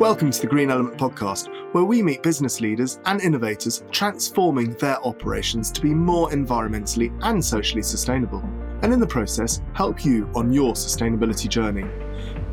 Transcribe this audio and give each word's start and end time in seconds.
Welcome 0.00 0.30
to 0.30 0.40
the 0.40 0.46
Green 0.46 0.70
Element 0.70 0.96
Podcast, 0.96 1.74
where 1.74 1.84
we 1.84 2.02
meet 2.02 2.22
business 2.22 2.62
leaders 2.62 3.00
and 3.04 3.20
innovators 3.20 3.84
transforming 3.90 4.72
their 4.76 4.98
operations 5.04 5.70
to 5.72 5.82
be 5.82 5.90
more 5.90 6.30
environmentally 6.30 7.14
and 7.20 7.44
socially 7.44 7.82
sustainable, 7.82 8.40
and 8.80 8.94
in 8.94 8.98
the 8.98 9.06
process, 9.06 9.60
help 9.74 10.02
you 10.02 10.26
on 10.34 10.54
your 10.54 10.72
sustainability 10.72 11.50
journey. 11.50 11.84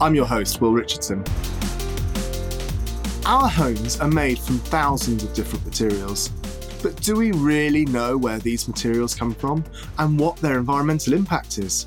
I'm 0.02 0.13
your 0.13 0.25
host, 0.25 0.59
Will 0.59 0.73
Richardson. 0.73 1.23
Our 3.25 3.48
homes 3.48 3.98
are 4.02 4.11
made 4.11 4.39
from 4.39 4.57
thousands 4.57 5.23
of 5.23 5.34
different 5.34 5.66
materials. 5.66 6.27
But 6.84 6.98
do 6.98 7.16
we 7.16 7.32
really 7.32 7.86
know 7.86 8.18
where 8.18 8.39
these 8.39 8.68
materials 8.68 9.16
come 9.16 9.34
from 9.34 9.64
and 10.00 10.20
what 10.20 10.36
their 10.36 10.59
environmental 10.59 11.14
impact 11.14 11.59
is? 11.59 11.86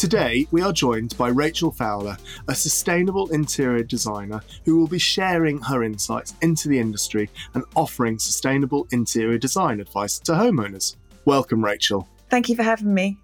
Today, 0.00 0.46
we 0.50 0.62
are 0.62 0.72
joined 0.72 1.14
by 1.18 1.28
Rachel 1.28 1.70
Fowler, 1.70 2.16
a 2.48 2.54
sustainable 2.54 3.30
interior 3.32 3.84
designer 3.84 4.40
who 4.64 4.78
will 4.78 4.86
be 4.86 4.98
sharing 4.98 5.60
her 5.60 5.82
insights 5.82 6.32
into 6.40 6.70
the 6.70 6.78
industry 6.78 7.28
and 7.52 7.64
offering 7.76 8.18
sustainable 8.18 8.88
interior 8.92 9.36
design 9.36 9.78
advice 9.78 10.18
to 10.20 10.32
homeowners. 10.32 10.96
Welcome, 11.26 11.62
Rachel. 11.62 12.08
Thank 12.30 12.48
you 12.48 12.56
for 12.56 12.62
having 12.62 12.94
me. 12.94 13.18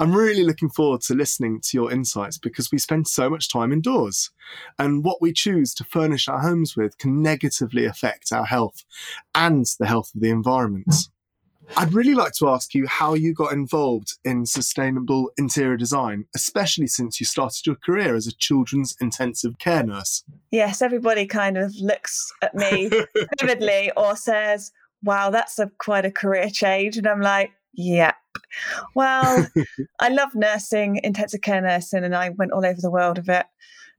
I'm 0.00 0.12
really 0.12 0.42
looking 0.42 0.70
forward 0.70 1.02
to 1.02 1.14
listening 1.14 1.60
to 1.60 1.76
your 1.76 1.92
insights 1.92 2.36
because 2.36 2.72
we 2.72 2.78
spend 2.78 3.06
so 3.06 3.30
much 3.30 3.48
time 3.48 3.72
indoors. 3.72 4.32
And 4.80 5.04
what 5.04 5.22
we 5.22 5.32
choose 5.32 5.72
to 5.74 5.84
furnish 5.84 6.26
our 6.26 6.40
homes 6.40 6.76
with 6.76 6.98
can 6.98 7.22
negatively 7.22 7.84
affect 7.84 8.32
our 8.32 8.46
health 8.46 8.84
and 9.36 9.66
the 9.78 9.86
health 9.86 10.12
of 10.16 10.20
the 10.20 10.30
environment. 10.30 10.92
I'd 11.76 11.92
really 11.92 12.14
like 12.14 12.32
to 12.34 12.48
ask 12.48 12.74
you 12.74 12.86
how 12.86 13.14
you 13.14 13.32
got 13.32 13.52
involved 13.52 14.18
in 14.24 14.46
sustainable 14.46 15.30
interior 15.36 15.76
design, 15.76 16.26
especially 16.34 16.86
since 16.86 17.20
you 17.20 17.26
started 17.26 17.66
your 17.66 17.76
career 17.76 18.14
as 18.14 18.26
a 18.26 18.32
children's 18.32 18.96
intensive 19.00 19.58
care 19.58 19.82
nurse. 19.82 20.24
Yes, 20.50 20.82
everybody 20.82 21.26
kind 21.26 21.56
of 21.56 21.74
looks 21.76 22.32
at 22.42 22.54
me 22.54 22.90
vividly 23.40 23.90
or 23.96 24.16
says, 24.16 24.72
wow, 25.02 25.30
that's 25.30 25.58
a 25.58 25.70
quite 25.78 26.04
a 26.04 26.10
career 26.10 26.50
change. 26.50 26.96
And 26.96 27.06
I'm 27.06 27.20
like, 27.20 27.50
yep. 27.72 28.16
Well, 28.94 29.46
I 30.00 30.08
love 30.08 30.34
nursing, 30.34 31.00
intensive 31.02 31.40
care 31.40 31.60
nursing, 31.60 32.04
and 32.04 32.14
I 32.14 32.30
went 32.30 32.52
all 32.52 32.66
over 32.66 32.80
the 32.80 32.90
world 32.90 33.18
of 33.18 33.28
it. 33.28 33.46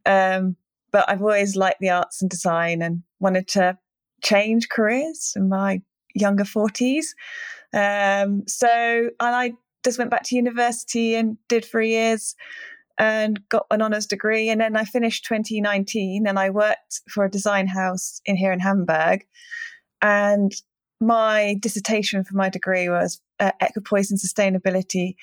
Um, 0.06 0.56
but 0.92 1.10
I've 1.10 1.22
always 1.22 1.56
liked 1.56 1.80
the 1.80 1.90
arts 1.90 2.22
and 2.22 2.30
design 2.30 2.82
and 2.82 3.04
wanted 3.20 3.48
to 3.50 3.78
change 4.24 4.70
careers 4.70 5.34
in 5.36 5.50
my 5.50 5.82
younger 6.14 6.44
40s. 6.44 7.06
Um, 7.74 8.44
so, 8.48 8.68
and 8.68 9.36
I 9.36 9.54
just 9.84 9.98
went 9.98 10.12
back 10.12 10.24
to 10.24 10.36
university 10.36 11.16
and 11.16 11.38
did 11.48 11.66
three 11.66 11.90
years 11.90 12.36
and 12.98 13.40
got 13.50 13.66
an 13.72 13.82
honours 13.82 14.06
degree. 14.06 14.50
And 14.50 14.62
then 14.62 14.78
I 14.78 14.86
finished 14.86 15.26
2019 15.26 16.28
and 16.28 16.38
I 16.38 16.50
worked 16.50 17.02
for 17.10 17.26
a 17.26 17.32
design 17.32 17.68
house 17.68 18.22
in 18.26 18.36
here 18.36 18.52
in 18.52 18.60
Hamburg. 18.60 19.26
And 20.02 20.54
my 21.02 21.56
dissertation 21.60 22.24
for 22.24 22.36
my 22.36 22.50
degree 22.50 22.88
was 22.90 23.20
uh, 23.40 23.52
equipoise 23.60 24.12
and 24.12 24.20
sustainability 24.20 25.16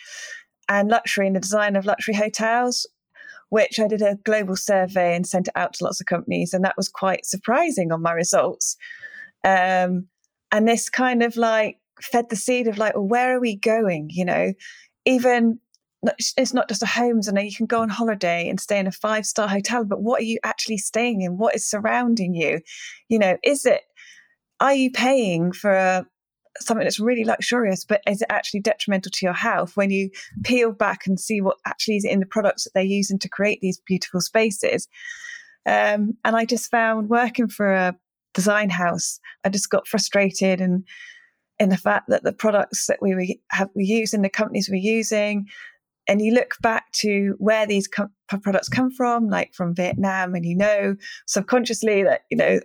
and 0.69 0.89
luxury 0.89 1.27
and 1.27 1.37
the 1.37 1.41
design 1.41 1.77
of 1.77 1.87
luxury 1.87 2.15
hotels 2.15 2.87
which 3.51 3.79
I 3.79 3.89
did 3.89 4.01
a 4.01 4.17
global 4.25 4.57
survey 4.57 5.15
and 5.15 5.27
sent 5.27 5.49
it 5.49 5.57
out 5.57 5.75
to 5.75 5.85
lots 5.85 6.01
of 6.01 6.07
companies, 6.07 6.55
and 6.55 6.65
that 6.65 6.77
was 6.77 6.89
quite 6.89 7.27
surprising 7.27 7.93
on 7.93 8.01
my 8.01 8.13
results. 8.13 8.77
Um, 9.45 10.07
and 10.53 10.67
this 10.67 10.89
kind 10.89 11.23
of 11.23 11.37
like 11.37 11.79
fed 12.03 12.29
the 12.29 12.37
seed 12.37 12.69
of 12.69 12.79
like, 12.79 12.95
well, 12.95 13.07
where 13.07 13.37
are 13.37 13.41
we 13.41 13.57
going? 13.57 14.09
You 14.11 14.25
know, 14.25 14.53
even 15.07 15.59
it's 16.37 16.55
not 16.55 16.69
just 16.69 16.83
a 16.83 16.87
homes 16.87 17.29
and 17.29 17.39
you 17.39 17.55
can 17.55 17.67
go 17.67 17.83
on 17.83 17.91
holiday 17.91 18.49
and 18.49 18.59
stay 18.59 18.79
in 18.79 18.87
a 18.87 18.93
five 18.93 19.27
star 19.27 19.47
hotel, 19.47 19.85
but 19.85 20.03
what 20.03 20.21
are 20.21 20.25
you 20.25 20.39
actually 20.43 20.79
staying 20.79 21.21
in? 21.21 21.37
What 21.37 21.55
is 21.55 21.69
surrounding 21.69 22.35
you? 22.35 22.61
You 23.09 23.19
know, 23.19 23.37
is 23.45 23.67
it, 23.67 23.83
are 24.61 24.75
you 24.75 24.91
paying 24.91 25.53
for 25.53 25.73
a, 25.73 26.07
something 26.59 26.85
that's 26.85 27.01
really 27.01 27.25
luxurious, 27.25 27.85
but 27.85 28.01
is 28.07 28.23
it 28.23 28.29
actually 28.31 28.61
detrimental 28.61 29.11
to 29.13 29.27
your 29.27 29.35
health 29.35 29.77
when 29.77 29.91
you 29.91 30.11
peel 30.43 30.73
back 30.73 31.07
and 31.07 31.21
see 31.21 31.41
what 31.41 31.59
actually 31.67 31.97
is 31.97 32.05
in 32.05 32.21
the 32.21 32.27
products 32.27 32.65
that 32.65 32.71
they're 32.75 32.83
using 32.83 33.19
to 33.19 33.29
create 33.29 33.61
these 33.61 33.81
beautiful 33.87 34.21
spaces? 34.21 34.89
Um, 35.67 36.17
and 36.25 36.35
I 36.35 36.47
just 36.47 36.71
found 36.71 37.11
working 37.11 37.49
for 37.49 37.73
a 37.73 37.97
design 38.33 38.71
house, 38.71 39.21
I 39.45 39.51
just 39.51 39.71
got 39.71 39.87
frustrated 39.87 40.61
and 40.61 40.85
in 41.61 41.69
the 41.69 41.77
fact 41.77 42.09
that 42.09 42.25
the 42.25 42.33
products 42.33 42.87
that 42.87 43.01
we 43.03 43.15
were 43.15 43.27
have 43.51 43.69
we 43.77 43.85
using, 43.85 44.23
the 44.23 44.31
companies 44.31 44.69
we're 44.69 44.77
using, 44.77 45.47
and 46.09 46.23
you 46.23 46.33
look 46.33 46.57
back 46.63 46.91
to 46.93 47.37
where 47.39 47.67
these 47.67 47.87
com- 47.87 48.11
products 48.43 48.69
come 48.69 48.91
from, 48.91 49.29
like 49.29 49.55
from 49.55 49.75
Vietnam, 49.75 50.35
and 50.35 50.45
you 50.45 50.57
know 50.57 50.97
subconsciously 51.27 52.03
that 52.03 52.23
you 52.31 52.37
know 52.37 52.61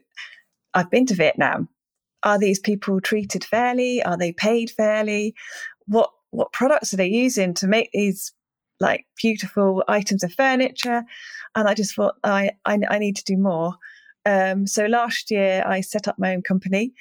I've 0.74 0.90
been 0.90 1.06
to 1.08 1.14
Vietnam. 1.14 1.68
Are 2.24 2.40
these 2.40 2.58
people 2.58 3.02
treated 3.02 3.44
fairly? 3.44 4.02
Are 4.02 4.18
they 4.18 4.32
paid 4.32 4.72
fairly? 4.72 5.36
What 5.86 6.10
what 6.32 6.54
products 6.54 6.94
are 6.94 6.98
they 6.98 7.08
using 7.08 7.54
to 7.56 7.68
make 7.68 7.90
these 7.92 8.34
like 8.80 9.06
beautiful 9.22 9.84
items 9.90 10.24
of 10.24 10.34
furniture? 10.34 11.04
And 11.54 11.68
I 11.68 11.74
just 11.74 11.96
thought 11.96 12.16
I 12.24 12.52
I, 12.64 12.80
I 12.90 12.98
need 12.98 13.18
to 13.18 13.26
do 13.26 13.38
more. 13.38 13.76
Um, 14.26 14.66
so 14.66 14.86
last 14.86 15.30
year 15.30 15.64
I 15.68 15.82
set 15.82 16.08
up 16.08 16.18
my 16.18 16.34
own 16.34 16.42
company 16.42 16.94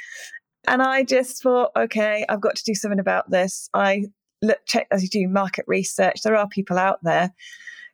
and 0.66 0.82
I 0.82 1.02
just 1.04 1.42
thought, 1.42 1.70
okay, 1.76 2.24
I've 2.28 2.40
got 2.40 2.56
to 2.56 2.64
do 2.64 2.74
something 2.74 3.00
about 3.00 3.30
this. 3.30 3.68
I 3.74 4.06
look, 4.42 4.58
check 4.66 4.86
as 4.90 5.02
you 5.02 5.08
do 5.08 5.28
market 5.28 5.64
research. 5.66 6.22
There 6.22 6.36
are 6.36 6.48
people 6.48 6.78
out 6.78 6.98
there, 7.02 7.32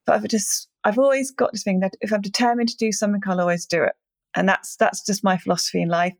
but 0.06 0.16
I've 0.16 0.28
just, 0.28 0.68
I've 0.84 0.98
always 0.98 1.30
got 1.30 1.52
this 1.52 1.62
thing 1.62 1.80
that 1.80 1.94
if 2.00 2.12
I'm 2.12 2.20
determined 2.20 2.68
to 2.70 2.76
do 2.76 2.92
something, 2.92 3.20
I'll 3.26 3.40
always 3.40 3.66
do 3.66 3.82
it. 3.82 3.92
And 4.34 4.48
that's, 4.48 4.76
that's 4.76 5.04
just 5.04 5.24
my 5.24 5.36
philosophy 5.36 5.82
in 5.82 5.88
life. 5.88 6.14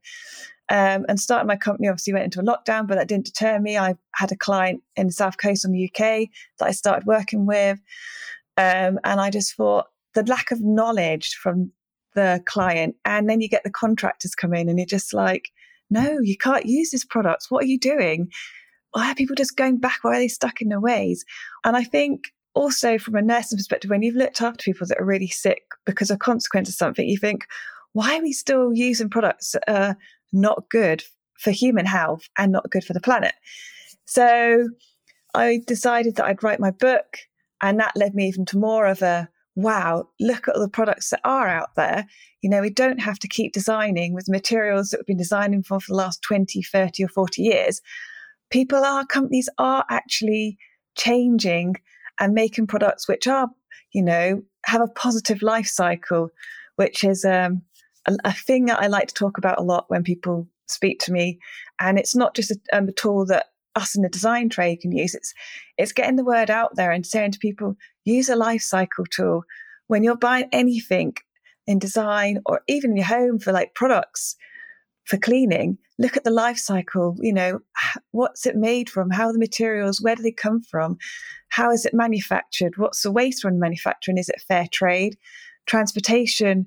Um, 0.69 1.05
and 1.09 1.19
starting 1.19 1.49
my 1.49 1.57
company 1.57 1.89
obviously 1.89 2.13
went 2.13 2.25
into 2.25 2.41
a 2.41 2.45
lockdown, 2.45 2.87
but 2.87 2.95
that 2.97 3.09
didn't 3.09 3.27
deter 3.27 3.59
me. 3.59 3.77
I 3.77 3.97
had 4.15 4.31
a 4.31 4.37
client 4.37 4.83
in 4.97 5.09
the 5.09 5.13
South 5.13 5.37
Coast 5.37 5.65
on 5.65 5.73
the 5.73 5.91
UK 5.91 6.29
that 6.59 6.67
I 6.69 6.71
started 6.71 7.07
working 7.07 7.45
with. 7.45 7.81
Um, 8.57 8.99
and 9.05 9.21
I 9.21 9.31
just 9.31 9.57
thought 9.57 9.87
the 10.15 10.23
lack 10.25 10.51
of 10.51 10.61
knowledge 10.61 11.35
from 11.35 11.73
the 12.15 12.43
client, 12.47 12.97
and 13.05 13.29
then 13.29 13.41
you 13.41 13.49
get 13.49 13.65
the 13.65 13.71
contractors 13.71 14.35
come 14.35 14.55
in 14.55 14.69
and 14.69 14.79
you're 14.79 14.87
just 14.87 15.15
like, 15.15 15.51
no, 15.91 16.19
you 16.23 16.37
can't 16.37 16.67
use 16.67 16.91
this 16.91 17.05
product. 17.05 17.47
What 17.49 17.65
are 17.65 17.69
you 17.69 17.79
doing? 17.79 18.29
Why 18.93 19.11
are 19.11 19.15
people 19.15 19.37
just 19.37 19.57
going 19.57 19.79
back? 19.79 19.99
Why 20.03 20.17
are 20.17 20.21
they 20.21 20.29
stuck 20.29 20.61
in 20.61 20.69
their 20.69 20.81
ways? 20.81 21.25
And 21.65 21.77
I 21.77 21.85
think 21.85 22.33
also 22.55 22.99
from 22.99 23.15
a 23.15 23.23
nursing 23.23 23.59
perspective, 23.59 23.91
when 23.91 24.03
you've 24.03 24.17
looked 24.17 24.41
after 24.41 24.65
people 24.65 24.87
that 24.87 25.01
are 25.01 25.05
really 25.05 25.29
sick 25.29 25.63
because 25.87 26.11
of 26.11 26.19
consequence 26.19 26.69
of 26.69 26.75
something, 26.75 27.09
you 27.09 27.19
think, 27.19 27.47
why 27.93 28.17
are 28.17 28.23
we 28.23 28.33
still 28.33 28.73
using 28.73 29.11
products 29.11 29.53
that 29.53 29.65
are 29.69 29.97
not 30.33 30.69
good 30.71 31.05
for 31.39 31.51
human 31.51 31.87
health 31.87 32.29
and 32.39 32.53
not 32.53 32.71
good 32.71 32.85
for 32.85 32.93
the 32.93 33.01
planet? 33.01 33.35
So 34.07 34.69
I 35.35 35.61
decided 35.67 36.17
that 36.17 36.27
I'd 36.27 36.43
write 36.43 36.61
my 36.61 36.73
book, 36.73 37.19
and 37.63 37.79
that 37.79 37.97
led 37.97 38.15
me 38.15 38.27
even 38.27 38.45
to 38.47 38.59
more 38.59 38.87
of 38.87 39.03
a 39.03 39.29
wow, 39.57 40.09
look 40.19 40.49
at 40.49 40.55
all 40.55 40.61
the 40.61 40.69
products 40.69 41.11
that 41.11 41.21
are 41.25 41.49
out 41.49 41.75
there. 41.77 42.07
You 42.43 42.51
know, 42.51 42.61
we 42.61 42.71
don't 42.71 43.01
have 43.01 43.19
to 43.21 43.29
keep 43.29 43.53
designing 43.53 44.15
with 44.15 44.29
materials 44.29 44.91
that 44.91 44.99
we've 44.99 45.07
been 45.07 45.17
designing 45.17 45.63
for 45.63 45.81
for 45.81 45.93
the 45.93 45.97
last 45.97 46.23
20, 46.23 46.63
30, 46.63 47.05
or 47.05 47.09
40 47.09 47.43
years. 47.43 47.81
People 48.51 48.85
are, 48.85 49.05
companies 49.05 49.49
are 49.59 49.85
actually 49.91 50.59
changing 50.97 51.77
and 52.19 52.35
making 52.35 52.67
products 52.67 53.09
which 53.09 53.27
are, 53.27 53.49
you 53.93 54.03
know, 54.03 54.43
have 54.67 54.81
a 54.81 54.89
positive 54.89 55.43
life 55.43 55.67
cycle, 55.67 56.31
which 56.77 57.03
is 57.05 57.25
um, 57.25 57.63
a, 58.07 58.17
a, 58.25 58.33
thing 58.33 58.67
that 58.67 58.81
I 58.81 58.87
like 58.87 59.09
to 59.09 59.15
talk 59.15 59.39
about 59.39 59.59
a 59.59 59.63
lot 59.63 59.87
when 59.89 60.03
people 60.03 60.47
speak 60.67 61.01
to 61.01 61.13
me. 61.13 61.39
And 61.79 61.99
it's 61.99 62.15
not 62.15 62.35
just 62.35 62.51
a, 62.51 62.59
um, 62.73 62.89
a 62.89 62.93
tool 62.93 63.27
that 63.27 63.47
us 63.77 63.95
in 63.95 64.03
the 64.03 64.09
design 64.09 64.49
trade 64.49 64.81
can 64.81 64.93
use. 64.93 65.15
It's 65.15 65.33
it's 65.79 65.93
getting 65.93 66.17
the 66.17 66.25
word 66.25 66.51
out 66.51 66.77
there 66.77 66.91
and 66.91 67.07
saying 67.07 67.33
to 67.33 67.39
people, 67.39 67.77
use 68.05 68.29
a 68.29 68.37
life 68.37 68.63
cycle 68.63 69.05
tool 69.07 69.45
when 69.87 70.03
you're 70.03 70.17
buying 70.17 70.49
anything 70.53 71.15
in 71.67 71.79
design 71.79 72.39
or 72.47 72.63
even 72.69 72.93
in 72.93 72.97
your 72.97 73.07
home 73.07 73.39
for 73.39 73.53
like 73.53 73.75
products 73.75 74.37
for 75.05 75.17
cleaning. 75.19 75.79
Look 75.99 76.17
at 76.17 76.25
the 76.25 76.31
life 76.31 76.59
cycle. 76.59 77.17
You 77.21 77.33
know, 77.33 77.61
what's 78.13 78.47
it 78.47 78.57
made 78.57 78.89
from? 78.89 79.11
How 79.11 79.27
are 79.27 79.33
the 79.33 79.39
materials? 79.39 80.01
Where 80.01 80.17
do 80.17 80.23
they 80.23 80.33
come 80.33 80.63
from? 80.63 80.97
How 81.49 81.71
is 81.73 81.85
it 81.85 81.93
manufactured? 81.93 82.77
What's 82.77 83.03
the 83.03 83.13
waste 83.13 83.43
from 83.43 83.59
manufacturing? 83.59 84.17
Is 84.17 84.29
it 84.29 84.43
fair 84.47 84.67
trade? 84.73 85.17
Transportation 85.67 86.67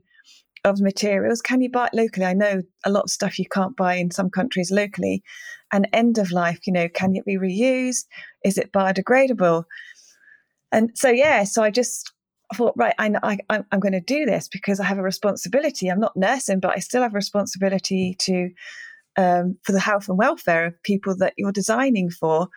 of 0.65 0.79
materials. 0.79 1.41
Can 1.41 1.61
you 1.61 1.69
buy 1.69 1.87
it 1.87 1.93
locally? 1.93 2.25
I 2.25 2.33
know 2.33 2.61
a 2.85 2.91
lot 2.91 3.03
of 3.03 3.09
stuff 3.09 3.39
you 3.39 3.45
can't 3.51 3.75
buy 3.75 3.95
in 3.95 4.11
some 4.11 4.29
countries 4.29 4.71
locally. 4.71 5.23
And 5.71 5.87
end 5.91 6.17
of 6.17 6.31
life, 6.31 6.59
you 6.67 6.73
know, 6.73 6.87
can 6.87 7.15
it 7.15 7.25
be 7.25 7.37
reused? 7.37 8.05
Is 8.45 8.57
it 8.57 8.71
biodegradable? 8.71 9.63
And 10.73 10.91
so, 10.95 11.09
yeah, 11.09 11.45
so 11.45 11.63
I 11.63 11.69
just 11.69 12.11
thought, 12.53 12.73
right, 12.75 12.93
I, 12.99 13.39
I, 13.49 13.63
I'm 13.71 13.79
going 13.79 13.93
to 13.93 14.01
do 14.01 14.25
this 14.25 14.49
because 14.49 14.79
I 14.79 14.85
have 14.85 14.97
a 14.97 15.03
responsibility. 15.03 15.87
I'm 15.87 15.99
not 15.99 16.17
nursing, 16.17 16.59
but 16.59 16.73
I 16.75 16.79
still 16.79 17.01
have 17.01 17.13
a 17.13 17.15
responsibility 17.15 18.15
to 18.19 18.49
um, 19.15 19.57
for 19.63 19.71
the 19.71 19.79
health 19.79 20.09
and 20.09 20.17
welfare 20.17 20.65
of 20.65 20.83
people 20.83 21.15
that 21.17 21.33
you're 21.37 21.51
designing 21.51 22.09
for. 22.09 22.49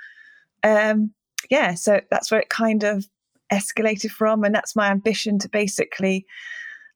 Um, 0.64 1.12
yeah, 1.50 1.74
so 1.74 2.00
that's 2.10 2.30
where 2.30 2.40
it 2.40 2.48
kind 2.48 2.82
of 2.82 3.06
escalated 3.52 4.10
from, 4.10 4.42
and 4.42 4.54
that's 4.54 4.74
my 4.74 4.90
ambition 4.90 5.38
to 5.40 5.48
basically 5.48 6.26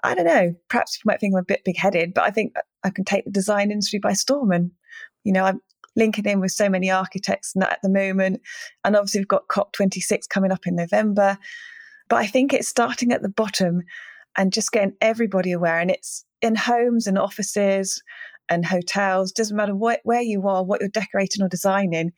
I 0.03 0.15
don't 0.15 0.27
know, 0.27 0.55
perhaps 0.69 0.97
you 0.97 1.03
might 1.05 1.21
think 1.21 1.35
I'm 1.35 1.41
a 1.41 1.45
bit 1.45 1.65
big 1.65 1.77
headed, 1.77 2.15
but 2.15 2.25
I 2.25 2.31
think 2.31 2.55
I 2.85 2.91
can 2.91 3.05
take 3.05 3.25
the 3.25 3.31
design 3.31 3.71
industry 3.71 3.99
by 3.99 4.15
storm. 4.15 4.51
And, 4.51 4.71
you 5.25 5.33
know, 5.33 5.45
I'm 5.45 5.61
linking 5.97 6.27
in 6.27 6.41
with 6.41 6.53
so 6.53 6.69
many 6.69 6.91
architects 6.91 7.55
and 7.55 7.63
that 7.63 7.73
at 7.73 7.83
the 7.83 7.89
moment. 7.89 8.41
And 8.85 8.97
obviously, 8.97 9.21
we've 9.21 9.29
got 9.29 9.49
COP26 9.49 10.29
coming 10.29 10.53
up 10.53 10.67
in 10.67 10.77
November. 10.77 11.39
But 12.09 12.17
I 12.17 12.27
think 12.27 12.53
it's 12.53 12.69
starting 12.69 13.13
at 13.13 13.23
the 13.23 13.29
bottom 13.29 13.83
and 14.37 14.53
just 14.53 14.73
getting 14.73 14.95
everybody 15.01 15.53
aware. 15.53 15.79
And 15.79 15.91
it's 15.91 16.25
in 16.43 16.55
homes 16.55 17.07
and 17.07 17.19
offices 17.19 18.03
and 18.49 18.67
hotels, 18.67 19.33
doesn't 19.33 19.57
matter 19.57 19.77
what, 19.77 20.01
where 20.03 20.23
you 20.23 20.47
are, 20.49 20.65
what 20.65 20.81
you're 20.81 20.89
decorating 20.89 21.43
or 21.43 21.49
designing, 21.49 22.13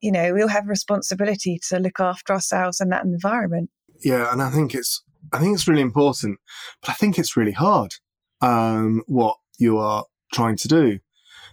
you 0.00 0.12
know, 0.12 0.32
we 0.32 0.42
all 0.42 0.48
have 0.48 0.64
a 0.64 0.68
responsibility 0.68 1.60
to 1.68 1.78
look 1.78 2.00
after 2.00 2.32
ourselves 2.32 2.80
and 2.80 2.90
that 2.92 3.04
environment. 3.04 3.70
Yeah, 4.02 4.32
and 4.32 4.42
I 4.42 4.50
think 4.50 4.74
it's 4.74 5.02
I 5.32 5.38
think 5.38 5.54
it's 5.54 5.68
really 5.68 5.82
important, 5.82 6.38
but 6.80 6.90
I 6.90 6.94
think 6.94 7.18
it's 7.18 7.36
really 7.36 7.52
hard 7.52 7.94
um, 8.40 9.02
what 9.06 9.36
you 9.58 9.78
are 9.78 10.04
trying 10.32 10.56
to 10.56 10.68
do 10.68 10.98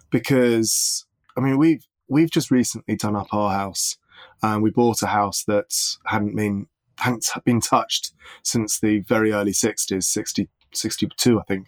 because 0.10 1.06
I 1.38 1.42
mean 1.42 1.58
we've 1.58 1.86
we've 2.08 2.32
just 2.32 2.52
recently 2.52 2.96
done 2.96 3.16
up 3.16 3.34
our 3.34 3.52
house 3.52 3.98
and 4.42 4.64
we 4.64 4.72
bought 4.72 5.04
a 5.04 5.08
house 5.08 5.44
that 5.46 5.74
hadn't 6.06 6.36
been 6.36 6.68
hadn't 6.98 7.30
been 7.46 7.62
touched 7.62 8.14
since 8.44 8.80
the 8.80 9.00
very 9.00 9.32
early 9.32 9.52
60s 9.52 10.04
60 10.04 10.50
62 10.74 11.40
I 11.40 11.44
think 11.44 11.68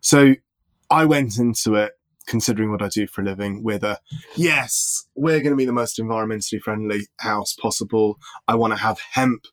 so 0.00 0.34
I 0.90 1.04
went 1.04 1.38
into 1.38 1.74
it 1.74 1.92
considering 2.26 2.70
what 2.70 2.82
I 2.82 2.88
do 2.88 3.06
for 3.06 3.22
a 3.22 3.24
living 3.24 3.62
with 3.62 3.82
a 3.82 4.00
yes 4.34 5.06
we're 5.14 5.40
going 5.40 5.52
to 5.52 5.56
be 5.56 5.64
the 5.64 5.72
most 5.72 5.98
environmentally 5.98 6.60
friendly 6.60 7.06
house 7.18 7.54
possible 7.54 8.18
I 8.46 8.54
want 8.56 8.72
to 8.74 8.80
have 8.80 8.98
hemp 9.12 9.46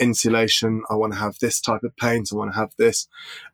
insulation. 0.00 0.82
I 0.90 0.94
want 0.94 1.12
to 1.12 1.18
have 1.18 1.38
this 1.38 1.60
type 1.60 1.84
of 1.84 1.96
paint. 1.96 2.30
I 2.32 2.36
want 2.36 2.52
to 2.52 2.58
have 2.58 2.72
this. 2.78 3.06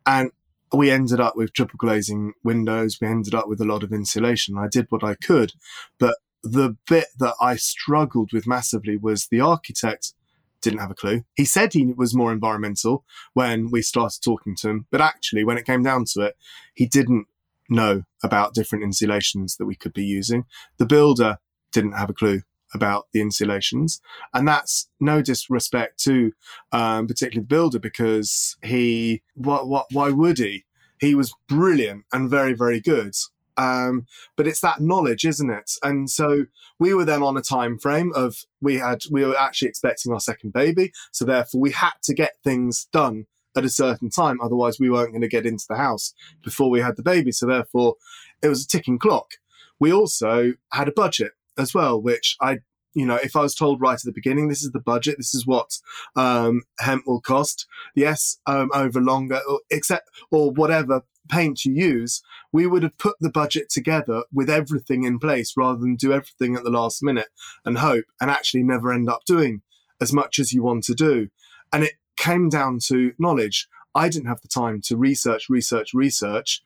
And 0.06 0.31
we 0.72 0.90
ended 0.90 1.20
up 1.20 1.36
with 1.36 1.52
triple 1.52 1.76
glazing 1.78 2.32
windows. 2.42 2.98
We 3.00 3.08
ended 3.08 3.34
up 3.34 3.48
with 3.48 3.60
a 3.60 3.64
lot 3.64 3.82
of 3.82 3.92
insulation. 3.92 4.58
I 4.58 4.68
did 4.68 4.86
what 4.90 5.04
I 5.04 5.14
could. 5.14 5.52
But 5.98 6.16
the 6.42 6.76
bit 6.88 7.06
that 7.18 7.34
I 7.40 7.56
struggled 7.56 8.32
with 8.32 8.46
massively 8.46 8.96
was 8.96 9.26
the 9.26 9.40
architect 9.40 10.12
didn't 10.60 10.80
have 10.80 10.90
a 10.90 10.94
clue. 10.94 11.22
He 11.34 11.44
said 11.44 11.72
he 11.72 11.86
was 11.86 12.14
more 12.14 12.32
environmental 12.32 13.04
when 13.34 13.70
we 13.70 13.82
started 13.82 14.20
talking 14.22 14.56
to 14.56 14.68
him, 14.68 14.86
but 14.90 15.00
actually, 15.00 15.44
when 15.44 15.58
it 15.58 15.66
came 15.66 15.82
down 15.82 16.04
to 16.12 16.22
it, 16.22 16.36
he 16.74 16.86
didn't 16.86 17.26
know 17.69 18.02
about 18.22 18.54
different 18.54 18.84
insulations 18.84 19.56
that 19.56 19.66
we 19.66 19.74
could 19.74 19.92
be 19.92 20.04
using. 20.04 20.44
The 20.78 20.86
builder 20.86 21.38
didn't 21.72 21.92
have 21.92 22.10
a 22.10 22.14
clue 22.14 22.42
about 22.76 23.06
the 23.12 23.20
insulations. 23.20 24.00
And 24.32 24.46
that's 24.46 24.88
no 25.00 25.23
disrespect 25.23 25.99
to 26.05 26.32
um, 26.70 27.08
particularly 27.08 27.43
the 27.43 27.55
builder 27.55 27.78
because 27.81 28.56
he, 28.62 29.23
what, 29.34 29.67
what, 29.69 29.87
why 29.90 30.11
would 30.11 30.38
he? 30.38 30.64
He 31.00 31.14
was 31.14 31.34
brilliant 31.49 32.05
and 32.12 32.31
very, 32.31 32.55
very 32.55 32.81
good. 32.81 33.14
Um, 33.56 34.06
but 34.37 34.46
it's 34.46 34.61
that 34.61 34.81
knowledge, 34.81 35.25
isn't 35.25 35.50
it? 35.50 35.73
And 35.82 36.11
so 36.11 36.46
we 36.78 36.94
were 36.94 37.05
then 37.05 37.23
on 37.23 37.37
a 37.37 37.43
time 37.43 37.78
frame 37.78 38.12
of 38.14 38.37
we 38.61 38.76
had 38.76 39.02
we 39.11 39.25
were 39.25 39.37
actually 39.37 39.69
expecting 39.69 40.12
our 40.12 40.20
second 40.20 40.52
baby, 40.52 40.93
so 41.11 41.25
therefore 41.25 41.61
we 41.61 41.70
had 41.70 41.94
to 42.05 42.14
get 42.14 42.37
things 42.44 42.87
done 42.93 43.26
at 43.56 43.64
a 43.64 43.70
certain 43.70 44.11
time, 44.11 44.40
otherwise 44.40 44.79
we 44.79 44.90
weren't 44.90 45.12
going 45.12 45.22
to 45.22 45.29
get 45.29 45.46
into 45.46 45.64
the 45.69 45.76
house 45.76 46.12
before 46.43 46.69
we 46.69 46.81
had 46.81 46.96
the 46.96 47.02
baby. 47.02 47.32
So 47.32 47.46
therefore, 47.46 47.94
it 48.43 48.49
was 48.49 48.64
a 48.64 48.69
ticking 48.69 48.99
clock. 48.99 49.32
We 49.81 49.93
also 49.93 50.52
had 50.72 50.88
a 50.88 50.93
budget 50.93 51.32
as 51.58 51.75
well, 51.75 52.00
which 52.00 52.37
I, 52.41 52.58
you 52.94 53.06
know, 53.06 53.17
if 53.17 53.37
I 53.37 53.43
was 53.43 53.55
told 53.55 53.81
right 53.81 53.94
at 53.94 54.03
the 54.05 54.12
beginning, 54.12 54.49
this 54.49 54.62
is 54.62 54.73
the 54.73 54.81
budget, 54.81 55.17
this 55.19 55.35
is 55.35 55.47
what 55.47 55.79
um, 56.14 56.62
hemp 56.79 57.06
will 57.06 57.20
cost. 57.20 57.67
Yes, 57.94 58.38
um, 58.47 58.70
over 58.75 59.00
longer, 59.00 59.41
or, 59.49 59.61
except 59.70 60.08
or 60.31 60.50
whatever 60.50 61.03
paint 61.29 61.64
you 61.64 61.73
use, 61.73 62.23
we 62.53 62.67
would 62.67 62.82
have 62.82 62.97
put 62.99 63.17
the 63.20 63.31
budget 63.31 63.69
together 63.69 64.23
with 64.32 64.49
everything 64.49 65.05
in 65.05 65.19
place 65.19 65.55
rather 65.56 65.79
than 65.79 65.97
do 65.97 66.12
everything 66.12 66.56
at 66.56 66.64
the 66.64 66.70
last 66.70 67.03
minute 67.03 67.29
and 67.64 67.79
hope 67.79 68.05
and 68.20 68.31
actually 68.31 68.62
never 68.62 68.93
end 68.93 69.08
up 69.08 69.25
doing 69.26 69.62
as 70.00 70.12
much 70.12 70.38
as 70.38 70.53
you 70.53 70.62
want 70.62 70.85
to 70.85 70.94
do. 70.94 71.29
And 71.73 71.85
it 71.85 71.94
came 72.17 72.49
down 72.49 72.79
to 72.87 73.12
knowledge. 73.19 73.69
I 73.94 74.08
didn't 74.08 74.29
have 74.29 74.41
the 74.41 74.49
time 74.49 74.81
to 74.82 74.97
research, 74.97 75.49
research, 75.49 75.93
research, 75.94 76.62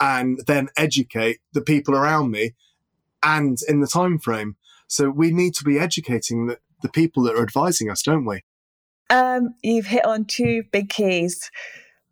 and 0.00 0.40
then 0.46 0.68
educate 0.76 1.40
the 1.52 1.62
people 1.62 1.94
around 1.94 2.30
me 2.30 2.54
and 3.24 3.58
in 3.68 3.80
the 3.80 3.86
time 3.86 4.18
frame. 4.18 4.56
So 4.86 5.10
we 5.10 5.32
need 5.32 5.54
to 5.54 5.64
be 5.64 5.78
educating 5.78 6.46
the, 6.46 6.58
the 6.82 6.88
people 6.88 7.22
that 7.24 7.34
are 7.34 7.42
advising 7.42 7.90
us, 7.90 8.02
don't 8.02 8.24
we? 8.24 8.42
Um, 9.10 9.54
you've 9.62 9.86
hit 9.86 10.04
on 10.04 10.24
two 10.24 10.62
big 10.72 10.88
keys. 10.88 11.50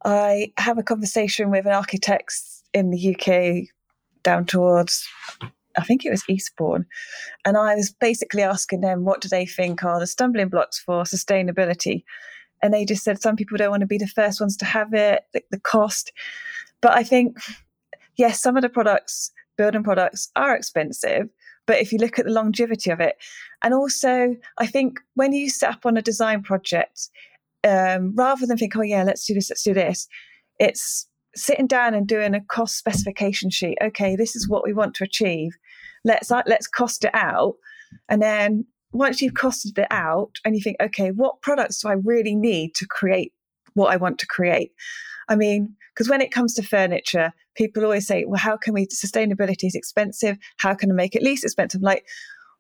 I 0.05 0.53
have 0.57 0.79
a 0.79 0.83
conversation 0.83 1.51
with 1.51 1.67
an 1.67 1.73
architect 1.73 2.35
in 2.75 2.91
the 2.91 3.15
UK 3.15 3.69
down 4.23 4.47
towards, 4.47 5.07
I 5.77 5.85
think 5.85 6.05
it 6.05 6.11
was 6.11 6.25
Eastbourne, 6.29 6.87
and 7.45 7.57
I 7.57 7.75
was 7.75 7.93
basically 7.93 8.43
asking 8.43 8.81
them 8.81 9.05
what 9.05 9.21
do 9.21 9.29
they 9.29 9.47
think 9.47 9.85
are 9.85 10.01
the 10.01 10.07
stumbling 10.07 10.49
blocks 10.49 10.79
for 10.79 11.03
sustainability. 11.05 12.05
And 12.63 12.73
they 12.73 12.85
just 12.85 13.03
said 13.03 13.21
some 13.21 13.37
people 13.37 13.59
don't 13.59 13.71
want 13.71 13.81
to 13.81 13.87
be 13.87 13.99
the 13.99 14.07
first 14.07 14.41
ones 14.41 14.57
to 14.59 14.65
have 14.65 14.95
it, 14.95 15.25
the, 15.33 15.43
the 15.51 15.59
cost. 15.59 16.13
But 16.81 16.93
I 16.93 17.03
think, 17.03 17.37
yes, 18.17 18.41
some 18.41 18.57
of 18.57 18.63
the 18.63 18.69
products 18.69 19.33
building 19.57 19.83
products 19.83 20.31
are 20.37 20.55
expensive, 20.55 21.29
but 21.67 21.79
if 21.79 21.93
you 21.93 21.99
look 21.99 22.19
at 22.19 22.25
the 22.25 22.33
longevity 22.33 22.91
of 22.91 23.01
it, 23.01 23.17
and 23.63 23.75
also 23.75 24.35
I 24.59 24.67
think 24.67 24.99
when 25.15 25.33
you 25.33 25.51
set 25.51 25.71
up 25.71 25.87
on 25.87 25.97
a 25.97 26.03
design 26.03 26.43
project, 26.43 27.09
um, 27.65 28.15
rather 28.17 28.47
than 28.47 28.57
think, 28.57 28.77
oh 28.77 28.83
yeah, 28.83 29.05
let's 29.05 29.25
do 29.25 29.35
this, 29.35 29.51
let's 29.51 29.63
do 29.63 29.75
this, 29.75 30.09
it's 30.59 31.07
sitting 31.35 31.67
down 31.67 31.95
and 31.95 32.07
doing 32.07 32.35
a 32.35 32.41
cost 32.41 32.77
specification 32.77 33.51
sheet. 33.51 33.79
Okay, 33.83 34.17
this 34.17 34.37
is 34.37 34.49
what 34.49 34.65
we 34.65 34.73
want 34.73 34.95
to 34.97 35.05
achieve. 35.05 35.53
Let's 36.05 36.31
let's 36.31 36.67
cost 36.67 37.05
it 37.05 37.15
out, 37.15 37.55
and 38.09 38.21
then 38.21 38.67
once 38.93 39.23
you've 39.23 39.35
costed 39.35 39.79
it 39.79 39.87
out, 39.91 40.33
and 40.45 40.55
you 40.55 40.61
think, 40.61 40.77
okay, 40.83 41.11
what 41.11 41.41
products 41.41 41.81
do 41.81 41.89
I 41.89 41.95
really 41.95 42.35
need 42.35 42.75
to 42.75 42.87
create 42.87 43.33
what 43.75 43.93
I 43.93 43.97
want 43.97 44.19
to 44.19 44.27
create? 44.27 44.73
I 45.29 45.37
mean, 45.37 45.77
because 45.95 46.09
when 46.09 46.21
it 46.21 46.33
comes 46.33 46.55
to 46.55 46.63
furniture, 46.63 47.33
people 47.55 47.85
always 47.85 48.07
say, 48.07 48.25
well, 48.27 48.41
how 48.41 48.57
can 48.57 48.75
we, 48.75 48.87
sustainability 48.87 49.65
is 49.65 49.75
expensive. 49.75 50.39
How 50.59 50.75
can 50.75 50.91
I 50.91 50.95
make 50.95 51.15
it 51.15 51.23
least 51.23 51.45
expensive? 51.45 51.83
Like, 51.83 52.05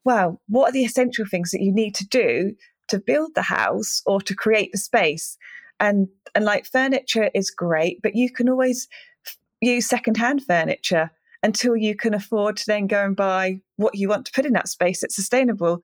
well, 0.04 0.40
what 0.48 0.68
are 0.68 0.72
the 0.72 0.84
essential 0.84 1.24
things 1.30 1.50
that 1.50 1.62
you 1.62 1.72
need 1.72 1.94
to 1.96 2.06
do 2.06 2.54
to 2.88 2.98
build 2.98 3.34
the 3.34 3.42
house 3.42 4.02
or 4.06 4.20
to 4.20 4.34
create 4.34 4.70
the 4.72 4.78
space? 4.78 5.36
And, 5.80 6.08
and 6.34 6.44
like 6.44 6.66
furniture 6.66 7.30
is 7.34 7.50
great, 7.50 8.00
but 8.02 8.14
you 8.14 8.30
can 8.30 8.48
always 8.48 8.88
f- 9.26 9.36
use 9.60 9.88
secondhand 9.88 10.44
furniture 10.44 11.10
until 11.42 11.76
you 11.76 11.96
can 11.96 12.14
afford 12.14 12.56
to 12.56 12.64
then 12.66 12.86
go 12.86 13.04
and 13.04 13.16
buy 13.16 13.60
what 13.76 13.96
you 13.96 14.08
want 14.08 14.26
to 14.26 14.32
put 14.32 14.46
in 14.46 14.52
that 14.52 14.68
space 14.68 15.00
that's 15.00 15.16
sustainable 15.16 15.82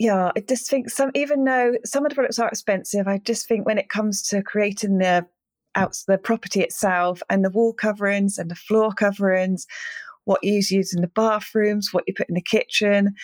yeah, 0.00 0.32
I 0.34 0.40
just 0.40 0.70
think 0.70 0.88
some, 0.88 1.10
even 1.14 1.44
though 1.44 1.74
some 1.84 2.06
of 2.06 2.08
the 2.08 2.14
products 2.14 2.38
are 2.38 2.48
expensive, 2.48 3.06
I 3.06 3.18
just 3.18 3.46
think 3.46 3.66
when 3.66 3.76
it 3.76 3.90
comes 3.90 4.22
to 4.28 4.42
creating 4.42 4.96
the 4.96 5.26
out 5.76 5.94
the 6.08 6.16
property 6.16 6.62
itself 6.62 7.22
and 7.28 7.44
the 7.44 7.50
wall 7.50 7.74
coverings 7.74 8.38
and 8.38 8.50
the 8.50 8.54
floor 8.54 8.92
coverings, 8.92 9.66
what 10.24 10.42
you 10.42 10.54
use 10.54 10.94
in 10.94 11.02
the 11.02 11.06
bathrooms, 11.14 11.92
what 11.92 12.04
you 12.06 12.14
put 12.14 12.30
in 12.30 12.34
the 12.34 12.40
kitchen. 12.40 13.14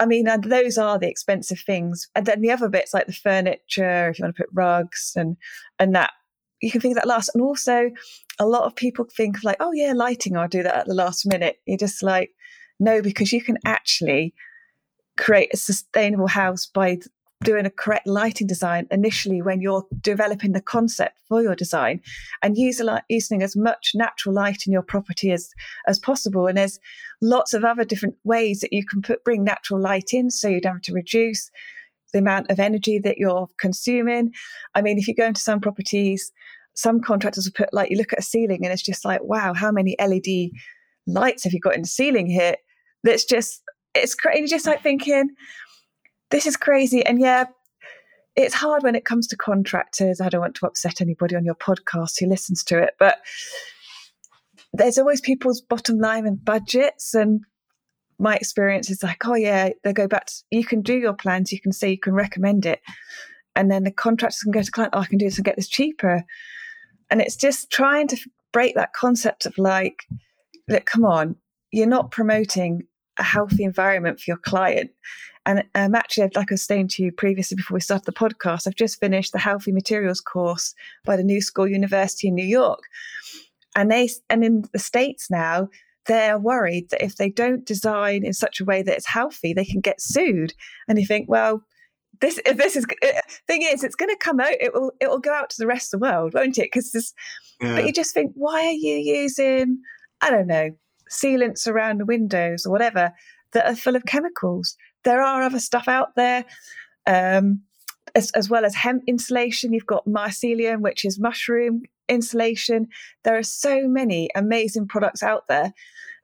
I 0.00 0.06
mean, 0.06 0.28
those 0.42 0.78
are 0.78 0.98
the 0.98 1.10
expensive 1.10 1.60
things. 1.60 2.08
And 2.14 2.24
then 2.24 2.40
the 2.40 2.50
other 2.50 2.70
bits 2.70 2.94
like 2.94 3.06
the 3.06 3.12
furniture, 3.12 4.08
if 4.08 4.18
you 4.18 4.24
want 4.24 4.36
to 4.36 4.42
put 4.42 4.50
rugs 4.54 5.12
and 5.14 5.36
and 5.78 5.94
that, 5.94 6.12
you 6.62 6.70
can 6.70 6.80
think 6.80 6.94
that 6.94 7.06
last. 7.06 7.32
And 7.34 7.44
also, 7.44 7.90
a 8.38 8.46
lot 8.46 8.64
of 8.64 8.74
people 8.74 9.04
think 9.14 9.36
of 9.36 9.44
like, 9.44 9.58
oh 9.60 9.72
yeah, 9.74 9.92
lighting. 9.94 10.38
I'll 10.38 10.48
do 10.48 10.62
that 10.62 10.74
at 10.74 10.86
the 10.86 10.94
last 10.94 11.26
minute. 11.26 11.56
You're 11.66 11.76
just 11.76 12.02
like, 12.02 12.30
no, 12.78 13.02
because 13.02 13.30
you 13.30 13.42
can 13.42 13.58
actually 13.66 14.32
create 15.20 15.50
a 15.52 15.56
sustainable 15.56 16.26
house 16.26 16.66
by 16.66 16.98
doing 17.42 17.64
a 17.64 17.70
correct 17.70 18.06
lighting 18.06 18.46
design 18.46 18.86
initially 18.90 19.40
when 19.40 19.62
you're 19.62 19.86
developing 20.00 20.52
the 20.52 20.60
concept 20.60 21.18
for 21.26 21.42
your 21.42 21.54
design 21.54 22.00
and 22.42 22.56
using 22.58 23.42
as 23.42 23.56
much 23.56 23.92
natural 23.94 24.34
light 24.34 24.66
in 24.66 24.72
your 24.72 24.82
property 24.82 25.30
as 25.30 25.50
as 25.86 25.98
possible. 25.98 26.46
And 26.46 26.58
there's 26.58 26.78
lots 27.22 27.54
of 27.54 27.64
other 27.64 27.84
different 27.84 28.16
ways 28.24 28.60
that 28.60 28.72
you 28.72 28.84
can 28.84 29.00
put 29.00 29.24
bring 29.24 29.44
natural 29.44 29.80
light 29.80 30.12
in 30.12 30.30
so 30.30 30.48
you 30.48 30.60
don't 30.60 30.74
have 30.74 30.82
to 30.82 30.92
reduce 30.92 31.50
the 32.12 32.18
amount 32.18 32.50
of 32.50 32.58
energy 32.58 32.98
that 32.98 33.18
you're 33.18 33.48
consuming. 33.58 34.32
I 34.74 34.82
mean 34.82 34.98
if 34.98 35.08
you 35.08 35.14
go 35.14 35.26
into 35.26 35.40
some 35.40 35.60
properties 35.60 36.32
some 36.74 37.00
contractors 37.00 37.46
will 37.46 37.64
put 37.64 37.74
like 37.74 37.90
you 37.90 37.96
look 37.96 38.12
at 38.12 38.20
a 38.20 38.22
ceiling 38.22 38.64
and 38.64 38.72
it's 38.72 38.82
just 38.82 39.04
like 39.04 39.22
wow 39.22 39.52
how 39.52 39.72
many 39.72 39.96
led 39.98 40.22
lights 41.06 41.44
have 41.44 41.52
you 41.52 41.60
got 41.60 41.74
in 41.74 41.82
the 41.82 41.88
ceiling 41.88 42.26
here? 42.26 42.56
That's 43.02 43.24
just 43.24 43.62
it's 43.94 44.14
crazy 44.14 44.46
just 44.46 44.66
like 44.66 44.82
thinking 44.82 45.30
this 46.30 46.46
is 46.46 46.56
crazy. 46.56 47.04
And 47.04 47.20
yeah, 47.20 47.46
it's 48.36 48.54
hard 48.54 48.82
when 48.82 48.94
it 48.94 49.04
comes 49.04 49.26
to 49.28 49.36
contractors. 49.36 50.20
I 50.20 50.28
don't 50.28 50.40
want 50.40 50.54
to 50.56 50.66
upset 50.66 51.00
anybody 51.00 51.36
on 51.36 51.44
your 51.44 51.56
podcast 51.56 52.18
who 52.18 52.26
listens 52.26 52.62
to 52.64 52.78
it, 52.78 52.94
but 52.98 53.18
there's 54.72 54.98
always 54.98 55.20
people's 55.20 55.60
bottom 55.60 55.98
line 55.98 56.26
and 56.26 56.42
budgets. 56.44 57.14
And 57.14 57.40
my 58.18 58.36
experience 58.36 58.90
is 58.90 59.02
like, 59.02 59.26
oh, 59.26 59.34
yeah, 59.34 59.70
they 59.82 59.92
go 59.92 60.06
back 60.06 60.26
to, 60.26 60.34
you 60.50 60.64
can 60.64 60.82
do 60.82 60.96
your 60.96 61.14
plans, 61.14 61.52
you 61.52 61.60
can 61.60 61.72
say 61.72 61.90
you 61.90 61.98
can 61.98 62.14
recommend 62.14 62.66
it. 62.66 62.80
And 63.56 63.70
then 63.70 63.82
the 63.82 63.90
contractors 63.90 64.42
can 64.42 64.52
go 64.52 64.62
to 64.62 64.70
client, 64.70 64.94
oh, 64.94 65.00
I 65.00 65.06
can 65.06 65.18
do 65.18 65.24
this 65.24 65.36
and 65.36 65.44
get 65.44 65.56
this 65.56 65.68
cheaper. 65.68 66.24
And 67.10 67.20
it's 67.20 67.36
just 67.36 67.70
trying 67.70 68.06
to 68.08 68.16
break 68.52 68.76
that 68.76 68.92
concept 68.92 69.44
of 69.46 69.58
like, 69.58 70.04
look, 70.68 70.86
come 70.86 71.04
on, 71.04 71.34
you're 71.72 71.88
not 71.88 72.12
promoting 72.12 72.84
a 73.20 73.24
healthy 73.24 73.62
environment 73.62 74.18
for 74.18 74.30
your 74.30 74.38
client. 74.38 74.90
And 75.46 75.64
um, 75.74 75.94
actually, 75.94 76.28
like 76.34 76.50
I 76.50 76.54
was 76.54 76.62
saying 76.62 76.88
to 76.88 77.02
you 77.02 77.12
previously 77.12 77.56
before 77.56 77.74
we 77.74 77.80
started 77.80 78.06
the 78.06 78.12
podcast, 78.12 78.66
I've 78.66 78.74
just 78.74 79.00
finished 79.00 79.32
the 79.32 79.38
Healthy 79.38 79.72
Materials 79.72 80.20
course 80.20 80.74
by 81.04 81.16
the 81.16 81.24
New 81.24 81.40
School 81.40 81.68
University 81.68 82.28
in 82.28 82.34
New 82.34 82.44
York. 82.44 82.80
And 83.76 83.90
they 83.90 84.10
and 84.28 84.44
in 84.44 84.64
the 84.72 84.78
States 84.78 85.30
now, 85.30 85.68
they're 86.06 86.38
worried 86.38 86.90
that 86.90 87.04
if 87.04 87.16
they 87.16 87.30
don't 87.30 87.64
design 87.64 88.24
in 88.24 88.32
such 88.32 88.60
a 88.60 88.64
way 88.64 88.82
that 88.82 88.96
it's 88.96 89.06
healthy, 89.06 89.54
they 89.54 89.64
can 89.64 89.80
get 89.80 90.00
sued. 90.00 90.52
And 90.88 90.98
you 90.98 91.06
think, 91.06 91.28
well, 91.28 91.62
this 92.20 92.40
this 92.44 92.76
is 92.76 92.84
uh, 93.02 93.20
thing 93.46 93.62
is, 93.62 93.84
it's 93.84 93.94
going 93.94 94.10
to 94.10 94.16
come 94.16 94.40
out. 94.40 94.52
It 94.60 94.74
will 94.74 94.92
it 95.00 95.08
will 95.08 95.20
go 95.20 95.32
out 95.32 95.50
to 95.50 95.56
the 95.58 95.66
rest 95.66 95.94
of 95.94 96.00
the 96.00 96.06
world, 96.06 96.34
won't 96.34 96.58
it? 96.58 96.70
Because 96.72 96.92
this, 96.92 97.14
yeah. 97.60 97.76
but 97.76 97.86
you 97.86 97.92
just 97.92 98.12
think, 98.12 98.32
why 98.34 98.66
are 98.66 98.72
you 98.72 98.96
using? 98.96 99.78
I 100.20 100.30
don't 100.30 100.48
know 100.48 100.70
sealants 101.10 101.66
around 101.66 101.98
the 101.98 102.06
windows 102.06 102.64
or 102.64 102.70
whatever 102.70 103.12
that 103.52 103.66
are 103.66 103.76
full 103.76 103.96
of 103.96 104.04
chemicals. 104.04 104.76
There 105.04 105.22
are 105.22 105.42
other 105.42 105.58
stuff 105.58 105.88
out 105.88 106.14
there. 106.16 106.44
Um, 107.06 107.62
as, 108.14 108.30
as, 108.32 108.50
well 108.50 108.64
as 108.64 108.74
hemp 108.74 109.04
insulation, 109.06 109.72
you've 109.72 109.86
got 109.86 110.06
mycelium, 110.06 110.80
which 110.80 111.04
is 111.04 111.18
mushroom 111.18 111.82
insulation. 112.08 112.88
There 113.24 113.36
are 113.36 113.42
so 113.42 113.86
many 113.88 114.30
amazing 114.34 114.88
products 114.88 115.22
out 115.22 115.46
there. 115.48 115.72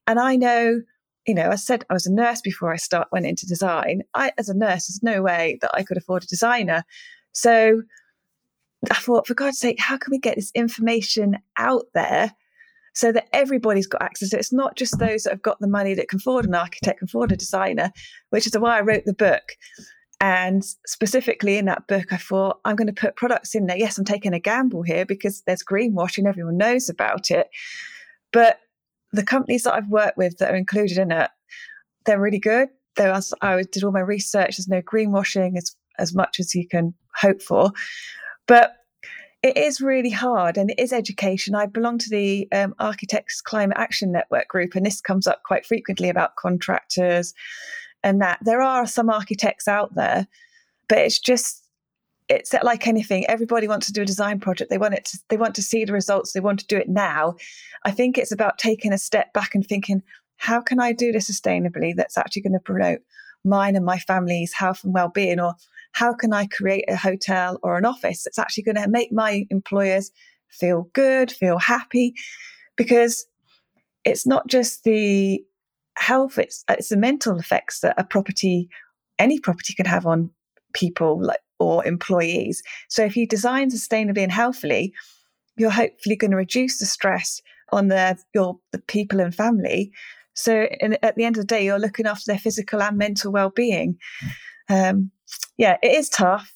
And 0.06 0.18
I 0.18 0.36
know, 0.36 0.82
you 1.26 1.34
know, 1.34 1.50
I 1.50 1.56
said 1.56 1.84
I 1.88 1.94
was 1.94 2.06
a 2.06 2.12
nurse 2.12 2.40
before 2.40 2.72
I 2.72 2.76
start 2.76 3.08
went 3.12 3.26
into 3.26 3.46
design. 3.46 4.02
I, 4.14 4.32
as 4.38 4.48
a 4.48 4.54
nurse, 4.54 4.88
there's 4.88 5.02
no 5.02 5.22
way 5.22 5.58
that 5.62 5.70
I 5.74 5.82
could 5.82 5.96
afford 5.96 6.24
a 6.24 6.28
designer. 6.28 6.84
So 7.32 7.82
I 8.90 8.94
thought, 8.94 9.26
for 9.26 9.34
God's 9.34 9.58
sake, 9.58 9.80
how 9.80 9.96
can 9.96 10.10
we 10.10 10.18
get 10.18 10.36
this 10.36 10.52
information 10.54 11.38
out 11.56 11.86
there 11.94 12.34
so 12.96 13.12
that 13.12 13.28
everybody's 13.34 13.86
got 13.86 14.00
access. 14.00 14.32
It's 14.32 14.54
not 14.54 14.74
just 14.74 14.98
those 14.98 15.24
that 15.24 15.30
have 15.30 15.42
got 15.42 15.60
the 15.60 15.68
money 15.68 15.92
that 15.92 16.08
can 16.08 16.16
afford 16.16 16.46
an 16.46 16.54
architect, 16.54 17.00
can 17.00 17.06
afford 17.06 17.30
a 17.30 17.36
designer, 17.36 17.92
which 18.30 18.46
is 18.46 18.58
why 18.58 18.78
I 18.78 18.80
wrote 18.80 19.04
the 19.04 19.12
book. 19.12 19.42
And 20.18 20.64
specifically 20.86 21.58
in 21.58 21.66
that 21.66 21.86
book, 21.88 22.10
I 22.10 22.16
thought, 22.16 22.58
I'm 22.64 22.74
going 22.74 22.86
to 22.86 22.94
put 22.94 23.14
products 23.14 23.54
in 23.54 23.66
there. 23.66 23.76
Yes, 23.76 23.98
I'm 23.98 24.06
taking 24.06 24.32
a 24.32 24.40
gamble 24.40 24.82
here 24.82 25.04
because 25.04 25.42
there's 25.42 25.62
greenwashing, 25.62 26.26
everyone 26.26 26.56
knows 26.56 26.88
about 26.88 27.30
it. 27.30 27.48
But 28.32 28.60
the 29.12 29.22
companies 29.22 29.64
that 29.64 29.74
I've 29.74 29.88
worked 29.88 30.16
with 30.16 30.38
that 30.38 30.52
are 30.52 30.56
included 30.56 30.96
in 30.96 31.12
it, 31.12 31.28
they're 32.06 32.18
really 32.18 32.38
good. 32.38 32.70
There 32.96 33.12
was, 33.12 33.34
I 33.42 33.62
did 33.70 33.84
all 33.84 33.92
my 33.92 34.00
research. 34.00 34.56
There's 34.56 34.68
no 34.68 34.80
greenwashing 34.80 35.58
as, 35.58 35.76
as 35.98 36.14
much 36.14 36.40
as 36.40 36.54
you 36.54 36.66
can 36.66 36.94
hope 37.14 37.42
for. 37.42 37.72
But 38.48 38.72
it 39.46 39.56
is 39.56 39.80
really 39.80 40.10
hard 40.10 40.56
and 40.56 40.70
it 40.70 40.78
is 40.78 40.92
education. 40.92 41.54
I 41.54 41.66
belong 41.66 41.98
to 41.98 42.10
the 42.10 42.48
um, 42.52 42.74
Architects 42.78 43.40
Climate 43.40 43.76
Action 43.78 44.12
Network 44.12 44.48
group, 44.48 44.74
and 44.74 44.84
this 44.84 45.00
comes 45.00 45.26
up 45.26 45.42
quite 45.44 45.64
frequently 45.64 46.08
about 46.08 46.36
contractors 46.36 47.32
and 48.02 48.20
that. 48.20 48.38
There 48.42 48.60
are 48.60 48.86
some 48.86 49.10
architects 49.10 49.68
out 49.68 49.94
there, 49.94 50.26
but 50.88 50.98
it's 50.98 51.18
just 51.18 51.62
it's 52.28 52.52
like 52.64 52.88
anything. 52.88 53.24
Everybody 53.28 53.68
wants 53.68 53.86
to 53.86 53.92
do 53.92 54.02
a 54.02 54.06
design 54.06 54.40
project. 54.40 54.68
They 54.68 54.78
want 54.78 54.94
it 54.94 55.04
to, 55.06 55.18
they 55.28 55.36
want 55.36 55.54
to 55.54 55.62
see 55.62 55.84
the 55.84 55.92
results. 55.92 56.32
They 56.32 56.40
want 56.40 56.58
to 56.58 56.66
do 56.66 56.76
it 56.76 56.88
now. 56.88 57.36
I 57.84 57.92
think 57.92 58.18
it's 58.18 58.32
about 58.32 58.58
taking 58.58 58.92
a 58.92 58.98
step 58.98 59.32
back 59.32 59.54
and 59.54 59.64
thinking 59.64 60.02
how 60.38 60.60
can 60.60 60.78
i 60.78 60.92
do 60.92 61.12
this 61.12 61.30
sustainably 61.30 61.94
that's 61.96 62.18
actually 62.18 62.42
going 62.42 62.52
to 62.52 62.60
promote 62.60 63.00
mine 63.42 63.74
and 63.74 63.86
my 63.86 63.98
family's 63.98 64.52
health 64.52 64.82
and 64.84 64.92
well-being? 64.92 65.40
Or 65.40 65.54
how 65.96 66.12
can 66.12 66.34
I 66.34 66.46
create 66.46 66.84
a 66.88 66.96
hotel 66.96 67.58
or 67.62 67.78
an 67.78 67.86
office 67.86 68.22
that's 68.22 68.38
actually 68.38 68.64
going 68.64 68.76
to 68.76 68.86
make 68.86 69.12
my 69.12 69.46
employers 69.48 70.10
feel 70.50 70.90
good, 70.92 71.32
feel 71.32 71.58
happy? 71.58 72.12
Because 72.76 73.26
it's 74.04 74.26
not 74.26 74.46
just 74.46 74.84
the 74.84 75.42
health, 75.96 76.38
it's, 76.38 76.64
it's 76.68 76.90
the 76.90 76.98
mental 76.98 77.38
effects 77.38 77.80
that 77.80 77.94
a 77.96 78.04
property, 78.04 78.68
any 79.18 79.40
property 79.40 79.72
can 79.72 79.86
have 79.86 80.04
on 80.04 80.30
people 80.74 81.18
like 81.22 81.40
or 81.58 81.82
employees. 81.86 82.62
So 82.90 83.02
if 83.02 83.16
you 83.16 83.26
design 83.26 83.70
sustainably 83.70 84.22
and 84.22 84.30
healthily, 84.30 84.92
you're 85.56 85.70
hopefully 85.70 86.16
going 86.16 86.32
to 86.32 86.36
reduce 86.36 86.78
the 86.78 86.84
stress 86.84 87.40
on 87.72 87.88
the 87.88 88.18
your 88.34 88.58
the 88.72 88.80
people 88.80 89.20
and 89.20 89.34
family. 89.34 89.90
So 90.34 90.68
in, 90.78 90.98
at 91.02 91.16
the 91.16 91.24
end 91.24 91.38
of 91.38 91.40
the 91.44 91.46
day, 91.46 91.64
you're 91.64 91.78
looking 91.78 92.06
after 92.06 92.24
their 92.26 92.38
physical 92.38 92.82
and 92.82 92.98
mental 92.98 93.32
well-being. 93.32 93.96
Um, 94.68 95.10
yeah, 95.56 95.76
it 95.82 95.92
is 95.92 96.08
tough, 96.08 96.54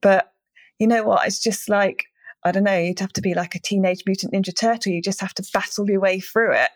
but 0.00 0.32
you 0.78 0.86
know 0.86 1.04
what? 1.04 1.26
It's 1.26 1.40
just 1.40 1.68
like, 1.68 2.04
I 2.44 2.50
don't 2.50 2.64
know, 2.64 2.76
you'd 2.76 2.98
have 2.98 3.12
to 3.12 3.20
be 3.20 3.34
like 3.34 3.54
a 3.54 3.60
teenage 3.60 4.02
mutant 4.06 4.32
ninja 4.32 4.54
turtle. 4.54 4.92
You 4.92 5.00
just 5.00 5.20
have 5.20 5.34
to 5.34 5.44
battle 5.52 5.88
your 5.88 6.00
way 6.00 6.18
through 6.18 6.54
it 6.54 6.70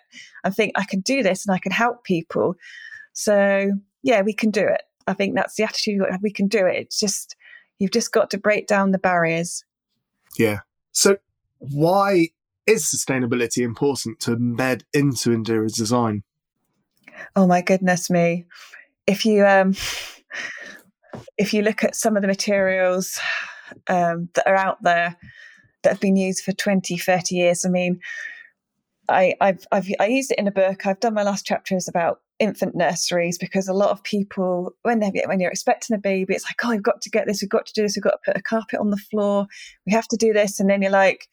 and 0.44 0.54
think, 0.54 0.72
I 0.76 0.84
can 0.84 1.00
do 1.00 1.22
this 1.22 1.44
and 1.44 1.54
I 1.54 1.58
can 1.58 1.72
help 1.72 2.04
people. 2.04 2.54
So, 3.12 3.72
yeah, 4.02 4.22
we 4.22 4.32
can 4.32 4.50
do 4.50 4.60
it. 4.60 4.82
I 5.08 5.14
think 5.14 5.34
that's 5.34 5.56
the 5.56 5.64
attitude 5.64 6.02
we 6.22 6.30
can 6.30 6.48
do 6.48 6.66
it. 6.66 6.76
It's 6.76 7.00
just, 7.00 7.34
you've 7.78 7.90
just 7.90 8.12
got 8.12 8.30
to 8.30 8.38
break 8.38 8.66
down 8.66 8.92
the 8.92 8.98
barriers. 8.98 9.64
Yeah. 10.38 10.60
So, 10.92 11.16
why 11.58 12.28
is 12.66 12.84
sustainability 12.84 13.64
important 13.64 14.20
to 14.20 14.36
embed 14.36 14.82
into 14.92 15.32
interior 15.32 15.68
design? 15.68 16.22
Oh, 17.34 17.46
my 17.46 17.62
goodness 17.62 18.10
me. 18.10 18.44
If 19.06 19.24
you, 19.24 19.46
um, 19.46 19.74
if 21.38 21.52
you 21.52 21.62
look 21.62 21.84
at 21.84 21.96
some 21.96 22.16
of 22.16 22.22
the 22.22 22.28
materials 22.28 23.18
um, 23.88 24.28
that 24.34 24.46
are 24.46 24.56
out 24.56 24.82
there 24.82 25.16
that 25.82 25.90
have 25.90 26.00
been 26.00 26.16
used 26.16 26.44
for 26.44 26.52
20, 26.52 26.96
30 26.96 27.34
years, 27.34 27.64
I 27.64 27.68
mean, 27.68 28.00
I, 29.08 29.34
I've, 29.40 29.66
I've 29.70 29.88
I 30.00 30.06
used 30.06 30.32
it 30.32 30.38
in 30.38 30.48
a 30.48 30.52
book. 30.52 30.86
I've 30.86 31.00
done 31.00 31.14
my 31.14 31.22
last 31.22 31.46
chapters 31.46 31.86
about 31.86 32.20
infant 32.38 32.74
nurseries 32.74 33.38
because 33.38 33.68
a 33.68 33.72
lot 33.72 33.90
of 33.90 34.02
people, 34.02 34.72
when 34.82 35.00
they 35.00 35.12
when 35.26 35.40
you're 35.40 35.50
expecting 35.50 35.94
a 35.94 35.98
baby, 35.98 36.34
it's 36.34 36.44
like, 36.44 36.56
oh, 36.64 36.70
we've 36.70 36.82
got 36.82 37.00
to 37.02 37.10
get 37.10 37.26
this, 37.26 37.40
we've 37.40 37.50
got 37.50 37.66
to 37.66 37.72
do 37.72 37.82
this, 37.82 37.96
we've 37.96 38.02
got 38.02 38.10
to 38.22 38.32
put 38.32 38.36
a 38.36 38.42
carpet 38.42 38.80
on 38.80 38.90
the 38.90 38.96
floor, 38.96 39.46
we 39.86 39.92
have 39.92 40.08
to 40.08 40.16
do 40.16 40.32
this, 40.32 40.58
and 40.58 40.68
then 40.68 40.82
you're 40.82 40.90
like, 40.90 41.28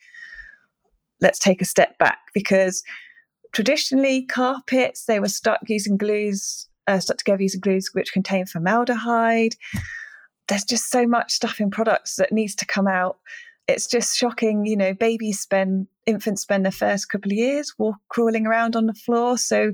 let's 1.19 1.39
take 1.39 1.61
a 1.61 1.65
step 1.65 1.97
back 1.97 2.19
because 2.33 2.83
traditionally 3.53 4.25
carpets 4.25 5.05
they 5.05 5.19
were 5.19 5.27
stuck 5.27 5.59
using 5.67 5.97
glues 5.97 6.67
uh, 6.87 6.99
stuck 6.99 7.17
together 7.17 7.41
using 7.41 7.61
glues 7.61 7.89
which 7.93 8.13
contain 8.13 8.45
formaldehyde. 8.45 9.55
There's 10.47 10.65
just 10.65 10.89
so 10.89 11.07
much 11.07 11.31
stuff 11.31 11.59
in 11.59 11.71
products 11.71 12.15
that 12.17 12.31
needs 12.31 12.55
to 12.55 12.65
come 12.65 12.87
out. 12.87 13.17
It's 13.67 13.87
just 13.87 14.17
shocking, 14.17 14.65
you 14.65 14.75
know. 14.75 14.93
Babies 14.93 15.39
spend, 15.39 15.87
infants 16.05 16.41
spend 16.41 16.65
the 16.65 16.71
first 16.71 17.09
couple 17.09 17.31
of 17.31 17.37
years 17.37 17.73
walk, 17.77 17.95
crawling 18.09 18.45
around 18.45 18.75
on 18.75 18.87
the 18.87 18.93
floor. 18.93 19.37
So 19.37 19.71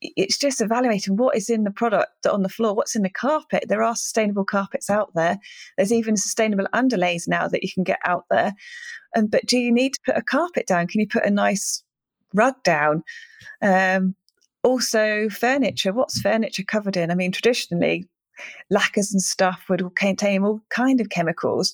it's 0.00 0.36
just 0.36 0.60
evaluating 0.60 1.16
what 1.16 1.36
is 1.36 1.48
in 1.48 1.64
the 1.64 1.70
product 1.70 2.26
on 2.26 2.42
the 2.42 2.48
floor, 2.48 2.74
what's 2.74 2.96
in 2.96 3.02
the 3.02 3.10
carpet. 3.10 3.64
There 3.68 3.82
are 3.82 3.96
sustainable 3.96 4.44
carpets 4.44 4.90
out 4.90 5.12
there. 5.14 5.38
There's 5.76 5.92
even 5.92 6.16
sustainable 6.16 6.66
underlays 6.74 7.28
now 7.28 7.48
that 7.48 7.62
you 7.62 7.70
can 7.72 7.84
get 7.84 8.00
out 8.04 8.24
there. 8.30 8.52
Um, 9.16 9.26
but 9.26 9.46
do 9.46 9.58
you 9.58 9.72
need 9.72 9.94
to 9.94 10.00
put 10.04 10.16
a 10.16 10.22
carpet 10.22 10.66
down? 10.66 10.88
Can 10.88 11.00
you 11.00 11.08
put 11.08 11.24
a 11.24 11.30
nice 11.30 11.82
rug 12.34 12.54
down? 12.64 13.04
Um, 13.62 14.16
also 14.64 15.28
furniture. 15.28 15.92
What's 15.92 16.20
furniture 16.20 16.64
covered 16.64 16.96
in? 16.96 17.10
I 17.10 17.14
mean, 17.14 17.30
traditionally, 17.30 18.08
lacquers 18.70 19.12
and 19.12 19.22
stuff 19.22 19.64
would 19.68 19.84
contain 19.94 20.42
all 20.42 20.60
kind 20.70 21.00
of 21.00 21.10
chemicals, 21.10 21.72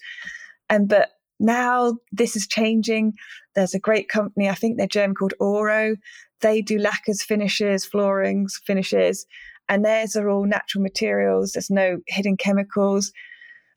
and 0.69 0.89
but 0.89 1.11
now 1.39 1.97
this 2.13 2.37
is 2.37 2.47
changing. 2.47 3.15
There's 3.55 3.75
a 3.75 3.79
great 3.79 4.09
company, 4.09 4.49
I 4.49 4.55
think 4.55 4.77
they're 4.77 4.87
German 4.87 5.15
called 5.15 5.35
Auro. 5.41 5.97
They 6.43 6.61
do 6.61 6.79
lacquers, 6.79 7.23
finishes, 7.23 7.85
floorings, 7.85 8.61
finishes, 8.67 9.27
and 9.69 9.85
theirs 9.85 10.17
are 10.17 10.29
all 10.29 10.45
natural 10.45 10.83
materials. 10.83 11.53
There's 11.53 11.71
no 11.71 11.99
hidden 12.09 12.37
chemicals, 12.37 13.13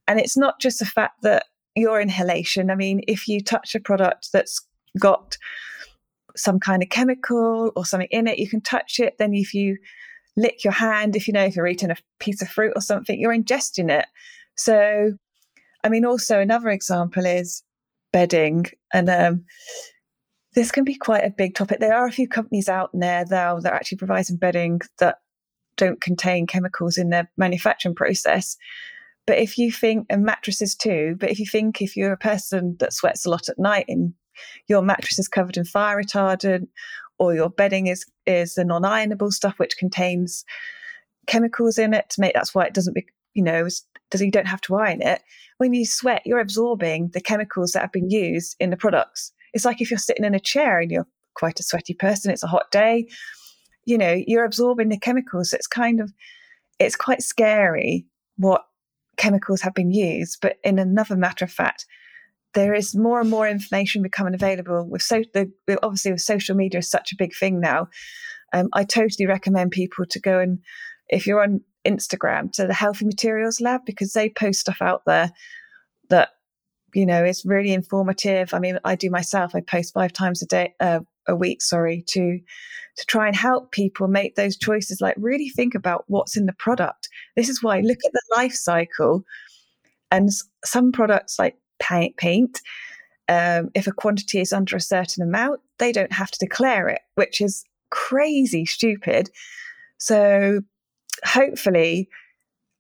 and 0.07 0.19
it's 0.19 0.35
not 0.35 0.59
just 0.59 0.79
the 0.79 0.85
fact 0.85 1.21
that 1.21 1.45
your 1.75 2.01
inhalation. 2.01 2.69
I 2.69 2.75
mean, 2.75 3.01
if 3.07 3.27
you 3.27 3.41
touch 3.41 3.75
a 3.75 3.79
product 3.79 4.29
that's 4.31 4.59
got 4.99 5.37
some 6.35 6.59
kind 6.59 6.83
of 6.83 6.89
chemical 6.89 7.71
or 7.75 7.85
something 7.85 8.07
in 8.11 8.27
it. 8.27 8.39
You 8.39 8.49
can 8.49 8.61
touch 8.61 8.99
it. 8.99 9.17
Then, 9.17 9.33
if 9.33 9.53
you 9.53 9.77
lick 10.35 10.63
your 10.63 10.73
hand, 10.73 11.15
if 11.15 11.27
you 11.27 11.33
know 11.33 11.43
if 11.43 11.55
you're 11.55 11.67
eating 11.67 11.91
a 11.91 11.97
piece 12.19 12.41
of 12.41 12.49
fruit 12.49 12.73
or 12.75 12.81
something, 12.81 13.19
you're 13.19 13.35
ingesting 13.35 13.89
it. 13.89 14.05
So, 14.55 15.13
I 15.83 15.89
mean, 15.89 16.05
also 16.05 16.39
another 16.39 16.69
example 16.69 17.25
is 17.25 17.63
bedding, 18.11 18.65
and 18.93 19.09
um, 19.09 19.45
this 20.55 20.71
can 20.71 20.83
be 20.83 20.95
quite 20.95 21.23
a 21.23 21.33
big 21.35 21.55
topic. 21.55 21.79
There 21.79 21.95
are 21.95 22.07
a 22.07 22.11
few 22.11 22.27
companies 22.27 22.69
out 22.69 22.91
there 22.93 23.25
though 23.25 23.59
that 23.61 23.73
are 23.73 23.75
actually 23.75 23.97
providing 23.97 24.37
bedding 24.37 24.81
that 24.99 25.17
don't 25.75 26.01
contain 26.01 26.47
chemicals 26.47 26.97
in 26.97 27.09
their 27.09 27.29
manufacturing 27.37 27.95
process. 27.95 28.57
But 29.25 29.37
if 29.37 29.57
you 29.57 29.71
think, 29.71 30.05
and 30.09 30.23
mattresses 30.23 30.75
too, 30.75 31.15
but 31.19 31.31
if 31.31 31.39
you 31.39 31.45
think 31.45 31.81
if 31.81 31.95
you're 31.95 32.13
a 32.13 32.17
person 32.17 32.75
that 32.79 32.93
sweats 32.93 33.25
a 33.25 33.29
lot 33.29 33.49
at 33.49 33.57
night 33.57 33.85
and 33.87 34.13
your 34.67 34.81
mattress 34.81 35.19
is 35.19 35.27
covered 35.27 35.57
in 35.57 35.65
fire 35.65 36.01
retardant 36.01 36.67
or 37.19 37.33
your 37.33 37.49
bedding 37.49 37.87
is 37.87 38.05
is 38.25 38.55
the 38.55 38.65
non-ironable 38.65 39.31
stuff 39.31 39.57
which 39.57 39.77
contains 39.77 40.45
chemicals 41.27 41.77
in 41.77 41.93
it 41.93 42.09
to 42.09 42.21
make 42.21 42.33
that's 42.33 42.53
why 42.53 42.65
it 42.65 42.73
doesn't 42.73 42.93
be 42.93 43.05
you 43.33 43.43
know 43.43 43.67
does 44.11 44.21
you 44.21 44.31
don't 44.31 44.47
have 44.47 44.61
to 44.61 44.75
iron 44.75 45.01
it 45.01 45.21
when 45.57 45.73
you 45.73 45.85
sweat 45.85 46.21
you're 46.25 46.39
absorbing 46.39 47.09
the 47.13 47.21
chemicals 47.21 47.71
that 47.71 47.81
have 47.81 47.91
been 47.91 48.09
used 48.09 48.55
in 48.59 48.69
the 48.69 48.77
products 48.77 49.31
it's 49.53 49.65
like 49.65 49.81
if 49.81 49.89
you're 49.89 49.97
sitting 49.97 50.25
in 50.25 50.35
a 50.35 50.39
chair 50.39 50.79
and 50.79 50.91
you're 50.91 51.07
quite 51.33 51.59
a 51.59 51.63
sweaty 51.63 51.93
person, 51.93 52.31
it's 52.31 52.43
a 52.43 52.47
hot 52.47 52.71
day, 52.71 53.07
you 53.85 53.97
know, 53.97 54.21
you're 54.27 54.45
absorbing 54.45 54.89
the 54.89 54.97
chemicals. 54.97 55.51
So 55.51 55.55
it's 55.55 55.67
kind 55.67 55.99
of, 55.99 56.11
it's 56.79 56.95
quite 56.95 57.21
scary 57.21 58.05
what 58.37 58.65
chemicals 59.17 59.61
have 59.61 59.73
been 59.73 59.91
used. 59.91 60.39
But 60.41 60.57
in 60.63 60.79
another 60.79 61.15
matter 61.15 61.45
of 61.45 61.51
fact, 61.51 61.85
there 62.53 62.73
is 62.73 62.95
more 62.95 63.19
and 63.19 63.29
more 63.29 63.47
information 63.47 64.01
becoming 64.01 64.33
available 64.33 64.87
with 64.87 65.01
so 65.01 65.23
the 65.33 65.51
obviously 65.81 66.11
with 66.11 66.21
social 66.21 66.55
media 66.55 66.79
is 66.79 66.89
such 66.89 67.11
a 67.11 67.17
big 67.17 67.35
thing 67.35 67.59
now. 67.59 67.87
Um, 68.53 68.69
I 68.73 68.83
totally 68.83 69.25
recommend 69.25 69.71
people 69.71 70.05
to 70.05 70.19
go 70.19 70.39
and 70.39 70.59
if 71.09 71.25
you're 71.25 71.41
on 71.41 71.61
Instagram 71.85 72.51
to 72.53 72.65
the 72.65 72.73
Healthy 72.73 73.05
Materials 73.05 73.59
Lab 73.59 73.81
because 73.85 74.13
they 74.13 74.29
post 74.29 74.61
stuff 74.61 74.81
out 74.81 75.03
there 75.05 75.31
that 76.09 76.29
you 76.93 77.05
know 77.05 77.23
is 77.23 77.43
really 77.45 77.73
informative. 77.73 78.53
I 78.53 78.59
mean, 78.59 78.79
I 78.83 78.95
do 78.95 79.09
myself. 79.09 79.55
I 79.55 79.61
post 79.61 79.93
five 79.93 80.13
times 80.13 80.41
a 80.41 80.45
day, 80.45 80.73
uh, 80.79 81.01
a 81.27 81.35
week, 81.35 81.61
sorry, 81.61 82.03
to 82.09 82.39
to 82.95 83.05
try 83.07 83.27
and 83.27 83.35
help 83.35 83.71
people 83.71 84.07
make 84.07 84.35
those 84.35 84.57
choices. 84.57 85.01
Like 85.01 85.15
really 85.17 85.49
think 85.49 85.75
about 85.75 86.05
what's 86.07 86.37
in 86.37 86.45
the 86.45 86.53
product. 86.53 87.09
This 87.35 87.49
is 87.49 87.63
why 87.63 87.79
look 87.79 87.99
at 88.05 88.11
the 88.13 88.35
life 88.35 88.53
cycle, 88.53 89.23
and 90.11 90.29
some 90.63 90.91
products 90.91 91.37
like 91.37 91.55
paint, 91.79 92.17
paint 92.17 92.61
um, 93.29 93.69
if 93.73 93.87
a 93.87 93.91
quantity 93.91 94.39
is 94.39 94.53
under 94.53 94.75
a 94.75 94.81
certain 94.81 95.23
amount, 95.23 95.61
they 95.79 95.91
don't 95.91 96.11
have 96.11 96.31
to 96.31 96.39
declare 96.39 96.89
it, 96.89 97.01
which 97.15 97.41
is 97.41 97.63
crazy 97.89 98.65
stupid. 98.65 99.29
So 99.97 100.61
hopefully, 101.23 102.09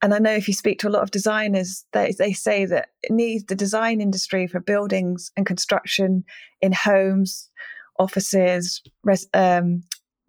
and 0.01 0.13
I 0.13 0.19
know 0.19 0.33
if 0.33 0.47
you 0.47 0.53
speak 0.53 0.79
to 0.79 0.89
a 0.89 0.91
lot 0.91 1.03
of 1.03 1.11
designers, 1.11 1.85
they, 1.93 2.13
they 2.17 2.33
say 2.33 2.65
that 2.65 2.89
it 3.03 3.11
needs 3.11 3.45
the 3.45 3.55
design 3.55 4.01
industry 4.01 4.47
for 4.47 4.59
buildings 4.59 5.31
and 5.37 5.45
construction 5.45 6.25
in 6.61 6.73
homes, 6.73 7.49
offices, 7.97 8.81
res, 9.03 9.27
um, 9.33 9.83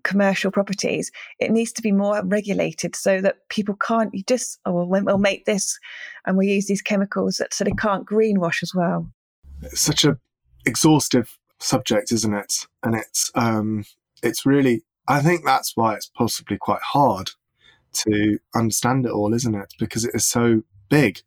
commercial 0.04 0.50
properties, 0.50 1.11
it 1.40 1.50
needs 1.50 1.73
to 1.73 1.82
be 1.82 1.92
more 1.92 2.23
regulated 2.25 2.94
so 2.94 3.20
that 3.20 3.49
people 3.49 3.75
can't 3.76 4.14
you 4.14 4.23
just 4.26 4.61
oh 4.66 4.73
well 4.73 5.04
we'll 5.04 5.18
make 5.18 5.44
this 5.44 5.78
and 6.26 6.37
we 6.37 6.46
use 6.46 6.66
these 6.66 6.82
chemicals 6.82 7.37
that, 7.38 7.52
so 7.52 7.64
they 7.64 7.73
can't 7.73 8.06
greenwash 8.06 8.62
as 8.62 8.73
well. 8.75 9.11
It's 9.62 9.80
such 9.80 10.04
a 10.04 10.18
exhaustive 10.64 11.37
subject, 11.58 12.12
isn't 12.12 12.34
it? 12.34 12.66
And 12.82 12.94
it's 12.94 13.30
um, 13.34 13.84
it's 14.23 14.46
really 14.46 14.82
I 15.08 15.20
think 15.20 15.44
that's 15.44 15.76
why 15.76 15.94
it's 15.94 16.11
possibly 16.14 16.56
quite 16.56 16.82
hard 16.82 17.30
to 17.92 18.38
understand 18.54 19.06
it 19.06 19.12
all, 19.12 19.34
isn't 19.34 19.54
it? 19.54 19.75
Because 19.78 20.04
it 20.04 20.14
is 20.14 20.26
so 20.26 20.62
big. 20.88 21.20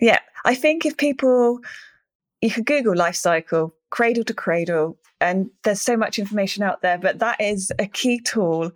Yeah, 0.00 0.20
I 0.44 0.54
think 0.54 0.84
if 0.84 0.96
people 0.96 1.60
you 2.42 2.50
could 2.50 2.66
Google 2.66 2.94
life 2.94 3.16
cycle, 3.16 3.74
cradle 3.96 4.24
to 4.24 4.34
cradle, 4.34 4.98
and 5.22 5.48
there's 5.64 5.80
so 5.80 5.96
much 5.96 6.18
information 6.18 6.62
out 6.62 6.82
there, 6.82 6.98
but 6.98 7.18
that 7.18 7.40
is 7.40 7.72
a 7.78 7.86
key 7.86 8.20
tool 8.20 8.70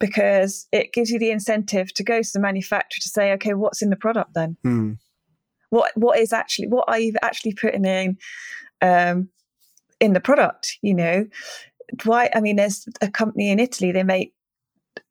because 0.00 0.66
it 0.72 0.92
gives 0.92 1.10
you 1.10 1.18
the 1.20 1.30
incentive 1.30 1.94
to 1.94 2.02
go 2.02 2.20
to 2.20 2.30
the 2.34 2.40
manufacturer 2.40 3.00
to 3.00 3.08
say, 3.08 3.32
okay, 3.32 3.54
what's 3.54 3.82
in 3.82 3.90
the 3.90 3.96
product 3.96 4.34
then? 4.34 4.56
Mm. 4.66 4.98
What 5.70 5.92
what 5.96 6.18
is 6.18 6.32
actually 6.32 6.66
what 6.66 6.86
are 6.88 6.98
you 6.98 7.14
actually 7.22 7.54
putting 7.54 7.84
in 7.84 8.18
um, 8.82 9.28
in 10.00 10.12
the 10.12 10.20
product? 10.20 10.76
You 10.82 10.94
know, 10.94 11.26
why? 12.04 12.28
I 12.34 12.40
mean, 12.40 12.56
there's 12.56 12.88
a 13.00 13.10
company 13.10 13.50
in 13.50 13.60
Italy 13.60 13.92
they 13.92 14.02
make 14.02 14.34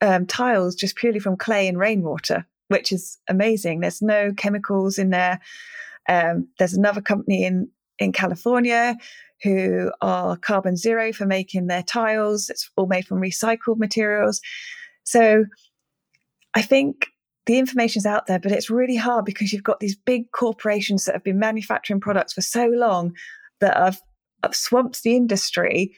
um, 0.02 0.26
tiles 0.26 0.76
just 0.76 0.98
purely 0.98 1.20
from 1.20 1.38
clay 1.38 1.70
and 1.70 1.80
rainwater, 1.80 2.46
which 2.68 2.92
is 2.92 3.18
amazing. 3.30 3.80
There's 3.80 4.02
no 4.02 4.34
chemicals 4.34 4.98
in 4.98 5.12
there. 5.12 5.40
Um, 6.10 6.50
there's 6.60 6.74
another 6.74 7.02
company 7.02 7.46
in 7.46 7.70
in 8.00 8.12
California 8.12 8.96
who 9.44 9.92
are 10.02 10.38
carbon 10.38 10.76
zero 10.78 11.12
for 11.12 11.26
making 11.26 11.68
their 11.68 11.84
tiles. 11.84 12.50
It's 12.50 12.70
all 12.78 12.88
made 12.88 13.06
from 13.06 13.22
recycled 13.22 13.78
materials. 13.78 14.42
So 15.04 15.46
I 16.54 16.62
think 16.62 17.08
the 17.46 17.60
information's 17.60 18.06
out 18.06 18.28
there, 18.28 18.40
but 18.40 18.52
it's 18.52 18.70
really 18.70 18.96
hard 18.96 19.26
because 19.26 19.54
you've 19.54 19.64
got 19.64 19.80
these 19.80 19.96
big 19.96 20.32
corporations 20.32 21.06
that 21.06 21.14
have 21.14 21.24
been 21.24 21.38
manufacturing 21.38 22.00
products 22.00 22.34
for 22.34 22.42
so 22.42 22.68
long 22.68 23.14
that 23.60 23.78
have, 23.78 24.02
have 24.42 24.56
swamped 24.56 25.04
the 25.04 25.16
industry. 25.16 25.96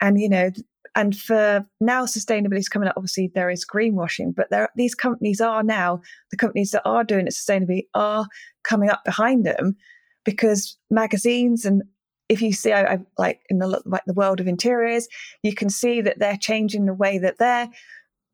And, 0.00 0.20
you 0.20 0.28
know, 0.28 0.50
and 0.94 1.16
for 1.16 1.66
now 1.80 2.04
sustainability 2.04 2.58
is 2.58 2.68
coming 2.68 2.88
up, 2.88 2.94
obviously 2.96 3.30
there 3.34 3.50
is 3.50 3.66
greenwashing, 3.66 4.34
but 4.34 4.48
there 4.50 4.68
these 4.76 4.94
companies 4.94 5.40
are 5.40 5.62
now, 5.62 6.00
the 6.30 6.36
companies 6.36 6.70
that 6.70 6.82
are 6.84 7.04
doing 7.04 7.26
it 7.26 7.32
sustainably 7.32 7.82
are 7.94 8.26
coming 8.62 8.90
up 8.90 9.04
behind 9.04 9.44
them 9.44 9.76
because 10.26 10.76
magazines 10.90 11.64
and 11.64 11.82
if 12.28 12.42
you 12.42 12.52
see, 12.52 12.72
I, 12.72 12.94
I, 12.94 12.98
like 13.16 13.40
in 13.48 13.58
the 13.58 13.80
like 13.86 14.02
the 14.06 14.12
world 14.12 14.40
of 14.40 14.48
interiors, 14.48 15.08
you 15.42 15.54
can 15.54 15.70
see 15.70 16.00
that 16.00 16.18
they're 16.18 16.36
changing 16.36 16.86
the 16.86 16.92
way 16.92 17.18
that 17.18 17.38
they're 17.38 17.70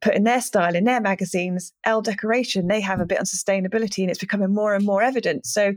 putting 0.01 0.25
their 0.25 0.41
style 0.41 0.75
in 0.75 0.85
their 0.85 1.01
magazines. 1.01 1.73
Elle 1.85 2.03
Decoration, 2.03 2.69
they 2.69 2.81
have 2.81 3.01
a 3.01 3.07
bit 3.07 3.19
on 3.19 3.25
sustainability, 3.25 4.03
and 4.03 4.11
it's 4.11 4.19
becoming 4.19 4.53
more 4.53 4.75
and 4.75 4.85
more 4.85 5.03
evident. 5.03 5.47
So 5.47 5.75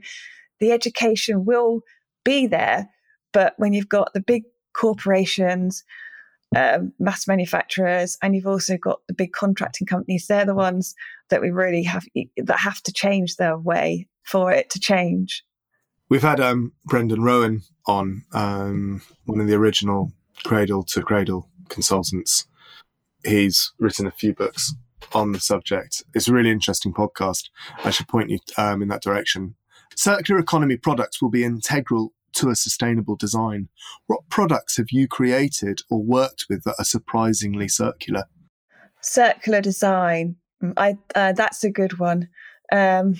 the 0.60 0.72
education 0.72 1.46
will 1.46 1.82
be 2.24 2.48
there, 2.48 2.90
but 3.34 3.54
when 3.58 3.74
you've 3.74 3.90
got 3.90 4.14
the 4.14 4.22
big 4.22 4.44
corporations, 4.74 5.84
um, 6.56 6.94
mass 7.00 7.28
manufacturers, 7.28 8.18
and 8.24 8.34
you've 8.34 8.48
also 8.48 8.78
got 8.78 9.00
the 9.08 9.14
big 9.14 9.34
contracting 9.34 9.88
companies, 9.88 10.28
they're 10.28 10.46
the 10.46 10.56
ones 10.56 10.96
that 11.30 11.42
we 11.42 11.52
really 11.52 11.84
have 11.84 12.06
that 12.38 12.60
have 12.60 12.82
to 12.84 12.94
change 12.94 13.36
their 13.36 13.58
way 13.58 14.08
for 14.24 14.52
it 14.52 14.70
to 14.70 14.80
change. 14.80 15.44
We've 16.08 16.22
had 16.22 16.40
um, 16.40 16.74
Brendan 16.86 17.24
Rowan 17.24 17.64
on, 17.88 18.24
um, 18.32 19.02
one 19.26 19.40
of 19.40 19.48
the 19.48 19.56
original 19.56 20.12
Cradle 20.44 20.84
to 20.84 21.02
Cradle 21.02 21.50
consultants. 21.68 22.46
He's 23.26 23.74
written 23.80 24.06
a 24.06 24.12
few 24.12 24.34
books 24.34 24.76
on 25.14 25.32
the 25.32 25.40
subject. 25.40 26.04
It's 26.14 26.28
a 26.28 26.34
really 26.34 26.52
interesting 26.52 26.94
podcast. 26.94 27.50
I 27.84 27.90
should 27.90 28.08
point 28.08 28.30
you 28.30 28.38
um, 28.58 28.84
in 28.84 28.88
that 28.90 29.02
direction. 29.02 29.56
Circular 29.96 30.40
economy 30.40 30.78
products 30.78 31.22
will 31.22 31.32
be 31.32 31.44
integral 31.44 32.14
to 32.34 32.50
a 32.50 32.56
sustainable 32.56 33.16
design. 33.16 33.70
What 34.06 34.30
products 34.30 34.78
have 34.78 34.92
you 34.92 35.08
created 35.08 35.82
or 35.90 36.04
worked 36.04 36.46
with 36.50 36.64
that 36.66 36.76
are 36.78 36.86
surprisingly 36.86 37.68
circular? 37.68 38.26
Circular 39.02 39.62
design. 39.62 40.36
I 40.78 40.98
uh, 41.16 41.34
that's 41.34 41.64
a 41.64 41.70
good 41.70 41.98
one. 41.98 42.30
Um, 42.72 43.16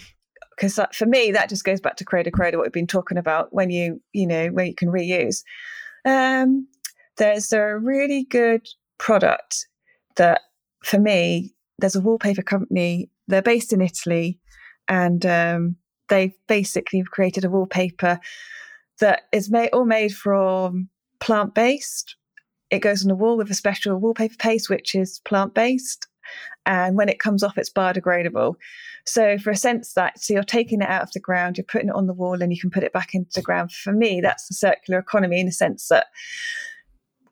because 0.56 0.80
for 0.94 1.06
me 1.06 1.32
that 1.32 1.50
just 1.50 1.64
goes 1.64 1.82
back 1.82 1.98
to 1.98 2.06
cradle 2.06 2.32
cradle 2.32 2.60
what 2.60 2.66
we've 2.66 2.74
been 2.74 2.88
talking 2.88 3.18
about 3.18 3.54
when 3.54 3.70
you 3.70 4.02
you 4.14 4.28
know 4.28 4.48
where 4.48 4.66
you 4.66 4.76
can 4.76 4.90
reuse. 4.90 5.44
Um, 6.06 6.68
there's 7.18 7.52
a 7.54 7.78
really 7.78 8.26
good 8.26 8.68
product 8.98 9.68
that 10.18 10.42
for 10.84 11.00
me 11.00 11.54
there's 11.80 11.96
a 11.96 12.02
wallpaper 12.02 12.42
company 12.42 13.10
they're 13.28 13.42
based 13.42 13.74
in 13.74 13.82
italy 13.82 14.40
and 14.88 15.26
um, 15.26 15.76
they've 16.10 16.36
basically 16.48 17.04
created 17.04 17.44
a 17.44 17.50
wallpaper 17.50 18.20
that 19.00 19.24
is 19.32 19.50
made 19.50 19.70
all 19.70 19.86
made 19.86 20.16
from 20.16 20.90
plant-based. 21.20 22.16
It 22.70 22.80
goes 22.80 23.04
on 23.04 23.10
the 23.10 23.16
wall 23.16 23.38
with 23.38 23.50
a 23.52 23.56
special 23.56 23.98
wallpaper 23.98 24.36
paste 24.38 24.70
which 24.70 24.96
is 24.96 25.20
plant-based 25.26 26.08
and 26.66 26.96
when 26.96 27.10
it 27.10 27.20
comes 27.20 27.44
off 27.44 27.58
it's 27.58 27.72
biodegradable 27.72 28.56
so 29.06 29.38
for 29.38 29.52
a 29.52 29.56
sense 29.56 29.94
that 29.94 30.20
so 30.20 30.34
you're 30.34 30.44
taking 30.44 30.82
it 30.82 30.90
out 30.90 31.04
of 31.04 31.12
the 31.12 31.20
ground, 31.20 31.58
you're 31.58 31.66
putting 31.66 31.90
it 31.90 31.96
on 31.96 32.08
the 32.08 32.14
wall, 32.14 32.42
and 32.42 32.52
you 32.52 32.60
can 32.60 32.72
put 32.72 32.84
it 32.84 32.94
back 32.94 33.14
into 33.14 33.32
the 33.36 33.42
ground. 33.42 33.72
For 33.72 33.94
me, 33.94 34.20
that's 34.20 34.48
the 34.48 34.56
circular 34.56 35.00
economy 35.00 35.40
in 35.40 35.48
a 35.48 35.52
sense 35.52 35.88
that 35.90 36.08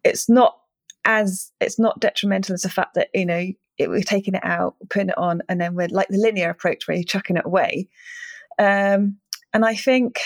it's 0.03 0.29
not 0.29 0.57
as 1.05 1.51
it's 1.59 1.79
not 1.79 1.99
detrimental 1.99 2.53
as 2.53 2.61
the 2.61 2.69
fact 2.69 2.93
that 2.93 3.09
you 3.13 3.25
know 3.25 3.47
it, 3.79 3.89
we're 3.89 4.03
taking 4.03 4.35
it 4.35 4.45
out, 4.45 4.75
putting 4.89 5.09
it 5.09 5.17
on, 5.17 5.41
and 5.49 5.59
then 5.59 5.73
we're 5.73 5.87
like 5.87 6.09
the 6.09 6.17
linear 6.17 6.51
approach 6.51 6.87
where 6.87 6.95
you're 6.95 7.03
chucking 7.03 7.37
it 7.37 7.45
away. 7.45 7.89
Um, 8.59 9.17
and 9.51 9.65
I 9.65 9.75
think 9.75 10.19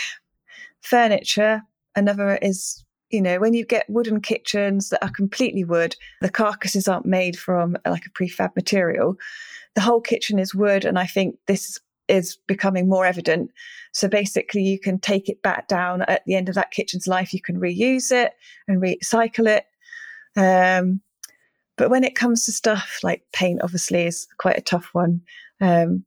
furniture, 0.81 1.61
another 1.95 2.37
is 2.41 2.83
you 3.09 3.21
know, 3.21 3.39
when 3.39 3.53
you 3.53 3.65
get 3.65 3.89
wooden 3.89 4.21
kitchens 4.21 4.89
that 4.89 5.03
are 5.03 5.11
completely 5.11 5.63
wood, 5.63 5.95
the 6.21 6.29
carcasses 6.29 6.87
aren't 6.87 7.05
made 7.05 7.37
from 7.37 7.77
like 7.85 8.05
a 8.05 8.09
prefab 8.09 8.55
material 8.55 9.17
the 9.77 9.81
whole 9.81 10.01
kitchen 10.01 10.39
is 10.39 10.55
wood, 10.55 10.85
and 10.85 10.97
I 10.97 11.05
think 11.05 11.37
this 11.45 11.79
is 12.07 12.39
becoming 12.47 12.89
more 12.89 13.05
evident. 13.05 13.51
So 13.91 14.07
basically, 14.07 14.63
you 14.63 14.79
can 14.79 14.97
take 14.97 15.29
it 15.29 15.43
back 15.43 15.67
down 15.67 16.01
at 16.01 16.25
the 16.25 16.33
end 16.33 16.49
of 16.49 16.55
that 16.55 16.71
kitchen's 16.71 17.05
life. 17.05 17.31
You 17.31 17.43
can 17.43 17.59
reuse 17.59 18.11
it 18.11 18.33
and 18.67 18.81
recycle 18.81 19.45
it. 19.47 19.67
Um, 20.35 21.01
but 21.75 21.91
when 21.91 22.03
it 22.03 22.15
comes 22.15 22.43
to 22.45 22.51
stuff 22.51 23.01
like 23.03 23.21
paint, 23.33 23.61
obviously, 23.61 24.07
is 24.07 24.27
quite 24.39 24.57
a 24.57 24.61
tough 24.61 24.89
one. 24.93 25.21
Um, 25.61 26.05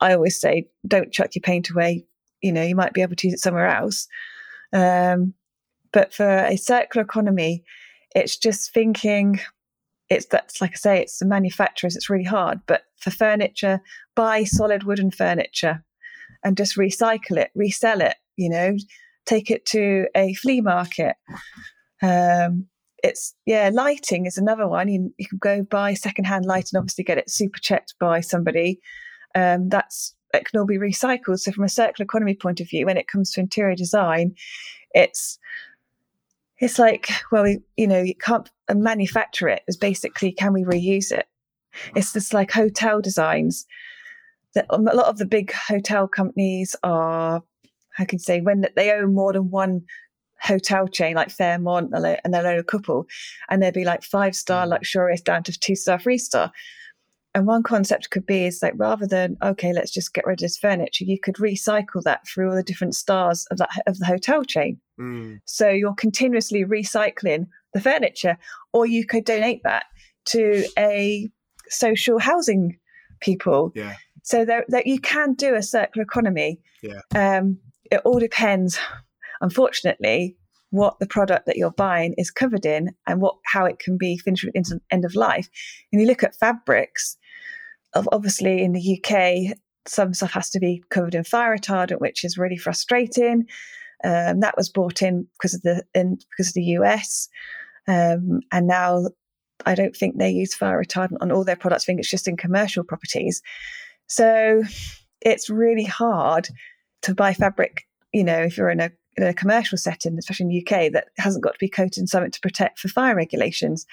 I 0.00 0.12
always 0.12 0.40
say, 0.40 0.66
don't 0.84 1.12
chuck 1.12 1.36
your 1.36 1.42
paint 1.42 1.70
away. 1.70 2.04
You 2.42 2.50
know, 2.50 2.64
you 2.64 2.74
might 2.74 2.92
be 2.92 3.02
able 3.02 3.14
to 3.14 3.28
use 3.28 3.34
it 3.34 3.40
somewhere 3.40 3.68
else. 3.68 4.08
Um, 4.72 5.32
but 5.96 6.12
for 6.12 6.28
a 6.44 6.58
circular 6.58 7.02
economy, 7.02 7.64
it's 8.14 8.36
just 8.36 8.70
thinking 8.74 9.40
it's 10.10 10.26
that's 10.26 10.60
like 10.60 10.72
I 10.72 10.76
say, 10.76 11.00
it's 11.00 11.20
the 11.20 11.24
manufacturers, 11.24 11.96
it's 11.96 12.10
really 12.10 12.22
hard. 12.22 12.60
But 12.66 12.82
for 12.98 13.10
furniture, 13.10 13.80
buy 14.14 14.44
solid 14.44 14.84
wooden 14.84 15.10
furniture 15.10 15.82
and 16.44 16.54
just 16.54 16.76
recycle 16.76 17.38
it, 17.38 17.50
resell 17.54 18.02
it, 18.02 18.16
you 18.36 18.50
know. 18.50 18.76
take 19.26 19.50
it 19.50 19.66
to 19.66 20.06
a 20.14 20.34
flea 20.34 20.60
market. 20.60 21.16
Um, 22.02 22.66
it's 23.02 23.34
yeah, 23.46 23.70
lighting 23.72 24.26
is 24.26 24.38
another 24.38 24.68
one. 24.68 24.88
You, 24.88 25.14
you 25.18 25.26
can 25.26 25.38
go 25.38 25.62
buy 25.62 25.94
secondhand 25.94 26.44
light 26.44 26.68
and 26.72 26.78
obviously 26.78 27.04
get 27.04 27.18
it 27.18 27.30
super 27.30 27.58
checked 27.58 27.94
by 27.98 28.20
somebody. 28.20 28.80
Um, 29.34 29.70
that's 29.70 30.14
it 30.34 30.44
can 30.44 30.58
all 30.60 30.66
be 30.66 30.78
recycled. 30.78 31.38
So 31.38 31.52
from 31.52 31.64
a 31.64 31.68
circular 31.68 32.04
economy 32.04 32.34
point 32.34 32.60
of 32.60 32.68
view, 32.68 32.86
when 32.86 32.96
it 32.96 33.08
comes 33.08 33.30
to 33.32 33.40
interior 33.40 33.76
design, 33.76 34.34
it's 34.92 35.38
it's 36.58 36.78
like 36.78 37.10
well, 37.30 37.44
we, 37.44 37.60
you 37.76 37.86
know, 37.86 38.00
you 38.00 38.14
can't 38.14 38.50
manufacture 38.72 39.48
it. 39.48 39.58
it. 39.58 39.64
Is 39.68 39.76
basically 39.76 40.32
can 40.32 40.52
we 40.52 40.64
reuse 40.64 41.12
it? 41.12 41.26
It's 41.94 42.12
just 42.12 42.32
like 42.32 42.50
hotel 42.50 43.00
designs. 43.00 43.66
That 44.54 44.66
a 44.70 44.78
lot 44.78 45.06
of 45.06 45.18
the 45.18 45.26
big 45.26 45.52
hotel 45.52 46.08
companies 46.08 46.74
are, 46.82 47.42
I 47.98 48.04
can 48.06 48.18
say, 48.18 48.40
when 48.40 48.66
they 48.74 48.90
own 48.90 49.14
more 49.14 49.34
than 49.34 49.50
one 49.50 49.82
hotel 50.40 50.88
chain 50.88 51.16
like 51.16 51.30
Fairmont 51.30 51.90
and 51.92 52.04
they 52.04 52.38
own 52.38 52.58
a 52.58 52.64
couple, 52.64 53.06
and 53.50 53.62
they'd 53.62 53.74
be 53.74 53.84
like 53.84 54.02
five 54.02 54.34
star 54.34 54.66
mm. 54.66 54.70
luxurious 54.70 55.20
down 55.20 55.42
to 55.42 55.58
two 55.58 55.76
star, 55.76 55.98
three 55.98 56.18
star. 56.18 56.52
And 57.36 57.46
one 57.46 57.62
concept 57.62 58.08
could 58.08 58.24
be 58.24 58.46
is 58.46 58.62
like 58.62 58.72
rather 58.76 59.06
than 59.06 59.36
okay, 59.42 59.74
let's 59.74 59.90
just 59.90 60.14
get 60.14 60.24
rid 60.24 60.38
of 60.38 60.42
this 60.42 60.56
furniture, 60.56 61.04
you 61.04 61.20
could 61.20 61.34
recycle 61.34 62.02
that 62.04 62.26
through 62.26 62.48
all 62.48 62.56
the 62.56 62.62
different 62.62 62.94
stars 62.94 63.46
of 63.50 63.58
that 63.58 63.68
of 63.86 63.98
the 63.98 64.06
hotel 64.06 64.42
chain. 64.42 64.80
Mm. 64.98 65.40
So 65.44 65.68
you're 65.68 65.92
continuously 65.92 66.64
recycling 66.64 67.46
the 67.74 67.80
furniture, 67.82 68.38
or 68.72 68.86
you 68.86 69.04
could 69.04 69.26
donate 69.26 69.60
that 69.64 69.84
to 70.28 70.64
a 70.78 71.28
social 71.68 72.18
housing 72.18 72.78
people. 73.20 73.70
Yeah. 73.74 73.96
So 74.22 74.46
that 74.46 74.86
you 74.86 74.98
can 74.98 75.34
do 75.34 75.54
a 75.54 75.62
circular 75.62 76.04
economy. 76.04 76.58
Yeah. 76.82 77.02
Um, 77.14 77.58
it 77.92 78.00
all 78.06 78.18
depends, 78.18 78.78
unfortunately, 79.42 80.38
what 80.70 80.98
the 81.00 81.06
product 81.06 81.44
that 81.44 81.56
you're 81.58 81.70
buying 81.70 82.14
is 82.16 82.30
covered 82.30 82.64
in 82.64 82.94
and 83.06 83.20
what 83.20 83.36
how 83.44 83.66
it 83.66 83.78
can 83.78 83.98
be 83.98 84.16
finished 84.16 84.46
into 84.54 84.80
end 84.90 85.04
of 85.04 85.14
life. 85.14 85.50
And 85.92 86.00
you 86.00 86.08
look 86.08 86.22
at 86.22 86.34
fabrics, 86.34 87.18
obviously 87.94 88.62
in 88.62 88.72
the 88.72 89.00
UK, 89.00 89.56
some 89.86 90.14
stuff 90.14 90.32
has 90.32 90.50
to 90.50 90.60
be 90.60 90.82
covered 90.90 91.14
in 91.14 91.24
fire 91.24 91.56
retardant, 91.56 92.00
which 92.00 92.24
is 92.24 92.38
really 92.38 92.56
frustrating. 92.56 93.46
Um, 94.04 94.40
that 94.40 94.56
was 94.56 94.68
brought 94.68 95.02
in 95.02 95.26
because 95.34 95.54
of 95.54 95.62
the 95.62 95.84
in 95.94 96.18
because 96.30 96.48
of 96.48 96.54
the 96.54 96.76
US, 96.78 97.28
um, 97.88 98.40
and 98.52 98.66
now 98.66 99.06
I 99.64 99.74
don't 99.74 99.96
think 99.96 100.18
they 100.18 100.30
use 100.30 100.54
fire 100.54 100.82
retardant 100.82 101.16
on 101.20 101.32
all 101.32 101.44
their 101.44 101.56
products. 101.56 101.84
I 101.84 101.86
think 101.86 102.00
it's 102.00 102.10
just 102.10 102.28
in 102.28 102.36
commercial 102.36 102.84
properties. 102.84 103.42
So 104.06 104.62
it's 105.22 105.48
really 105.48 105.84
hard 105.84 106.48
to 107.02 107.14
buy 107.14 107.32
fabric. 107.32 107.86
You 108.12 108.24
know, 108.24 108.38
if 108.38 108.58
you're 108.58 108.70
in 108.70 108.80
a 108.80 108.90
in 109.16 109.24
a 109.24 109.32
commercial 109.32 109.78
setting, 109.78 110.18
especially 110.18 110.44
in 110.44 110.50
the 110.50 110.66
UK, 110.66 110.92
that 110.92 111.08
hasn't 111.16 111.42
got 111.42 111.54
to 111.54 111.58
be 111.58 111.68
coated 111.68 111.98
in 111.98 112.06
something 112.06 112.30
to 112.30 112.40
protect 112.40 112.78
for 112.78 112.88
fire 112.88 113.16
regulations. 113.16 113.86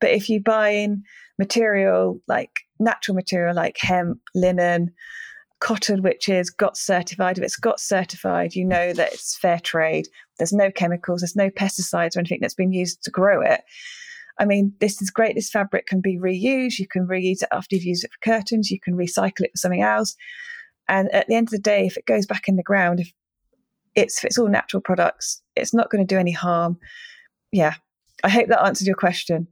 But 0.00 0.10
if 0.10 0.28
you 0.28 0.40
buy 0.40 0.70
in 0.70 1.04
material 1.38 2.20
like 2.26 2.65
natural 2.78 3.14
material 3.14 3.54
like 3.54 3.76
hemp, 3.78 4.20
linen, 4.34 4.92
cotton, 5.60 6.02
which 6.02 6.28
is 6.28 6.50
got 6.50 6.76
certified, 6.76 7.38
if 7.38 7.44
it's 7.44 7.56
got 7.56 7.80
certified, 7.80 8.54
you 8.54 8.64
know 8.64 8.92
that 8.92 9.12
it's 9.12 9.36
fair 9.36 9.58
trade. 9.58 10.06
There's 10.38 10.52
no 10.52 10.70
chemicals, 10.70 11.20
there's 11.20 11.36
no 11.36 11.50
pesticides 11.50 12.16
or 12.16 12.20
anything 12.20 12.38
that's 12.40 12.54
been 12.54 12.72
used 12.72 13.02
to 13.04 13.10
grow 13.10 13.40
it. 13.40 13.62
I 14.38 14.44
mean, 14.44 14.74
this 14.80 15.00
is 15.00 15.10
great. 15.10 15.34
This 15.34 15.50
fabric 15.50 15.86
can 15.86 16.00
be 16.02 16.18
reused. 16.18 16.78
You 16.78 16.86
can 16.86 17.06
reuse 17.06 17.42
it 17.42 17.48
after 17.52 17.74
you've 17.74 17.84
used 17.84 18.04
it 18.04 18.10
for 18.12 18.30
curtains. 18.30 18.70
You 18.70 18.78
can 18.78 18.94
recycle 18.94 19.40
it 19.40 19.52
for 19.52 19.58
something 19.58 19.82
else. 19.82 20.14
And 20.88 21.10
at 21.14 21.26
the 21.26 21.34
end 21.34 21.48
of 21.48 21.52
the 21.52 21.58
day, 21.58 21.86
if 21.86 21.96
it 21.96 22.06
goes 22.06 22.26
back 22.26 22.46
in 22.46 22.56
the 22.56 22.62
ground, 22.62 23.00
if 23.00 23.12
it's 23.94 24.18
if 24.18 24.24
it's 24.24 24.38
all 24.38 24.48
natural 24.48 24.82
products, 24.82 25.42
it's 25.56 25.72
not 25.72 25.90
going 25.90 26.06
to 26.06 26.14
do 26.14 26.18
any 26.18 26.32
harm. 26.32 26.78
Yeah, 27.50 27.74
I 28.22 28.28
hope 28.28 28.48
that 28.48 28.62
answered 28.62 28.86
your 28.86 28.96
question. 28.96 29.48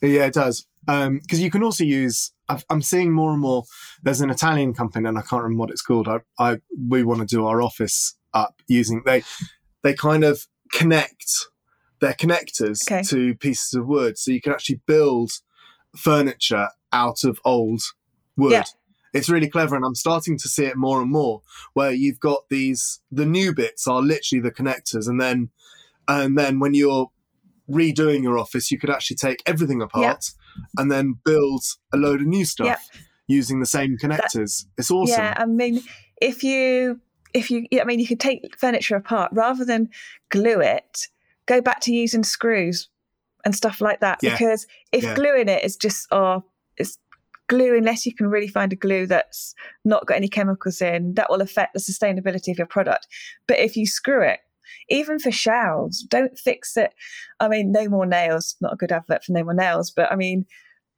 Yeah, 0.00 0.26
it 0.26 0.34
does. 0.34 0.66
Because 0.88 1.38
um, 1.38 1.44
you 1.44 1.50
can 1.50 1.62
also 1.62 1.84
use. 1.84 2.32
i 2.48 2.58
am 2.70 2.80
seeing 2.80 3.12
more 3.12 3.32
and 3.32 3.40
more. 3.40 3.64
There's 4.02 4.22
an 4.22 4.30
Italian 4.30 4.72
company, 4.72 5.06
and 5.06 5.18
I 5.18 5.20
can't 5.20 5.42
remember 5.42 5.60
what 5.60 5.70
it's 5.70 5.82
called. 5.82 6.08
I, 6.08 6.20
I 6.38 6.60
we 6.88 7.02
want 7.02 7.20
to 7.20 7.26
do 7.26 7.44
our 7.44 7.60
office 7.60 8.16
up 8.32 8.62
using 8.68 9.02
they 9.04 9.22
they 9.82 9.92
kind 9.92 10.24
of 10.24 10.46
connect 10.72 11.30
their 12.00 12.14
connectors 12.14 12.90
okay. 12.90 13.02
to 13.02 13.34
pieces 13.34 13.74
of 13.74 13.86
wood, 13.86 14.16
so 14.16 14.30
you 14.30 14.40
can 14.40 14.52
actually 14.52 14.80
build 14.86 15.30
furniture 15.94 16.68
out 16.90 17.22
of 17.22 17.38
old 17.44 17.82
wood. 18.38 18.52
Yeah. 18.52 18.64
It's 19.12 19.28
really 19.28 19.50
clever, 19.50 19.76
and 19.76 19.84
I'm 19.84 19.94
starting 19.94 20.38
to 20.38 20.48
see 20.48 20.64
it 20.64 20.76
more 20.76 21.02
and 21.02 21.10
more. 21.10 21.42
Where 21.74 21.92
you've 21.92 22.20
got 22.20 22.48
these, 22.48 23.00
the 23.12 23.26
new 23.26 23.54
bits 23.54 23.86
are 23.86 24.00
literally 24.00 24.40
the 24.40 24.52
connectors, 24.52 25.06
and 25.06 25.20
then, 25.20 25.50
and 26.06 26.38
then 26.38 26.60
when 26.60 26.72
you're 26.72 27.10
redoing 27.70 28.22
your 28.22 28.38
office, 28.38 28.70
you 28.70 28.78
could 28.78 28.88
actually 28.88 29.16
take 29.16 29.42
everything 29.44 29.82
apart 29.82 30.30
and 30.76 30.90
then 30.90 31.14
build 31.24 31.62
a 31.92 31.96
load 31.96 32.20
of 32.20 32.26
new 32.26 32.44
stuff 32.44 32.88
using 33.26 33.60
the 33.60 33.66
same 33.66 33.96
connectors. 34.02 34.64
That, 34.64 34.70
it's 34.78 34.90
awesome. 34.90 35.22
Yeah, 35.22 35.34
I 35.36 35.46
mean, 35.46 35.80
if 36.20 36.42
you 36.42 37.00
if 37.34 37.50
you, 37.50 37.66
I 37.80 37.84
mean, 37.84 38.00
you 38.00 38.06
could 38.06 38.20
take 38.20 38.58
furniture 38.58 38.96
apart 38.96 39.30
rather 39.32 39.64
than 39.64 39.90
glue 40.30 40.60
it. 40.60 41.06
Go 41.46 41.60
back 41.60 41.80
to 41.80 41.92
using 41.92 42.24
screws 42.24 42.88
and 43.44 43.54
stuff 43.54 43.80
like 43.80 44.00
that 44.00 44.18
yeah. 44.22 44.32
because 44.32 44.66
if 44.92 45.04
yeah. 45.04 45.14
gluing 45.14 45.48
it 45.48 45.64
is 45.64 45.76
just 45.76 46.06
oh, 46.10 46.44
it's 46.76 46.98
glue 47.48 47.76
unless 47.76 48.04
you 48.04 48.14
can 48.14 48.28
really 48.28 48.48
find 48.48 48.72
a 48.72 48.76
glue 48.76 49.06
that's 49.06 49.54
not 49.84 50.06
got 50.06 50.16
any 50.16 50.28
chemicals 50.28 50.82
in 50.82 51.14
that 51.14 51.30
will 51.30 51.40
affect 51.40 51.72
the 51.72 51.80
sustainability 51.80 52.50
of 52.50 52.58
your 52.58 52.66
product 52.66 53.06
but 53.46 53.58
if 53.58 53.74
you 53.74 53.86
screw 53.86 54.22
it 54.22 54.40
even 54.88 55.18
for 55.18 55.30
shelves, 55.30 56.02
don't 56.02 56.38
fix 56.38 56.76
it. 56.76 56.92
I 57.40 57.48
mean, 57.48 57.72
no 57.72 57.88
more 57.88 58.06
nails, 58.06 58.56
not 58.60 58.72
a 58.72 58.76
good 58.76 58.92
advert 58.92 59.24
for 59.24 59.32
no 59.32 59.44
more 59.44 59.54
nails, 59.54 59.90
but 59.90 60.10
I 60.12 60.16
mean, 60.16 60.46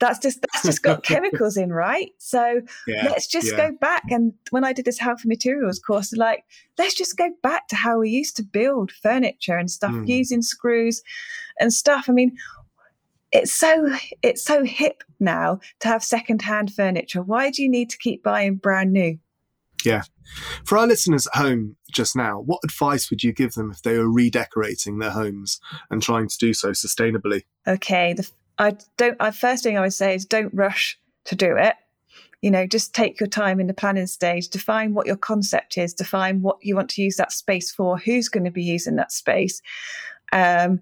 that's 0.01 0.19
just 0.19 0.41
that's 0.41 0.65
just 0.65 0.83
got 0.83 1.03
chemicals 1.05 1.57
in, 1.57 1.73
right? 1.73 2.11
So 2.19 2.63
yeah, 2.87 3.05
let's 3.05 3.27
just 3.27 3.53
yeah. 3.53 3.69
go 3.69 3.77
back. 3.81 4.05
And 4.11 4.33
when 4.51 4.65
I 4.65 4.73
did 4.73 4.87
this 4.87 4.99
healthy 4.99 5.29
materials 5.29 5.79
course, 5.79 6.13
like 6.15 6.45
let's 6.79 6.95
just 6.95 7.17
go 7.17 7.31
back 7.43 7.69
to 7.69 7.77
how 7.77 8.01
we 8.01 8.09
used 8.11 8.37
to 8.37 8.43
build 8.43 8.91
furniture 8.91 9.57
and 9.57 9.71
stuff 9.71 9.93
mm. 9.93 10.09
using 10.09 10.43
screws 10.43 11.03
and 11.61 11.73
stuff. 11.73 12.07
I 12.09 12.13
mean, 12.13 12.37
it's 13.31 13.53
so 13.53 13.95
it's 14.23 14.43
so 14.43 14.65
hip 14.65 15.05
now 15.21 15.61
to 15.81 15.89
have 15.89 16.03
secondhand 16.03 16.73
furniture. 16.73 17.23
Why 17.23 17.51
do 17.51 17.63
you 17.63 17.69
need 17.69 17.91
to 17.91 17.99
keep 17.99 18.23
buying 18.23 18.57
brand 18.57 18.93
new? 18.93 19.19
Yeah. 19.85 20.03
For 20.65 20.79
our 20.79 20.87
listeners 20.87 21.27
at 21.27 21.41
home 21.41 21.77
just 21.93 22.15
now, 22.15 22.41
what 22.41 22.61
advice 22.65 23.11
would 23.11 23.23
you 23.23 23.33
give 23.33 23.55
them 23.55 23.71
if 23.71 23.83
they 23.83 23.99
were 23.99 24.11
redecorating 24.11 24.99
their 24.99 25.11
homes 25.11 25.61
and 25.91 26.03
trying 26.03 26.29
to 26.29 26.39
do 26.39 26.55
so 26.55 26.71
sustainably? 26.71 27.43
Okay, 27.67 28.13
the, 28.13 28.29
I 28.59 28.77
don't. 28.97 29.17
I 29.21 29.31
first 29.31 29.63
thing 29.63 29.77
I 29.77 29.81
would 29.81 29.93
say 29.93 30.15
is 30.15 30.25
don't 30.25 30.55
rush 30.55 30.99
to 31.25 31.35
do 31.35 31.57
it. 31.57 31.75
You 32.43 32.51
know, 32.51 32.67
just 32.67 32.95
take 32.95 33.21
your 33.21 33.29
time 33.29 33.61
in 33.61 33.67
the 33.67 33.75
planning 33.75 34.07
stage. 34.07 34.49
Define 34.49 34.95
what 34.95 35.07
your 35.07 35.17
concept 35.17 35.77
is. 35.77 35.93
Define 35.93 36.43
what 36.43 36.59
you 36.63 36.75
want 36.75 36.91
to 36.91 37.03
use 37.03 37.17
that 37.17 37.33
space 37.33 37.71
for. 37.71 37.99
Who's 37.99 38.29
going 38.29 38.45
to 38.45 38.51
be 38.51 38.63
using 38.63 38.97
that 38.97 39.13
space, 39.13 39.61
um, 40.33 40.81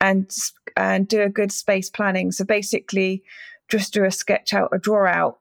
and 0.00 0.30
and 0.76 1.06
do 1.06 1.22
a 1.22 1.28
good 1.28 1.52
space 1.52 1.88
planning. 1.88 2.32
So 2.32 2.44
basically, 2.44 3.22
just 3.68 3.94
do 3.94 4.04
a 4.04 4.10
sketch 4.10 4.52
out, 4.52 4.70
a 4.72 4.78
draw 4.78 5.06
out 5.06 5.38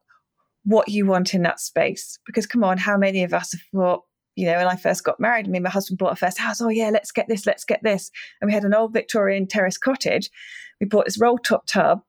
what 0.67 0.89
you 0.89 1.05
want 1.05 1.33
in 1.33 1.43
that 1.43 1.61
space. 1.61 2.19
Because 2.25 2.45
come 2.45 2.63
on, 2.63 2.77
how 2.77 2.97
many 2.97 3.23
of 3.23 3.33
us 3.33 3.53
have 3.53 3.61
thought, 3.73 4.03
you 4.35 4.45
know, 4.45 4.57
when 4.57 4.67
I 4.67 4.75
first 4.75 5.05
got 5.05 5.17
married, 5.17 5.47
I 5.47 5.49
mean, 5.49 5.63
my 5.63 5.69
husband 5.69 5.97
bought 5.97 6.09
our 6.09 6.15
first 6.17 6.37
house. 6.37 6.61
Oh 6.61 6.67
yeah, 6.67 6.89
let's 6.89 7.13
get 7.13 7.29
this, 7.29 7.45
let's 7.45 7.63
get 7.63 7.81
this. 7.83 8.11
And 8.41 8.49
we 8.49 8.53
had 8.53 8.65
an 8.65 8.73
old 8.73 8.91
Victorian 8.91 9.47
terrace 9.47 9.77
cottage. 9.77 10.29
We 10.81 10.85
bought 10.85 11.05
this 11.05 11.19
roll 11.19 11.37
top 11.37 11.67
tub, 11.67 12.01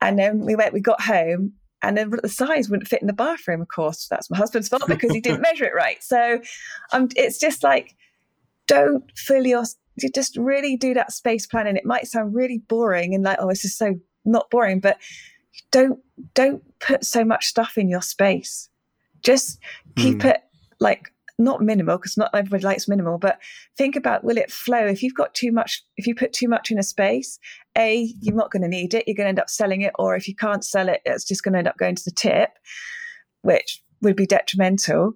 and 0.00 0.18
then 0.18 0.40
we 0.40 0.56
went, 0.56 0.74
we 0.74 0.80
got 0.80 1.00
home, 1.00 1.52
and 1.80 1.96
then 1.96 2.10
the 2.22 2.28
size 2.28 2.68
wouldn't 2.68 2.88
fit 2.88 3.02
in 3.02 3.06
the 3.06 3.12
bathroom. 3.12 3.62
Of 3.62 3.68
course, 3.68 4.08
that's 4.10 4.28
my 4.30 4.36
husband's 4.36 4.68
fault 4.68 4.88
because 4.88 5.12
he 5.12 5.20
didn't 5.20 5.40
measure 5.52 5.64
it 5.64 5.74
right. 5.74 6.02
So, 6.02 6.40
um, 6.92 7.08
it's 7.14 7.38
just 7.38 7.62
like, 7.62 7.94
don't 8.66 9.04
fill 9.16 9.46
your, 9.46 9.64
just 10.12 10.36
really 10.36 10.76
do 10.76 10.92
that 10.94 11.12
space 11.12 11.46
planning. 11.46 11.76
It 11.76 11.86
might 11.86 12.08
sound 12.08 12.34
really 12.34 12.58
boring 12.58 13.14
and 13.14 13.22
like, 13.22 13.38
oh, 13.40 13.48
this 13.48 13.64
is 13.64 13.78
so 13.78 13.94
not 14.24 14.50
boring, 14.50 14.80
but 14.80 14.98
don't 15.72 16.00
don't 16.34 16.62
put 16.80 17.04
so 17.04 17.24
much 17.24 17.46
stuff 17.46 17.76
in 17.76 17.88
your 17.88 18.02
space. 18.02 18.68
Just 19.22 19.58
keep 19.96 20.18
mm. 20.18 20.30
it 20.30 20.42
like 20.80 21.12
not 21.40 21.62
minimal 21.62 21.96
because 21.96 22.16
not 22.16 22.30
everybody 22.34 22.64
likes 22.64 22.86
minimal, 22.86 23.18
but 23.18 23.38
think 23.76 23.96
about 23.96 24.22
will 24.22 24.36
it 24.36 24.52
flow? 24.52 24.86
If 24.86 25.02
you've 25.02 25.14
got 25.14 25.34
too 25.34 25.50
much, 25.50 25.82
if 25.96 26.06
you 26.06 26.14
put 26.14 26.32
too 26.32 26.48
much 26.48 26.70
in 26.70 26.78
a 26.78 26.82
space, 26.82 27.38
A, 27.76 28.12
you're 28.20 28.36
not 28.36 28.50
going 28.50 28.62
to 28.62 28.68
need 28.68 28.94
it. 28.94 29.04
You're 29.06 29.16
going 29.16 29.24
to 29.24 29.30
end 29.30 29.40
up 29.40 29.50
selling 29.50 29.80
it. 29.80 29.92
Or 29.98 30.14
if 30.14 30.28
you 30.28 30.34
can't 30.34 30.64
sell 30.64 30.88
it, 30.88 31.00
it's 31.04 31.24
just 31.24 31.42
going 31.42 31.54
to 31.54 31.58
end 31.58 31.68
up 31.68 31.78
going 31.78 31.96
to 31.96 32.04
the 32.04 32.12
tip, 32.12 32.50
which 33.42 33.82
would 34.02 34.16
be 34.16 34.26
detrimental. 34.26 35.14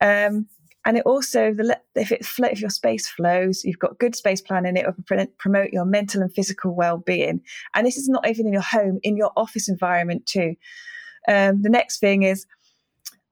Um, 0.00 0.46
and 0.86 0.96
it 0.96 1.04
also 1.04 1.52
the 1.52 1.78
if 1.94 2.10
it 2.10 2.26
if 2.38 2.60
your 2.60 2.70
space 2.70 3.06
flows 3.06 3.62
you've 3.64 3.78
got 3.78 3.98
good 3.98 4.16
space 4.16 4.40
planning 4.40 4.76
it 4.76 4.86
will 4.86 5.26
promote 5.36 5.70
your 5.70 5.84
mental 5.84 6.22
and 6.22 6.32
physical 6.32 6.74
well-being 6.74 7.42
and 7.74 7.86
this 7.86 7.98
is 7.98 8.08
not 8.08 8.26
even 8.26 8.46
in 8.46 8.52
your 8.54 8.62
home 8.62 8.98
in 9.02 9.16
your 9.16 9.32
office 9.36 9.68
environment 9.68 10.24
too 10.24 10.54
um, 11.28 11.60
the 11.60 11.68
next 11.68 11.98
thing 11.98 12.22
is 12.22 12.46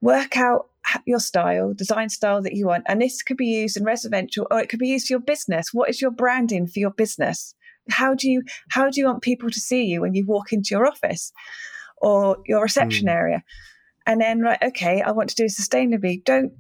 work 0.03 0.37
out 0.37 0.67
your 1.07 1.19
style, 1.19 1.73
design 1.75 2.09
style 2.09 2.43
that 2.43 2.55
you 2.55 2.67
want. 2.67 2.85
And 2.87 3.01
this 3.01 3.23
could 3.23 3.37
be 3.37 3.47
used 3.47 3.77
in 3.77 3.85
residential 3.85 4.47
or 4.51 4.61
it 4.61 4.69
could 4.69 4.79
be 4.79 4.89
used 4.89 5.07
for 5.07 5.15
your 5.15 5.21
business. 5.21 5.73
What 5.73 5.89
is 5.89 6.01
your 6.01 6.11
branding 6.11 6.67
for 6.67 6.79
your 6.79 6.91
business? 6.91 7.55
How 7.91 8.15
do 8.15 8.31
you 8.31 8.43
how 8.71 8.91
do 8.91 9.01
you 9.01 9.07
want 9.07 9.23
people 9.23 9.51
to 9.51 9.61
see 9.61 9.85
you 9.85 10.01
when 10.01 10.15
you 10.15 10.27
walk 10.27 10.53
into 10.53 10.69
your 10.71 10.87
office 10.87 11.33
or 11.99 12.39
your 12.47 12.63
reception 12.63 13.07
mm. 13.07 13.13
area? 13.13 13.43
And 14.07 14.21
then 14.21 14.41
right, 14.41 14.63
okay, 14.63 15.01
I 15.01 15.13
want 15.13 15.31
to 15.31 15.35
do 15.35 15.45
sustainably. 15.45 16.23
Don't 16.25 16.53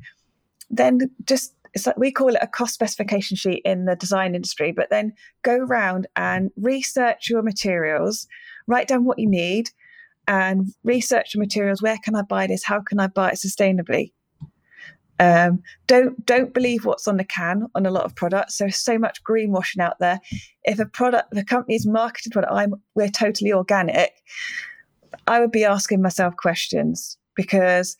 then 0.76 1.10
just 1.24 1.54
it's 1.74 1.86
like 1.86 1.96
we 1.96 2.12
call 2.12 2.28
it 2.28 2.38
a 2.40 2.46
cost 2.46 2.72
specification 2.72 3.36
sheet 3.36 3.62
in 3.64 3.84
the 3.84 3.96
design 3.96 4.34
industry, 4.34 4.72
but 4.72 4.90
then 4.90 5.12
go 5.42 5.56
around 5.56 6.06
and 6.14 6.50
research 6.56 7.28
your 7.28 7.42
materials, 7.42 8.26
write 8.68 8.86
down 8.86 9.04
what 9.04 9.18
you 9.18 9.28
need, 9.28 9.70
and 10.28 10.68
research 10.84 11.32
the 11.32 11.40
materials. 11.40 11.82
Where 11.82 11.98
can 12.02 12.14
I 12.14 12.22
buy 12.22 12.46
this? 12.46 12.64
How 12.64 12.80
can 12.80 13.00
I 13.00 13.08
buy 13.08 13.30
it 13.30 13.34
sustainably? 13.34 14.12
Um, 15.20 15.62
don't 15.86 16.24
don't 16.26 16.54
believe 16.54 16.84
what's 16.84 17.06
on 17.06 17.18
the 17.18 17.24
can 17.24 17.66
on 17.74 17.86
a 17.86 17.90
lot 17.90 18.04
of 18.04 18.16
products. 18.16 18.58
There's 18.58 18.76
so 18.76 18.98
much 18.98 19.22
greenwashing 19.22 19.80
out 19.80 19.98
there. 20.00 20.20
If 20.64 20.78
a 20.78 20.86
product, 20.86 21.32
the 21.32 21.44
company's 21.44 21.86
marketed 21.86 22.32
product, 22.32 22.52
I'm 22.52 22.74
we're 22.94 23.08
totally 23.08 23.52
organic. 23.52 24.12
I 25.26 25.40
would 25.40 25.52
be 25.52 25.64
asking 25.64 26.02
myself 26.02 26.36
questions 26.36 27.16
because 27.36 27.96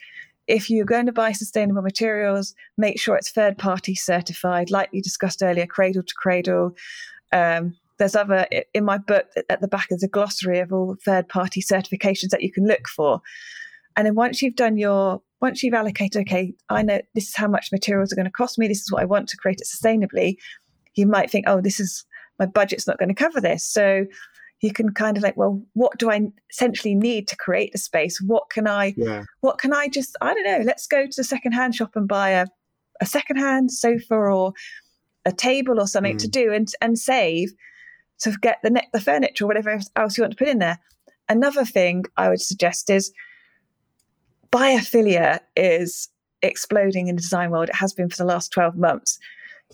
if 0.46 0.68
you're 0.68 0.84
going 0.84 1.06
to 1.06 1.12
buy 1.12 1.32
sustainable 1.32 1.82
materials, 1.82 2.54
make 2.76 3.00
sure 3.00 3.16
it's 3.16 3.30
third 3.30 3.58
party 3.58 3.94
certified, 3.94 4.70
like 4.70 4.92
we 4.92 5.00
discussed 5.00 5.42
earlier, 5.42 5.66
cradle 5.66 6.02
to 6.02 6.14
cradle. 6.16 6.76
Um, 7.32 7.76
there's 7.98 8.16
other 8.16 8.46
in 8.74 8.84
my 8.84 8.98
book 8.98 9.26
at 9.48 9.60
the 9.60 9.68
back 9.68 9.86
is 9.90 10.02
a 10.02 10.08
glossary 10.08 10.58
of 10.58 10.72
all 10.72 10.96
third 11.04 11.28
party 11.28 11.62
certifications 11.62 12.30
that 12.30 12.42
you 12.42 12.52
can 12.52 12.66
look 12.66 12.88
for. 12.88 13.20
And 13.96 14.06
then 14.06 14.14
once 14.14 14.42
you've 14.42 14.56
done 14.56 14.76
your 14.76 15.22
once 15.40 15.62
you've 15.62 15.74
allocated, 15.74 16.22
okay, 16.22 16.54
I 16.68 16.82
know 16.82 17.00
this 17.14 17.28
is 17.28 17.36
how 17.36 17.48
much 17.48 17.70
materials 17.70 18.12
are 18.12 18.16
going 18.16 18.24
to 18.24 18.30
cost 18.30 18.58
me, 18.58 18.66
this 18.66 18.80
is 18.80 18.90
what 18.90 19.02
I 19.02 19.06
want 19.06 19.28
to 19.28 19.36
create 19.36 19.60
it 19.60 19.68
sustainably, 19.68 20.36
you 20.94 21.06
might 21.06 21.30
think, 21.30 21.44
oh, 21.48 21.60
this 21.60 21.78
is 21.78 22.04
my 22.38 22.46
budget's 22.46 22.86
not 22.86 22.98
going 22.98 23.10
to 23.10 23.14
cover 23.14 23.40
this. 23.40 23.64
So 23.64 24.06
you 24.64 24.72
can 24.72 24.94
kind 24.94 25.18
of 25.18 25.22
like, 25.22 25.36
well, 25.36 25.62
what 25.74 25.98
do 25.98 26.10
I 26.10 26.26
essentially 26.50 26.94
need 26.94 27.28
to 27.28 27.36
create 27.36 27.74
a 27.74 27.78
space? 27.78 28.18
What 28.22 28.48
can 28.48 28.66
I 28.66 28.94
yeah. 28.96 29.24
what 29.40 29.58
can 29.58 29.74
I 29.74 29.88
just 29.88 30.16
I 30.22 30.32
don't 30.32 30.44
know, 30.44 30.64
let's 30.64 30.86
go 30.86 31.04
to 31.04 31.12
the 31.14 31.22
secondhand 31.22 31.74
shop 31.74 31.90
and 31.96 32.08
buy 32.08 32.30
a, 32.30 32.46
a 33.02 33.04
secondhand 33.04 33.72
sofa 33.72 34.14
or 34.14 34.54
a 35.26 35.32
table 35.32 35.78
or 35.78 35.86
something 35.86 36.16
mm. 36.16 36.20
to 36.20 36.28
do 36.28 36.50
and 36.50 36.72
and 36.80 36.98
save 36.98 37.52
to 38.20 38.32
get 38.40 38.58
the 38.62 38.82
the 38.94 39.02
furniture 39.02 39.44
or 39.44 39.48
whatever 39.48 39.78
else 39.96 40.16
you 40.16 40.22
want 40.22 40.32
to 40.32 40.38
put 40.42 40.48
in 40.48 40.60
there. 40.60 40.78
Another 41.28 41.66
thing 41.66 42.04
I 42.16 42.30
would 42.30 42.40
suggest 42.40 42.88
is 42.88 43.12
biophilia 44.50 45.40
is 45.56 46.08
exploding 46.40 47.08
in 47.08 47.16
the 47.16 47.22
design 47.22 47.50
world. 47.50 47.68
It 47.68 47.74
has 47.74 47.92
been 47.92 48.08
for 48.08 48.16
the 48.16 48.24
last 48.24 48.50
12 48.50 48.76
months. 48.76 49.18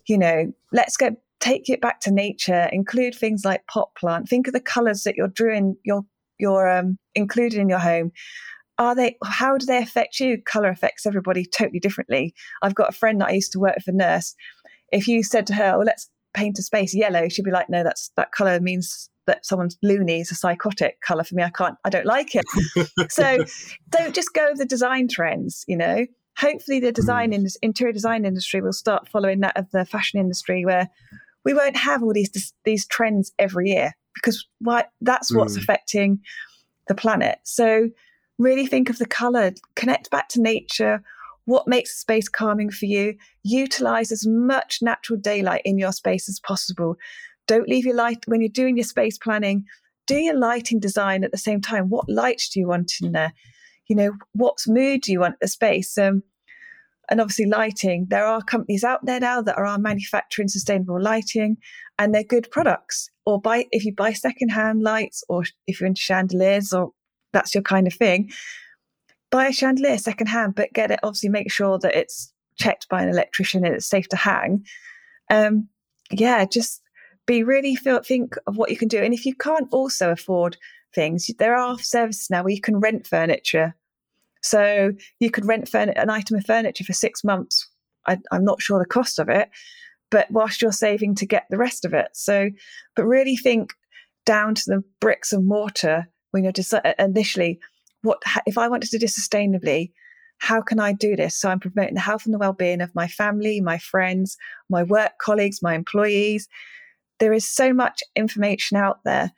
You 0.06 0.18
know, 0.18 0.52
let's 0.72 0.96
get 0.96 1.14
take 1.40 1.68
it 1.68 1.80
back 1.80 2.00
to 2.00 2.12
nature, 2.12 2.68
include 2.72 3.14
things 3.14 3.44
like 3.44 3.66
pot 3.66 3.90
plant. 3.98 4.28
Think 4.28 4.46
of 4.46 4.52
the 4.52 4.60
colours 4.60 5.02
that 5.02 5.16
you're 5.16 5.28
drawing, 5.28 5.76
you're 5.84 6.04
you're 6.38 6.68
um, 6.70 6.98
included 7.14 7.58
in 7.58 7.68
your 7.68 7.78
home. 7.78 8.12
Are 8.78 8.94
they? 8.94 9.16
How 9.24 9.58
do 9.58 9.66
they 9.66 9.78
affect 9.78 10.20
you? 10.20 10.38
Color 10.42 10.70
affects 10.70 11.04
everybody 11.04 11.44
totally 11.44 11.80
differently. 11.80 12.34
I've 12.62 12.74
got 12.74 12.88
a 12.88 12.96
friend 12.96 13.20
that 13.20 13.28
I 13.28 13.32
used 13.32 13.52
to 13.52 13.60
work 13.60 13.76
with, 13.76 13.88
a 13.88 13.96
nurse. 13.96 14.34
If 14.90 15.06
you 15.06 15.22
said 15.22 15.46
to 15.48 15.54
her, 15.54 15.76
"Well, 15.76 15.86
let's 15.86 16.08
paint 16.32 16.58
a 16.58 16.62
space 16.62 16.94
yellow," 16.94 17.28
she'd 17.28 17.44
be 17.44 17.50
like, 17.50 17.68
"No, 17.68 17.84
that's 17.84 18.10
that 18.16 18.32
color 18.32 18.58
means 18.58 19.10
that 19.26 19.44
someone's 19.44 19.76
loony 19.82 20.20
is 20.20 20.32
a 20.32 20.34
psychotic 20.34 21.00
color 21.02 21.24
for 21.24 21.34
me. 21.34 21.42
I 21.42 21.50
can't. 21.50 21.76
I 21.84 21.90
don't 21.90 22.06
like 22.06 22.34
it." 22.34 22.46
so 23.10 23.44
don't 23.90 24.14
just 24.14 24.32
go 24.32 24.48
with 24.48 24.58
the 24.58 24.64
design 24.64 25.08
trends. 25.08 25.62
You 25.68 25.76
know, 25.76 26.06
hopefully 26.38 26.80
the 26.80 26.90
design 26.90 27.32
mm. 27.32 27.34
in 27.34 27.46
interior 27.60 27.92
design 27.92 28.24
industry 28.24 28.62
will 28.62 28.72
start 28.72 29.08
following 29.08 29.40
that 29.40 29.58
of 29.58 29.70
the 29.72 29.84
fashion 29.84 30.18
industry, 30.18 30.64
where 30.64 30.88
we 31.44 31.54
won't 31.54 31.76
have 31.76 32.02
all 32.02 32.12
these 32.12 32.52
these 32.64 32.86
trends 32.86 33.32
every 33.38 33.70
year 33.70 33.92
because 34.14 34.46
why 34.58 34.84
that's 35.00 35.34
what's 35.34 35.56
mm. 35.56 35.62
affecting 35.62 36.20
the 36.88 36.94
planet. 36.94 37.38
So 37.44 37.88
really 38.38 38.66
think 38.66 38.90
of 38.90 38.98
the 38.98 39.06
color, 39.06 39.52
connect 39.76 40.10
back 40.10 40.28
to 40.30 40.42
nature. 40.42 41.02
What 41.44 41.68
makes 41.68 41.94
a 41.94 41.98
space 41.98 42.28
calming 42.28 42.70
for 42.70 42.86
you? 42.86 43.14
Utilize 43.42 44.12
as 44.12 44.26
much 44.26 44.78
natural 44.82 45.18
daylight 45.18 45.62
in 45.64 45.78
your 45.78 45.92
space 45.92 46.28
as 46.28 46.40
possible. 46.40 46.96
Don't 47.46 47.68
leave 47.68 47.86
your 47.86 47.96
light 47.96 48.24
when 48.26 48.40
you're 48.40 48.48
doing 48.48 48.76
your 48.76 48.84
space 48.84 49.18
planning. 49.18 49.64
Do 50.06 50.16
your 50.16 50.36
lighting 50.36 50.80
design 50.80 51.24
at 51.24 51.32
the 51.32 51.38
same 51.38 51.60
time. 51.60 51.88
What 51.88 52.08
lights 52.08 52.48
do 52.48 52.60
you 52.60 52.68
want 52.68 52.92
in 53.02 53.12
there? 53.12 53.32
You 53.88 53.96
know, 53.96 54.12
what 54.32 54.58
mood 54.68 55.02
do 55.02 55.12
you 55.12 55.20
want 55.20 55.40
the 55.40 55.48
space? 55.48 55.96
Um, 55.98 56.22
and 57.10 57.20
obviously 57.20 57.46
lighting. 57.46 58.06
There 58.08 58.24
are 58.24 58.42
companies 58.42 58.84
out 58.84 59.04
there 59.04 59.20
now 59.20 59.42
that 59.42 59.58
are 59.58 59.78
manufacturing 59.78 60.48
sustainable 60.48 61.00
lighting, 61.00 61.56
and 61.98 62.14
they're 62.14 62.24
good 62.24 62.48
products. 62.50 63.10
Or 63.26 63.40
buy 63.40 63.66
if 63.72 63.84
you 63.84 63.94
buy 63.94 64.12
secondhand 64.12 64.82
lights, 64.82 65.22
or 65.28 65.44
if 65.66 65.80
you're 65.80 65.88
into 65.88 66.00
chandeliers, 66.00 66.72
or 66.72 66.92
that's 67.32 67.54
your 67.54 67.62
kind 67.62 67.86
of 67.86 67.94
thing, 67.94 68.30
buy 69.30 69.46
a 69.46 69.52
chandelier 69.52 69.98
secondhand, 69.98 70.54
but 70.54 70.72
get 70.72 70.90
it. 70.90 71.00
Obviously, 71.02 71.28
make 71.28 71.50
sure 71.50 71.78
that 71.78 71.94
it's 71.94 72.32
checked 72.58 72.88
by 72.88 73.02
an 73.02 73.08
electrician 73.08 73.64
and 73.64 73.74
it's 73.74 73.86
safe 73.86 74.08
to 74.08 74.16
hang. 74.16 74.64
Um, 75.30 75.68
yeah, 76.10 76.44
just 76.44 76.82
be 77.26 77.42
really 77.42 77.76
feel, 77.76 78.00
think 78.02 78.34
of 78.46 78.56
what 78.56 78.70
you 78.70 78.76
can 78.76 78.88
do. 78.88 78.98
And 78.98 79.14
if 79.14 79.24
you 79.24 79.34
can't 79.34 79.68
also 79.72 80.10
afford 80.10 80.56
things, 80.94 81.30
there 81.38 81.56
are 81.56 81.78
services 81.78 82.28
now 82.30 82.42
where 82.42 82.52
you 82.52 82.60
can 82.60 82.80
rent 82.80 83.06
furniture 83.06 83.74
so 84.42 84.92
you 85.18 85.30
could 85.30 85.46
rent 85.46 85.72
an 85.74 86.10
item 86.10 86.36
of 86.36 86.44
furniture 86.44 86.84
for 86.84 86.92
six 86.92 87.22
months. 87.24 87.68
I, 88.06 88.18
I'm 88.32 88.44
not 88.44 88.62
sure 88.62 88.78
the 88.78 88.86
cost 88.86 89.18
of 89.18 89.28
it, 89.28 89.50
but 90.10 90.30
whilst 90.30 90.62
you're 90.62 90.72
saving 90.72 91.14
to 91.16 91.26
get 91.26 91.46
the 91.50 91.58
rest 91.58 91.84
of 91.84 91.94
it. 91.94 92.08
So, 92.14 92.50
but 92.96 93.04
really 93.04 93.36
think 93.36 93.74
down 94.26 94.54
to 94.54 94.62
the 94.66 94.82
bricks 95.00 95.32
and 95.32 95.46
mortar 95.46 96.08
when 96.30 96.44
you're 96.44 96.52
just 96.52 96.72
uh, 96.72 96.80
initially, 96.98 97.58
what 98.02 98.22
if 98.46 98.56
I 98.56 98.68
wanted 98.68 98.90
to 98.90 98.98
do 98.98 99.06
sustainably? 99.06 99.92
How 100.38 100.62
can 100.62 100.80
I 100.80 100.92
do 100.92 101.16
this? 101.16 101.38
So 101.38 101.50
I'm 101.50 101.60
promoting 101.60 101.94
the 101.94 102.00
health 102.00 102.24
and 102.24 102.32
the 102.32 102.38
well-being 102.38 102.80
of 102.80 102.94
my 102.94 103.08
family, 103.08 103.60
my 103.60 103.76
friends, 103.76 104.38
my 104.70 104.82
work 104.82 105.12
colleagues, 105.20 105.60
my 105.60 105.74
employees. 105.74 106.48
There 107.18 107.34
is 107.34 107.46
so 107.46 107.74
much 107.74 108.02
information 108.16 108.78
out 108.78 109.00
there 109.04 109.32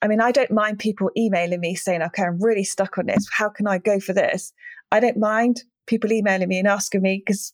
I 0.00 0.08
mean, 0.08 0.20
I 0.20 0.30
don't 0.30 0.50
mind 0.50 0.78
people 0.78 1.10
emailing 1.16 1.60
me 1.60 1.74
saying, 1.74 2.02
okay, 2.02 2.22
I'm 2.22 2.40
really 2.40 2.64
stuck 2.64 2.98
on 2.98 3.06
this. 3.06 3.26
How 3.32 3.48
can 3.48 3.66
I 3.66 3.78
go 3.78 3.98
for 3.98 4.12
this? 4.12 4.52
I 4.92 5.00
don't 5.00 5.18
mind 5.18 5.62
people 5.86 6.12
emailing 6.12 6.48
me 6.48 6.58
and 6.58 6.68
asking 6.68 7.02
me 7.02 7.22
because, 7.24 7.52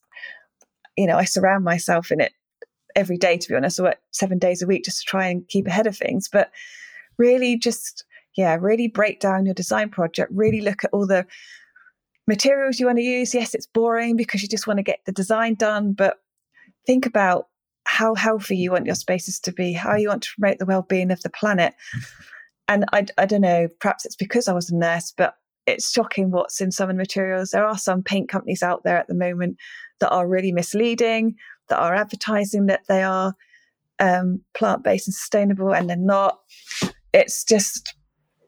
you 0.96 1.06
know, 1.06 1.16
I 1.16 1.24
surround 1.24 1.64
myself 1.64 2.10
in 2.10 2.20
it 2.20 2.32
every 2.94 3.16
day, 3.16 3.38
to 3.38 3.48
be 3.48 3.54
honest. 3.54 3.80
I 3.80 3.84
work 3.84 3.98
seven 4.10 4.38
days 4.38 4.60
a 4.60 4.66
week 4.66 4.84
just 4.84 5.00
to 5.00 5.06
try 5.06 5.26
and 5.26 5.48
keep 5.48 5.66
ahead 5.66 5.86
of 5.86 5.96
things. 5.96 6.28
But 6.30 6.50
really 7.18 7.56
just, 7.56 8.04
yeah, 8.36 8.58
really 8.60 8.88
break 8.88 9.20
down 9.20 9.46
your 9.46 9.54
design 9.54 9.88
project, 9.88 10.30
really 10.34 10.60
look 10.60 10.84
at 10.84 10.90
all 10.92 11.06
the 11.06 11.26
materials 12.26 12.78
you 12.78 12.86
want 12.86 12.98
to 12.98 13.04
use. 13.04 13.34
Yes, 13.34 13.54
it's 13.54 13.66
boring 13.66 14.16
because 14.16 14.42
you 14.42 14.48
just 14.48 14.66
want 14.66 14.78
to 14.78 14.82
get 14.82 15.00
the 15.06 15.12
design 15.12 15.54
done, 15.54 15.92
but 15.92 16.18
think 16.86 17.06
about 17.06 17.48
how 17.86 18.14
healthy 18.14 18.56
you 18.56 18.70
want 18.70 18.86
your 18.86 18.94
spaces 18.94 19.38
to 19.40 19.52
be, 19.52 19.72
how 19.72 19.94
you 19.94 20.08
want 20.08 20.22
to 20.22 20.30
promote 20.38 20.58
the 20.58 20.66
well-being 20.66 21.10
of 21.10 21.22
the 21.22 21.30
planet 21.30 21.74
and 22.68 22.84
I, 22.92 23.06
I 23.18 23.26
don't 23.26 23.40
know, 23.40 23.68
perhaps 23.80 24.04
it's 24.04 24.16
because 24.16 24.48
I 24.48 24.52
was 24.52 24.70
a 24.70 24.76
nurse, 24.76 25.12
but 25.16 25.34
it's 25.66 25.90
shocking 25.90 26.30
what's 26.30 26.60
in 26.60 26.70
some 26.70 26.90
of 26.90 26.96
the 26.96 27.00
materials. 27.00 27.50
There 27.50 27.66
are 27.66 27.78
some 27.78 28.02
paint 28.02 28.28
companies 28.28 28.62
out 28.62 28.84
there 28.84 28.98
at 28.98 29.06
the 29.06 29.14
moment 29.14 29.56
that 30.00 30.10
are 30.10 30.28
really 30.28 30.52
misleading, 30.52 31.36
that 31.68 31.78
are 31.78 31.94
advertising 31.94 32.66
that 32.66 32.82
they 32.88 33.02
are 33.02 33.34
um, 33.98 34.40
plant 34.54 34.84
based 34.84 35.08
and 35.08 35.14
sustainable, 35.14 35.74
and 35.74 35.88
they're 35.88 35.96
not. 35.96 36.40
It's 37.12 37.44
just, 37.44 37.94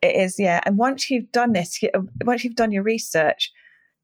it 0.03 0.17
is, 0.17 0.39
yeah. 0.39 0.61
And 0.65 0.77
once 0.77 1.11
you've 1.11 1.31
done 1.33 1.53
this, 1.53 1.81
once 2.25 2.45
you've 2.45 2.57
done 2.57 2.73
your 2.73 2.83
research, 2.83 3.53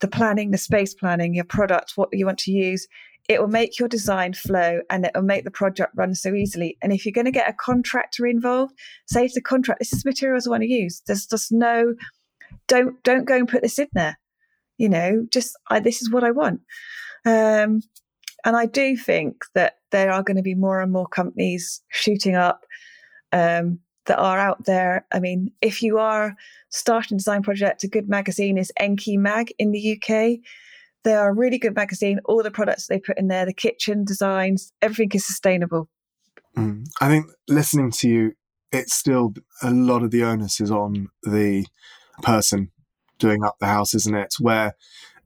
the 0.01 0.09
planning, 0.09 0.51
the 0.51 0.59
space 0.59 0.95
planning, 0.95 1.35
your 1.35 1.45
product, 1.45 1.93
what 1.97 2.09
you 2.13 2.27
want 2.27 2.39
to 2.41 2.53
use, 2.53 2.87
it 3.29 3.41
will 3.41 3.49
make 3.49 3.79
your 3.79 3.89
design 3.89 4.33
flow 4.33 4.81
and 4.91 5.05
it 5.05 5.13
will 5.15 5.23
make 5.23 5.45
the 5.45 5.51
project 5.51 5.93
run 5.95 6.15
so 6.15 6.35
easily. 6.35 6.77
And 6.83 6.93
if 6.93 7.05
you're 7.07 7.13
going 7.13 7.27
to 7.27 7.31
get 7.31 7.49
a 7.49 7.55
contractor 7.55 8.27
involved, 8.27 8.75
say 9.07 9.29
to 9.29 9.35
the 9.35 9.41
contract, 9.41 9.79
this 9.79 9.93
is 9.93 10.03
the 10.03 10.11
materials 10.11 10.47
I 10.47 10.51
want 10.51 10.63
to 10.63 10.69
use. 10.69 11.03
There's 11.07 11.27
just 11.27 11.53
no, 11.53 11.95
don't 12.69 13.01
don't 13.03 13.25
go 13.25 13.37
and 13.37 13.49
put 13.49 13.63
this 13.63 13.79
in 13.79 13.89
there. 13.93 14.19
You 14.79 14.89
know, 14.89 15.27
just 15.31 15.57
I, 15.71 15.81
this 15.81 16.03
is 16.03 16.11
what 16.11 16.25
I 16.25 16.33
want. 16.33 16.61
Um, 17.25 17.83
and 18.45 18.57
I 18.57 18.67
do 18.67 18.97
think 18.97 19.45
that 19.55 19.75
there 19.93 20.11
are 20.11 20.23
going 20.23 20.37
to 20.37 20.43
be 20.43 20.57
more 20.57 20.81
and 20.81 20.91
more 20.91 21.07
companies 21.07 21.81
shooting 21.91 22.35
up 22.35 22.65
um, 23.31 23.79
that 24.07 24.19
are 24.19 24.39
out 24.39 24.65
there. 24.65 25.07
I 25.13 25.21
mean, 25.21 25.53
if 25.61 25.81
you 25.81 25.99
are 25.99 26.35
starting 26.71 27.15
a 27.15 27.19
design 27.19 27.43
project, 27.43 27.85
a 27.85 27.89
good 27.89 28.09
magazine 28.09 28.59
is 28.59 28.73
Enki 28.81 29.17
Mag 29.17 29.53
in 29.59 29.71
the 29.71 29.97
UK. 29.97 30.41
They 31.05 31.15
are 31.15 31.31
a 31.31 31.35
really 31.35 31.59
good 31.59 31.75
magazine. 31.75 32.21
All 32.25 32.43
the 32.43 32.51
products 32.51 32.87
they 32.87 33.01
put 33.01 33.19
in 33.19 33.29
there, 33.29 33.45
the 33.45 33.53
kitchen 33.53 34.05
designs, 34.05 34.73
everything 34.81 35.11
is 35.15 35.27
sustainable. 35.27 35.89
Mm. 36.57 36.87
I 37.01 37.09
think 37.09 37.27
listening 37.49 37.91
to 37.93 38.09
you, 38.09 38.33
it's 38.71 38.95
still 38.95 39.35
a 39.63 39.71
lot 39.71 40.03
of 40.03 40.11
the 40.11 40.25
onus 40.25 40.61
is 40.61 40.71
on 40.71 41.09
the 41.23 41.67
person 42.23 42.71
doing 43.19 43.45
up 43.45 43.57
the 43.61 43.67
house, 43.67 43.95
isn't 43.95 44.15
it? 44.15 44.35
Where 44.39 44.75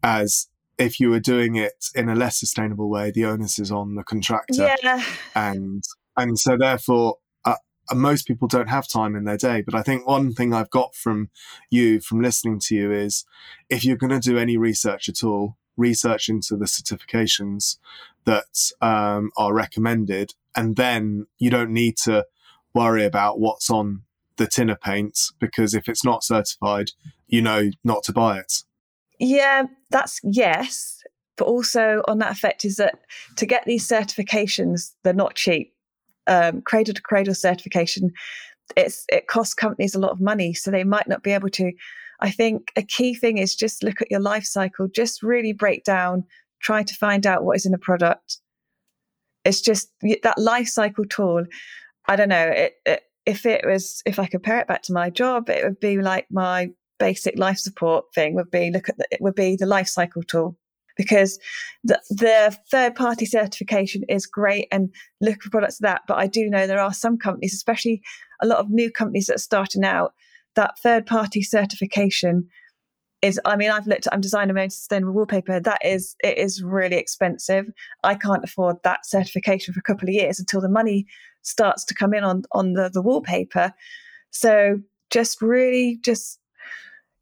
as 0.02 0.48
if 0.78 1.00
you 1.00 1.10
were 1.10 1.20
doing 1.20 1.56
it 1.56 1.86
in 1.94 2.08
a 2.08 2.14
less 2.14 2.38
sustainable 2.38 2.90
way, 2.90 3.10
the 3.10 3.24
onus 3.24 3.58
is 3.58 3.70
on 3.70 3.94
the 3.94 4.04
contractor. 4.04 4.76
Yeah. 4.82 5.02
And 5.34 5.82
and 6.16 6.38
so 6.38 6.56
therefore 6.56 7.16
uh, 7.44 7.56
most 7.94 8.26
people 8.26 8.48
don't 8.48 8.68
have 8.68 8.88
time 8.88 9.14
in 9.14 9.24
their 9.24 9.36
day. 9.36 9.62
But 9.62 9.74
I 9.74 9.82
think 9.82 10.06
one 10.06 10.32
thing 10.32 10.52
I've 10.52 10.70
got 10.70 10.94
from 10.94 11.30
you, 11.70 12.00
from 12.00 12.20
listening 12.20 12.60
to 12.66 12.74
you, 12.74 12.92
is 12.92 13.24
if 13.68 13.84
you're 13.84 13.96
going 13.96 14.18
to 14.18 14.30
do 14.30 14.38
any 14.38 14.56
research 14.56 15.08
at 15.08 15.22
all, 15.22 15.56
research 15.76 16.28
into 16.28 16.56
the 16.56 16.66
certifications 16.66 17.78
that 18.24 18.72
um, 18.80 19.30
are 19.36 19.54
recommended, 19.54 20.34
and 20.54 20.76
then 20.76 21.26
you 21.38 21.50
don't 21.50 21.70
need 21.70 21.96
to 21.98 22.26
worry 22.74 23.04
about 23.04 23.40
what's 23.40 23.70
on 23.70 24.02
the 24.36 24.46
tin 24.46 24.68
of 24.68 24.80
paints 24.80 25.32
because 25.38 25.74
if 25.74 25.88
it's 25.88 26.04
not 26.04 26.22
certified, 26.22 26.90
you 27.26 27.40
know 27.40 27.70
not 27.84 28.02
to 28.04 28.12
buy 28.12 28.38
it. 28.38 28.64
Yeah, 29.18 29.64
that's 29.90 30.20
yes. 30.22 31.02
But 31.36 31.46
also 31.46 32.02
on 32.08 32.18
that 32.18 32.32
effect 32.32 32.64
is 32.64 32.76
that 32.76 32.98
to 33.36 33.46
get 33.46 33.64
these 33.64 33.86
certifications, 33.86 34.92
they're 35.02 35.12
not 35.12 35.34
cheap. 35.34 35.72
Um, 36.26 36.60
cradle 36.62 36.94
to 36.94 37.02
cradle 37.02 37.34
certification, 37.34 38.10
it's 38.76 39.04
it 39.08 39.28
costs 39.28 39.54
companies 39.54 39.94
a 39.94 40.00
lot 40.00 40.10
of 40.10 40.20
money, 40.20 40.54
so 40.54 40.70
they 40.70 40.84
might 40.84 41.08
not 41.08 41.22
be 41.22 41.32
able 41.32 41.50
to. 41.50 41.72
I 42.20 42.30
think 42.30 42.72
a 42.76 42.82
key 42.82 43.14
thing 43.14 43.38
is 43.38 43.54
just 43.54 43.82
look 43.82 44.00
at 44.00 44.10
your 44.10 44.20
life 44.20 44.44
cycle, 44.44 44.88
just 44.88 45.22
really 45.22 45.52
break 45.52 45.84
down, 45.84 46.24
try 46.60 46.82
to 46.82 46.94
find 46.94 47.26
out 47.26 47.44
what 47.44 47.56
is 47.56 47.66
in 47.66 47.74
a 47.74 47.78
product. 47.78 48.38
It's 49.44 49.60
just 49.60 49.90
that 50.22 50.38
life 50.38 50.68
cycle 50.68 51.04
tool. 51.04 51.44
I 52.06 52.16
don't 52.16 52.28
know. 52.28 52.46
It, 52.48 52.74
it, 52.84 53.02
if 53.26 53.44
it 53.44 53.64
was, 53.66 54.02
if 54.06 54.18
I 54.18 54.26
compare 54.26 54.60
it 54.60 54.68
back 54.68 54.82
to 54.82 54.92
my 54.92 55.10
job, 55.10 55.50
it 55.50 55.64
would 55.64 55.80
be 55.80 56.00
like 56.00 56.26
my 56.30 56.70
basic 56.98 57.38
life 57.38 57.58
support 57.58 58.06
thing 58.14 58.34
would 58.34 58.50
be 58.50 58.70
look 58.70 58.88
at 58.88 58.96
the, 58.96 59.06
it 59.10 59.20
would 59.20 59.34
be 59.34 59.56
the 59.56 59.66
life 59.66 59.88
cycle 59.88 60.22
tool 60.22 60.56
because 60.96 61.38
the, 61.84 62.00
the 62.08 62.56
third 62.70 62.94
party 62.94 63.26
certification 63.26 64.02
is 64.08 64.26
great 64.26 64.66
and 64.72 64.90
look 65.20 65.42
for 65.42 65.50
products 65.50 65.78
of 65.78 65.84
that 65.84 66.02
but 66.08 66.16
i 66.16 66.26
do 66.26 66.48
know 66.48 66.66
there 66.66 66.80
are 66.80 66.94
some 66.94 67.18
companies 67.18 67.54
especially 67.54 68.02
a 68.40 68.46
lot 68.46 68.58
of 68.58 68.70
new 68.70 68.90
companies 68.90 69.26
that 69.26 69.36
are 69.36 69.38
starting 69.38 69.84
out 69.84 70.14
that 70.56 70.78
third 70.78 71.06
party 71.06 71.42
certification 71.42 72.48
is 73.22 73.40
i 73.44 73.56
mean 73.56 73.70
i've 73.70 73.86
looked 73.86 74.06
i'm 74.12 74.20
designing 74.20 74.54
my 74.54 74.62
own 74.62 74.70
sustainable 74.70 75.12
wallpaper. 75.12 75.60
That 75.60 75.80
is 75.84 76.16
it 76.22 76.38
is 76.38 76.62
really 76.62 76.96
expensive. 76.96 77.66
I 78.04 78.14
can't 78.14 78.44
afford 78.44 78.76
that 78.84 79.06
certification 79.06 79.72
for 79.72 79.80
a 79.80 79.82
couple 79.82 80.08
of 80.08 80.14
years 80.14 80.38
until 80.38 80.60
the 80.60 80.68
money 80.68 81.06
starts 81.42 81.84
to 81.84 81.94
come 81.94 82.12
in 82.12 82.24
on 82.24 82.42
on 82.52 82.74
the, 82.74 82.90
the 82.92 83.02
wallpaper. 83.02 83.72
So 84.30 84.80
just 85.10 85.40
really 85.40 85.98
just 86.02 86.38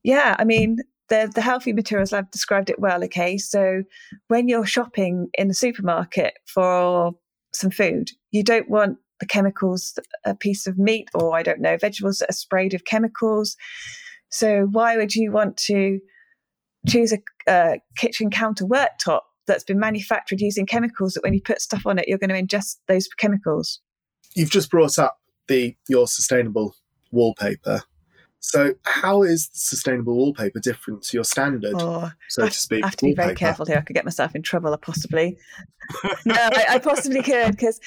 yeah, 0.03 0.37
I 0.38 0.44
mean, 0.44 0.79
the 1.09 1.31
the 1.35 1.40
healthy 1.40 1.73
materials 1.73 2.12
lab 2.12 2.31
described 2.31 2.70
it 2.70 2.79
well. 2.79 3.03
Okay, 3.05 3.38
so 3.38 3.83
when 4.29 4.49
you're 4.49 4.66
shopping 4.66 5.29
in 5.37 5.49
the 5.49 5.55
supermarket 5.55 6.35
for 6.47 7.12
some 7.53 7.70
food, 7.70 8.11
you 8.31 8.42
don't 8.42 8.68
want 8.68 8.99
the 9.20 9.27
chemicals, 9.27 9.98
a 10.24 10.35
piece 10.35 10.66
of 10.66 10.79
meat 10.79 11.09
or 11.14 11.37
I 11.37 11.42
don't 11.42 11.61
know, 11.61 11.77
vegetables 11.77 12.18
that 12.18 12.31
are 12.31 12.35
sprayed 12.35 12.72
with 12.72 12.85
chemicals. 12.85 13.57
So 14.31 14.68
why 14.70 14.96
would 14.96 15.14
you 15.14 15.31
want 15.31 15.57
to 15.68 16.00
choose 16.87 17.12
a, 17.12 17.18
a 17.48 17.81
kitchen 17.96 18.31
counter 18.31 18.64
worktop 18.64 19.20
that's 19.46 19.64
been 19.64 19.79
manufactured 19.79 20.40
using 20.40 20.66
chemicals 20.66 21.14
that 21.14 21.22
when 21.22 21.35
you 21.35 21.40
put 21.40 21.61
stuff 21.61 21.87
on 21.87 21.98
it, 21.98 22.09
you're 22.09 22.18
going 22.18 22.31
to 22.31 22.42
ingest 22.57 22.77
those 22.88 23.07
chemicals? 23.18 23.81
You've 24.35 24.50
just 24.50 24.70
brought 24.70 24.98
up 24.98 25.18
the 25.46 25.77
your 25.88 26.07
sustainable 26.07 26.74
wallpaper 27.12 27.83
so, 28.44 28.74
how 28.83 29.22
is 29.22 29.48
sustainable 29.55 30.14
wallpaper 30.16 30.61
different 30.61 31.03
to 31.05 31.16
your 31.16 31.24
standard, 31.24 31.72
oh, 31.77 32.12
so 32.29 32.44
to 32.44 32.53
speak? 32.53 32.85
I 32.85 32.88
have 32.88 32.96
to 32.96 33.07
be 33.07 33.14
very 33.14 33.35
careful 33.35 33.64
here. 33.64 33.79
I 33.79 33.81
could 33.81 33.96
get 33.96 34.05
myself 34.05 34.35
in 34.35 34.42
trouble, 34.42 34.77
possibly. 34.77 35.38
no, 36.27 36.35
I, 36.35 36.66
I 36.72 36.79
possibly 36.79 37.22
could 37.22 37.53
because 37.53 37.81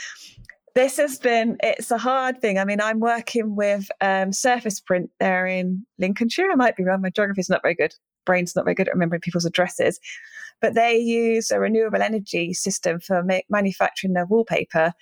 this 0.77 0.97
has 0.97 1.17
been 1.17 1.57
it's 1.63 1.89
a 1.89 1.97
hard 1.97 2.39
thing. 2.39 2.59
I 2.59 2.63
mean, 2.63 2.79
I'm 2.79 2.99
working 2.99 3.55
with 3.55 3.89
um, 3.99 4.31
Surface 4.31 4.79
Print 4.79 5.09
there 5.19 5.47
in 5.47 5.83
Lincolnshire. 5.97 6.51
I 6.51 6.55
might 6.55 6.75
be 6.75 6.83
wrong. 6.83 7.01
My 7.01 7.09
geography 7.09 7.41
is 7.41 7.49
not 7.49 7.63
very 7.63 7.73
good. 7.73 7.95
Brain's 8.27 8.55
not 8.55 8.63
very 8.63 8.75
good 8.75 8.87
at 8.87 8.93
remembering 8.93 9.21
people's 9.21 9.45
addresses, 9.45 9.99
but 10.61 10.75
they 10.75 10.95
use 10.95 11.49
a 11.49 11.59
renewable 11.59 12.03
energy 12.03 12.53
system 12.53 12.99
for 12.99 13.23
ma- 13.23 13.39
manufacturing 13.49 14.13
their 14.13 14.27
wallpaper, 14.27 14.93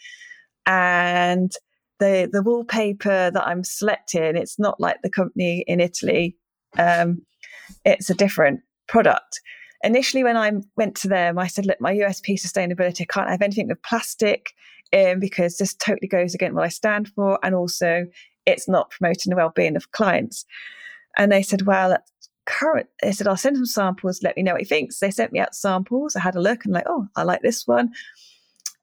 and 0.65 1.51
the 1.99 2.29
the 2.31 2.41
wallpaper 2.41 3.29
that 3.31 3.45
I'm 3.45 3.65
selecting, 3.65 4.37
it's 4.37 4.57
not 4.57 4.79
like 4.79 5.01
the 5.03 5.09
company 5.09 5.65
in 5.67 5.81
Italy. 5.81 6.37
Um, 6.77 7.25
it's 7.83 8.09
a 8.09 8.15
different 8.15 8.61
product. 8.87 9.41
Initially, 9.83 10.23
when 10.23 10.37
I 10.37 10.53
went 10.77 10.95
to 10.97 11.09
them, 11.09 11.37
I 11.37 11.47
said, 11.47 11.65
"Look, 11.65 11.81
my 11.81 11.93
USP 11.93 12.39
sustainability 12.39 13.01
I 13.01 13.13
can't 13.13 13.29
have 13.29 13.41
anything 13.41 13.67
with 13.67 13.83
plastic, 13.83 14.53
um, 14.95 15.19
because 15.19 15.57
this 15.57 15.73
totally 15.75 16.07
goes 16.07 16.33
against 16.33 16.55
what 16.55 16.65
I 16.65 16.69
stand 16.69 17.09
for, 17.09 17.39
and 17.43 17.53
also 17.53 18.05
it's 18.45 18.67
not 18.67 18.91
promoting 18.91 19.29
the 19.29 19.35
well-being 19.35 19.75
of 19.75 19.91
clients." 19.91 20.45
And 21.17 21.31
they 21.31 21.41
said, 21.41 21.63
"Well, 21.63 21.97
current." 22.45 22.87
They 23.01 23.11
said, 23.11 23.27
"I'll 23.27 23.37
send 23.37 23.57
some 23.57 23.65
samples. 23.65 24.23
Let 24.23 24.37
me 24.37 24.43
know 24.43 24.53
what 24.53 24.61
you 24.61 24.67
think." 24.67 24.91
So 24.91 25.05
they 25.05 25.11
sent 25.11 25.33
me 25.33 25.39
out 25.39 25.55
samples. 25.55 26.15
I 26.15 26.21
had 26.21 26.35
a 26.35 26.41
look 26.41 26.65
and 26.65 26.73
like, 26.73 26.87
"Oh, 26.87 27.07
I 27.15 27.23
like 27.23 27.41
this 27.41 27.67
one." 27.67 27.91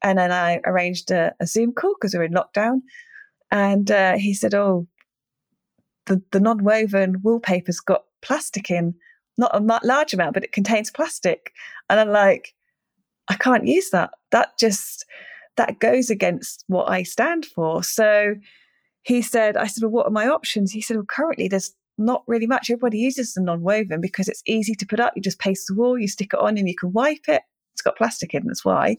And 0.03 0.19
then 0.19 0.31
I 0.31 0.59
arranged 0.65 1.11
a, 1.11 1.33
a 1.39 1.47
Zoom 1.47 1.71
call 1.71 1.95
because 1.95 2.13
we 2.13 2.19
are 2.19 2.23
in 2.23 2.33
lockdown. 2.33 2.81
And 3.51 3.89
uh, 3.89 4.17
he 4.17 4.33
said, 4.33 4.53
Oh, 4.53 4.87
the, 6.05 6.21
the 6.31 6.41
non 6.41 6.63
woven 6.63 7.21
wallpaper's 7.21 7.79
got 7.79 8.03
plastic 8.21 8.69
in, 8.69 8.95
not 9.37 9.55
a 9.55 9.79
large 9.83 10.13
amount, 10.13 10.33
but 10.33 10.43
it 10.43 10.51
contains 10.51 10.91
plastic. 10.91 11.53
And 11.89 11.99
I'm 11.99 12.09
like, 12.09 12.53
I 13.29 13.35
can't 13.35 13.65
use 13.65 13.91
that. 13.91 14.11
That 14.31 14.57
just, 14.59 15.05
that 15.57 15.79
goes 15.79 16.09
against 16.09 16.63
what 16.67 16.89
I 16.89 17.03
stand 17.03 17.45
for. 17.45 17.83
So 17.83 18.35
he 19.03 19.21
said, 19.21 19.57
I 19.57 19.67
said, 19.67 19.83
Well, 19.83 19.91
what 19.91 20.07
are 20.07 20.11
my 20.11 20.27
options? 20.27 20.71
He 20.71 20.81
said, 20.81 20.97
Well, 20.97 21.05
currently 21.05 21.47
there's 21.47 21.73
not 21.97 22.23
really 22.27 22.47
much. 22.47 22.69
Everybody 22.69 22.99
uses 22.99 23.33
the 23.33 23.41
non 23.41 23.61
woven 23.61 24.01
because 24.01 24.27
it's 24.27 24.41
easy 24.45 24.75
to 24.75 24.85
put 24.85 24.99
up. 24.99 25.13
You 25.15 25.21
just 25.21 25.39
paste 25.39 25.65
the 25.67 25.75
wall, 25.75 25.97
you 25.97 26.07
stick 26.07 26.31
it 26.33 26.39
on, 26.39 26.57
and 26.57 26.67
you 26.67 26.75
can 26.75 26.91
wipe 26.91 27.27
it. 27.27 27.43
It's 27.73 27.81
got 27.81 27.97
plastic 27.97 28.33
in, 28.33 28.45
that's 28.45 28.63
why. 28.63 28.97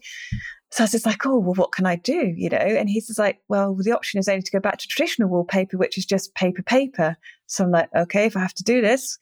So 0.71 0.83
I 0.83 0.85
was 0.85 0.91
just 0.91 1.07
like, 1.07 1.25
oh, 1.25 1.39
well, 1.39 1.55
what 1.55 1.71
can 1.71 1.87
I 1.87 1.95
do? 1.95 2.35
You 2.37 2.51
know? 2.51 2.59
And 2.59 2.89
he's 2.89 3.07
just 3.07 3.19
like, 3.19 3.39
well, 3.49 3.77
the 3.79 3.93
option 3.93 4.19
is 4.19 4.29
only 4.29 4.43
to 4.43 4.51
go 4.51 4.59
back 4.59 4.79
to 4.79 4.89
traditional 4.89 5.29
wallpaper, 5.29 5.79
which 5.79 5.97
is 5.97 6.05
just 6.05 6.35
paper, 6.35 6.63
paper. 6.63 7.17
So 7.47 7.65
I'm 7.65 7.71
like, 7.71 7.89
okay, 7.95 8.27
if 8.27 8.37
I 8.37 8.41
have 8.41 8.55
to 8.55 8.65
do 8.65 8.81
this, 8.81 9.17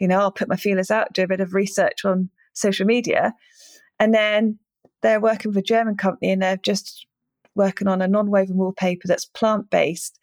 you 0.00 0.08
know, 0.08 0.20
I'll 0.20 0.32
put 0.32 0.48
my 0.48 0.56
feelers 0.56 0.90
out, 0.90 1.12
do 1.12 1.22
a 1.22 1.28
bit 1.28 1.40
of 1.40 1.52
research 1.52 2.04
on 2.06 2.30
social 2.54 2.86
media. 2.86 3.34
And 3.98 4.14
then 4.14 4.58
they're 5.06 5.20
working 5.20 5.50
with 5.50 5.58
a 5.58 5.62
German 5.62 5.96
company 5.96 6.32
and 6.32 6.42
they're 6.42 6.56
just 6.56 7.06
working 7.54 7.86
on 7.86 8.02
a 8.02 8.08
non 8.08 8.28
woven 8.28 8.56
wallpaper 8.56 9.06
that's 9.06 9.24
plant 9.24 9.70
based. 9.70 10.18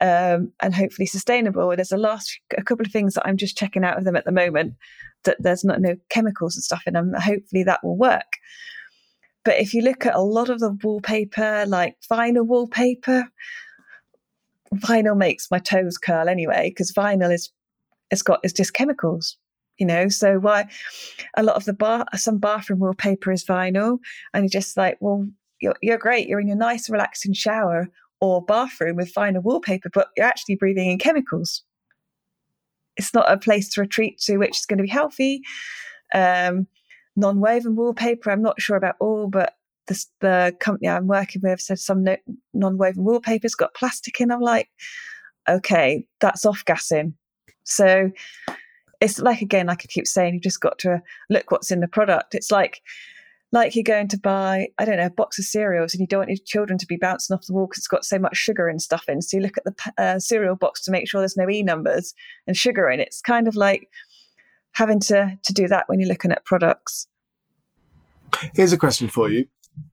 Um, 0.00 0.50
and 0.60 0.74
hopefully 0.74 1.06
sustainable. 1.06 1.68
There's 1.76 1.92
a 1.92 1.96
last 1.96 2.40
a 2.56 2.62
couple 2.62 2.84
of 2.84 2.90
things 2.90 3.14
that 3.14 3.26
I'm 3.26 3.36
just 3.36 3.56
checking 3.56 3.84
out 3.84 3.96
of 3.96 4.04
them 4.04 4.16
at 4.16 4.24
the 4.24 4.32
moment 4.32 4.74
that 5.22 5.36
there's 5.38 5.62
not 5.62 5.80
no 5.80 5.94
chemicals 6.08 6.56
and 6.56 6.64
stuff 6.64 6.82
in 6.86 6.94
them. 6.94 7.12
Hopefully 7.14 7.62
that 7.64 7.84
will 7.84 7.96
work. 7.96 8.38
But 9.44 9.58
if 9.58 9.72
you 9.72 9.82
look 9.82 10.04
at 10.06 10.16
a 10.16 10.20
lot 10.20 10.48
of 10.48 10.58
the 10.58 10.76
wallpaper, 10.82 11.64
like 11.68 11.96
vinyl 12.10 12.46
wallpaper, 12.46 13.28
vinyl 14.74 15.16
makes 15.16 15.50
my 15.50 15.58
toes 15.58 15.96
curl 15.96 16.28
anyway, 16.28 16.70
because 16.70 16.92
vinyl 16.92 17.32
is 17.32 17.50
it's 18.10 18.22
got 18.22 18.40
it's 18.42 18.54
just 18.54 18.74
chemicals, 18.74 19.36
you 19.78 19.86
know. 19.86 20.08
So 20.08 20.38
why 20.38 20.68
a 21.36 21.42
lot 21.42 21.56
of 21.56 21.64
the 21.64 21.72
bar 21.72 22.04
some 22.14 22.38
bathroom 22.38 22.80
wallpaper 22.80 23.32
is 23.32 23.44
vinyl, 23.44 23.98
and 24.32 24.44
you're 24.44 24.60
just 24.60 24.76
like, 24.76 24.96
well, 25.00 25.26
you're 25.60 25.76
you're 25.82 25.98
great, 25.98 26.28
you're 26.28 26.40
in 26.40 26.48
your 26.48 26.56
nice 26.56 26.88
relaxing 26.90 27.32
shower 27.32 27.88
or 28.20 28.44
bathroom 28.44 28.96
with 28.96 29.12
vinyl 29.12 29.42
wallpaper, 29.42 29.90
but 29.92 30.08
you're 30.16 30.26
actually 30.26 30.56
breathing 30.56 30.90
in 30.90 30.98
chemicals. 30.98 31.62
It's 32.96 33.12
not 33.12 33.30
a 33.30 33.36
place 33.36 33.68
to 33.70 33.80
retreat 33.80 34.20
to, 34.20 34.38
which 34.38 34.58
is 34.58 34.66
going 34.66 34.78
to 34.78 34.84
be 34.84 34.88
healthy. 34.88 35.42
Um, 36.14 36.68
non 37.16 37.40
woven 37.40 37.76
wallpaper. 37.76 38.30
I'm 38.30 38.42
not 38.42 38.60
sure 38.60 38.76
about 38.76 38.94
all, 39.00 39.28
but 39.28 39.54
the, 39.86 40.04
the 40.20 40.56
company 40.60 40.88
I'm 40.88 41.06
working 41.06 41.42
with 41.44 41.60
said 41.60 41.78
some 41.78 42.04
no, 42.04 42.16
non 42.52 42.78
woven 42.78 43.04
wallpaper's 43.04 43.54
got 43.54 43.74
plastic 43.74 44.20
in. 44.20 44.30
I'm 44.30 44.40
like, 44.40 44.68
okay, 45.48 46.06
that's 46.20 46.46
off 46.46 46.64
gassing. 46.64 47.14
So 47.64 48.10
it's 49.00 49.18
like, 49.18 49.40
again, 49.40 49.66
like 49.66 49.82
I 49.84 49.86
keep 49.88 50.06
saying, 50.06 50.34
you've 50.34 50.42
just 50.42 50.60
got 50.60 50.78
to 50.80 51.02
look 51.30 51.50
what's 51.50 51.70
in 51.70 51.80
the 51.80 51.88
product. 51.88 52.34
It's 52.34 52.50
like, 52.50 52.80
like 53.52 53.74
you're 53.74 53.84
going 53.84 54.08
to 54.08 54.18
buy, 54.18 54.68
I 54.78 54.84
don't 54.84 54.96
know, 54.96 55.06
a 55.06 55.10
box 55.10 55.38
of 55.38 55.44
cereals 55.44 55.94
and 55.94 56.00
you 56.00 56.06
don't 56.06 56.20
want 56.20 56.30
your 56.30 56.38
children 56.44 56.78
to 56.78 56.86
be 56.86 56.96
bouncing 56.96 57.34
off 57.34 57.46
the 57.46 57.52
wall 57.52 57.66
because 57.66 57.78
it's 57.78 57.88
got 57.88 58.04
so 58.04 58.18
much 58.18 58.36
sugar 58.36 58.68
and 58.68 58.82
stuff 58.82 59.04
in. 59.08 59.22
So 59.22 59.36
you 59.36 59.42
look 59.42 59.56
at 59.56 59.64
the 59.64 59.92
uh, 60.02 60.18
cereal 60.18 60.56
box 60.56 60.82
to 60.82 60.90
make 60.90 61.08
sure 61.08 61.20
there's 61.20 61.36
no 61.36 61.48
E 61.48 61.62
numbers 61.62 62.14
and 62.46 62.56
sugar 62.56 62.88
in 62.90 63.00
it. 63.00 63.08
It's 63.08 63.20
kind 63.20 63.46
of 63.46 63.54
like, 63.54 63.88
having 64.74 65.00
to 65.00 65.38
to 65.42 65.52
do 65.52 65.66
that 65.68 65.88
when 65.88 66.00
you're 66.00 66.08
looking 66.08 66.32
at 66.32 66.44
products. 66.44 67.08
Here's 68.54 68.72
a 68.72 68.78
question 68.78 69.08
for 69.08 69.30
you: 69.30 69.46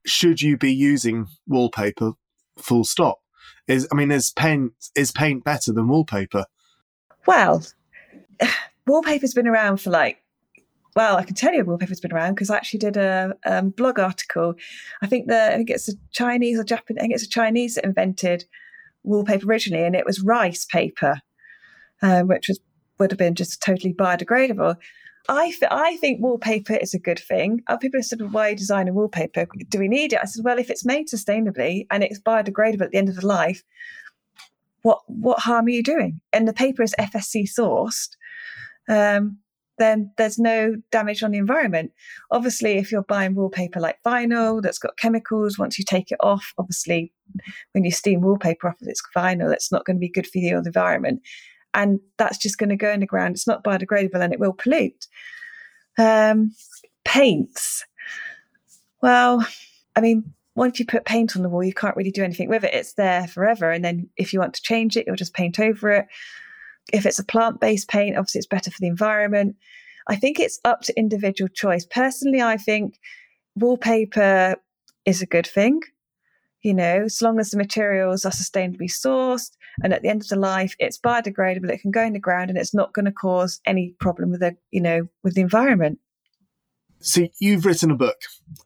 Should 0.05 0.41
you 0.41 0.57
be 0.57 0.73
using 0.73 1.27
wallpaper? 1.47 2.13
Full 2.57 2.83
stop. 2.83 3.19
Is 3.67 3.87
I 3.91 3.95
mean, 3.95 4.11
is 4.11 4.31
paint 4.31 4.73
is 4.95 5.11
paint 5.11 5.43
better 5.43 5.71
than 5.71 5.87
wallpaper? 5.87 6.45
Well, 7.25 7.63
wallpaper's 8.87 9.33
been 9.33 9.47
around 9.47 9.77
for 9.77 9.89
like 9.89 10.17
well, 10.93 11.15
I 11.15 11.23
can 11.23 11.35
tell 11.35 11.53
you 11.53 11.63
wallpaper's 11.63 12.01
been 12.01 12.11
around 12.11 12.33
because 12.33 12.49
I 12.49 12.57
actually 12.57 12.79
did 12.79 12.97
a 12.97 13.33
um, 13.45 13.69
blog 13.69 13.97
article. 13.97 14.55
I 15.01 15.07
think 15.07 15.27
the 15.27 15.53
I 15.53 15.55
think 15.55 15.69
it's 15.69 15.87
a 15.87 15.93
Chinese 16.11 16.59
or 16.59 16.65
Japanese. 16.65 16.99
I 16.99 17.01
think 17.01 17.13
it's 17.13 17.23
a 17.25 17.29
Chinese 17.29 17.75
that 17.75 17.85
invented 17.85 18.43
wallpaper 19.03 19.47
originally, 19.47 19.85
and 19.85 19.95
it 19.95 20.05
was 20.05 20.21
rice 20.21 20.65
paper, 20.65 21.21
um, 22.01 22.27
which 22.27 22.49
was 22.49 22.59
would 22.99 23.11
have 23.11 23.17
been 23.17 23.35
just 23.35 23.61
totally 23.61 23.93
biodegradable. 23.93 24.75
I, 25.29 25.51
th- 25.51 25.71
I 25.71 25.97
think 25.97 26.21
wallpaper 26.21 26.75
is 26.75 26.93
a 26.93 26.99
good 26.99 27.19
thing. 27.19 27.61
Other 27.67 27.79
people 27.79 27.99
have 27.99 28.05
said, 28.05 28.31
why 28.31 28.53
design 28.53 28.87
a 28.87 28.93
wallpaper? 28.93 29.47
Do 29.69 29.79
we 29.79 29.87
need 29.87 30.13
it? 30.13 30.19
I 30.21 30.25
said, 30.25 30.43
well, 30.43 30.57
if 30.57 30.69
it's 30.69 30.85
made 30.85 31.07
sustainably 31.07 31.85
and 31.91 32.03
it's 32.03 32.19
biodegradable 32.19 32.81
at 32.81 32.91
the 32.91 32.97
end 32.97 33.09
of 33.09 33.15
the 33.15 33.27
life, 33.27 33.63
what 34.83 35.01
what 35.07 35.39
harm 35.39 35.65
are 35.65 35.69
you 35.69 35.83
doing? 35.83 36.21
And 36.33 36.47
the 36.47 36.53
paper 36.53 36.81
is 36.81 36.95
FSC 36.99 37.47
sourced. 37.47 38.15
Um, 38.91 39.39
then 39.77 40.11
there's 40.17 40.37
no 40.37 40.75
damage 40.91 41.23
on 41.23 41.31
the 41.31 41.39
environment. 41.39 41.91
Obviously, 42.29 42.73
if 42.73 42.91
you're 42.91 43.03
buying 43.03 43.33
wallpaper 43.33 43.79
like 43.79 43.97
vinyl 44.05 44.61
that's 44.61 44.77
got 44.77 44.97
chemicals, 44.97 45.57
once 45.57 45.79
you 45.79 45.85
take 45.87 46.11
it 46.11 46.19
off, 46.19 46.53
obviously, 46.59 47.11
when 47.71 47.83
you 47.83 47.89
steam 47.89 48.21
wallpaper 48.21 48.67
off 48.67 48.79
of 48.81 48.87
its 48.87 49.01
vinyl, 49.15 49.51
it's 49.51 49.71
not 49.71 49.85
going 49.85 49.95
to 49.95 49.99
be 50.01 50.09
good 50.09 50.27
for 50.27 50.39
the 50.39 50.49
environment. 50.49 51.21
And 51.73 51.99
that's 52.17 52.37
just 52.37 52.57
going 52.57 52.69
to 52.69 52.75
go 52.75 52.91
in 52.91 52.99
the 52.99 53.05
ground. 53.07 53.33
It's 53.33 53.47
not 53.47 53.63
biodegradable 53.63 54.21
and 54.21 54.33
it 54.33 54.39
will 54.39 54.53
pollute. 54.53 55.07
Um, 55.97 56.51
paints. 57.05 57.85
Well, 59.01 59.45
I 59.95 60.01
mean, 60.01 60.33
once 60.53 60.79
you 60.79 60.85
put 60.85 61.05
paint 61.05 61.35
on 61.35 61.43
the 61.43 61.49
wall, 61.49 61.63
you 61.63 61.73
can't 61.73 61.95
really 61.95 62.11
do 62.11 62.23
anything 62.23 62.49
with 62.49 62.63
it. 62.63 62.73
It's 62.73 62.93
there 62.93 63.25
forever. 63.27 63.71
And 63.71 63.83
then 63.83 64.09
if 64.17 64.33
you 64.33 64.39
want 64.39 64.53
to 64.55 64.61
change 64.61 64.97
it, 64.97 65.07
you'll 65.07 65.15
just 65.15 65.33
paint 65.33 65.59
over 65.59 65.89
it. 65.91 66.07
If 66.93 67.05
it's 67.05 67.19
a 67.19 67.25
plant 67.25 67.59
based 67.59 67.87
paint, 67.87 68.17
obviously 68.17 68.39
it's 68.39 68.47
better 68.47 68.71
for 68.71 68.79
the 68.79 68.87
environment. 68.87 69.55
I 70.07 70.15
think 70.15 70.39
it's 70.39 70.59
up 70.65 70.81
to 70.81 70.97
individual 70.97 71.47
choice. 71.47 71.85
Personally, 71.85 72.41
I 72.41 72.57
think 72.57 72.99
wallpaper 73.55 74.55
is 75.05 75.21
a 75.21 75.25
good 75.25 75.47
thing. 75.47 75.81
You 76.61 76.75
know, 76.75 77.03
as 77.05 77.21
long 77.21 77.39
as 77.39 77.49
the 77.49 77.57
materials 77.57 78.23
are 78.23 78.31
sustainably 78.31 78.89
sourced 78.89 79.51
and 79.83 79.93
at 79.93 80.03
the 80.03 80.09
end 80.09 80.21
of 80.21 80.27
the 80.27 80.35
life 80.35 80.75
it's 80.77 80.99
biodegradable, 80.99 81.71
it 81.71 81.81
can 81.81 81.89
go 81.89 82.03
in 82.03 82.13
the 82.13 82.19
ground 82.19 82.51
and 82.51 82.59
it's 82.59 82.73
not 82.73 82.93
going 82.93 83.05
to 83.05 83.11
cause 83.11 83.59
any 83.65 83.95
problem 83.99 84.29
with 84.29 84.41
the, 84.41 84.55
you 84.69 84.81
know, 84.81 85.07
with 85.23 85.33
the 85.33 85.41
environment. 85.41 85.99
So 86.99 87.27
you've 87.39 87.65
written 87.65 87.89
a 87.89 87.95
book, 87.95 88.17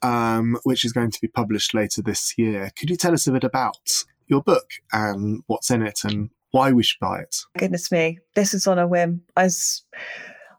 um, 0.02 0.58
which 0.64 0.84
is 0.84 0.92
going 0.92 1.12
to 1.12 1.22
be 1.22 1.30
published 1.30 1.74
later 1.74 2.02
this 2.02 2.34
year. 2.38 2.70
Could 2.78 2.90
you 2.90 2.98
tell 2.98 3.14
us 3.14 3.28
a 3.28 3.32
bit 3.32 3.46
about 3.46 4.04
your 4.28 4.42
book 4.42 4.72
and 4.92 5.44
what's 5.48 5.72
in 5.72 5.82
it 5.82 6.00
and 6.04 6.32
why 6.56 6.72
we 6.72 6.84
should 6.84 7.00
buy 7.02 7.20
it. 7.20 7.36
Goodness 7.58 7.92
me, 7.92 8.18
this 8.34 8.54
is 8.54 8.66
on 8.66 8.80
a 8.80 8.88
whim. 8.88 9.22
I 9.36 9.44
was, 9.44 9.84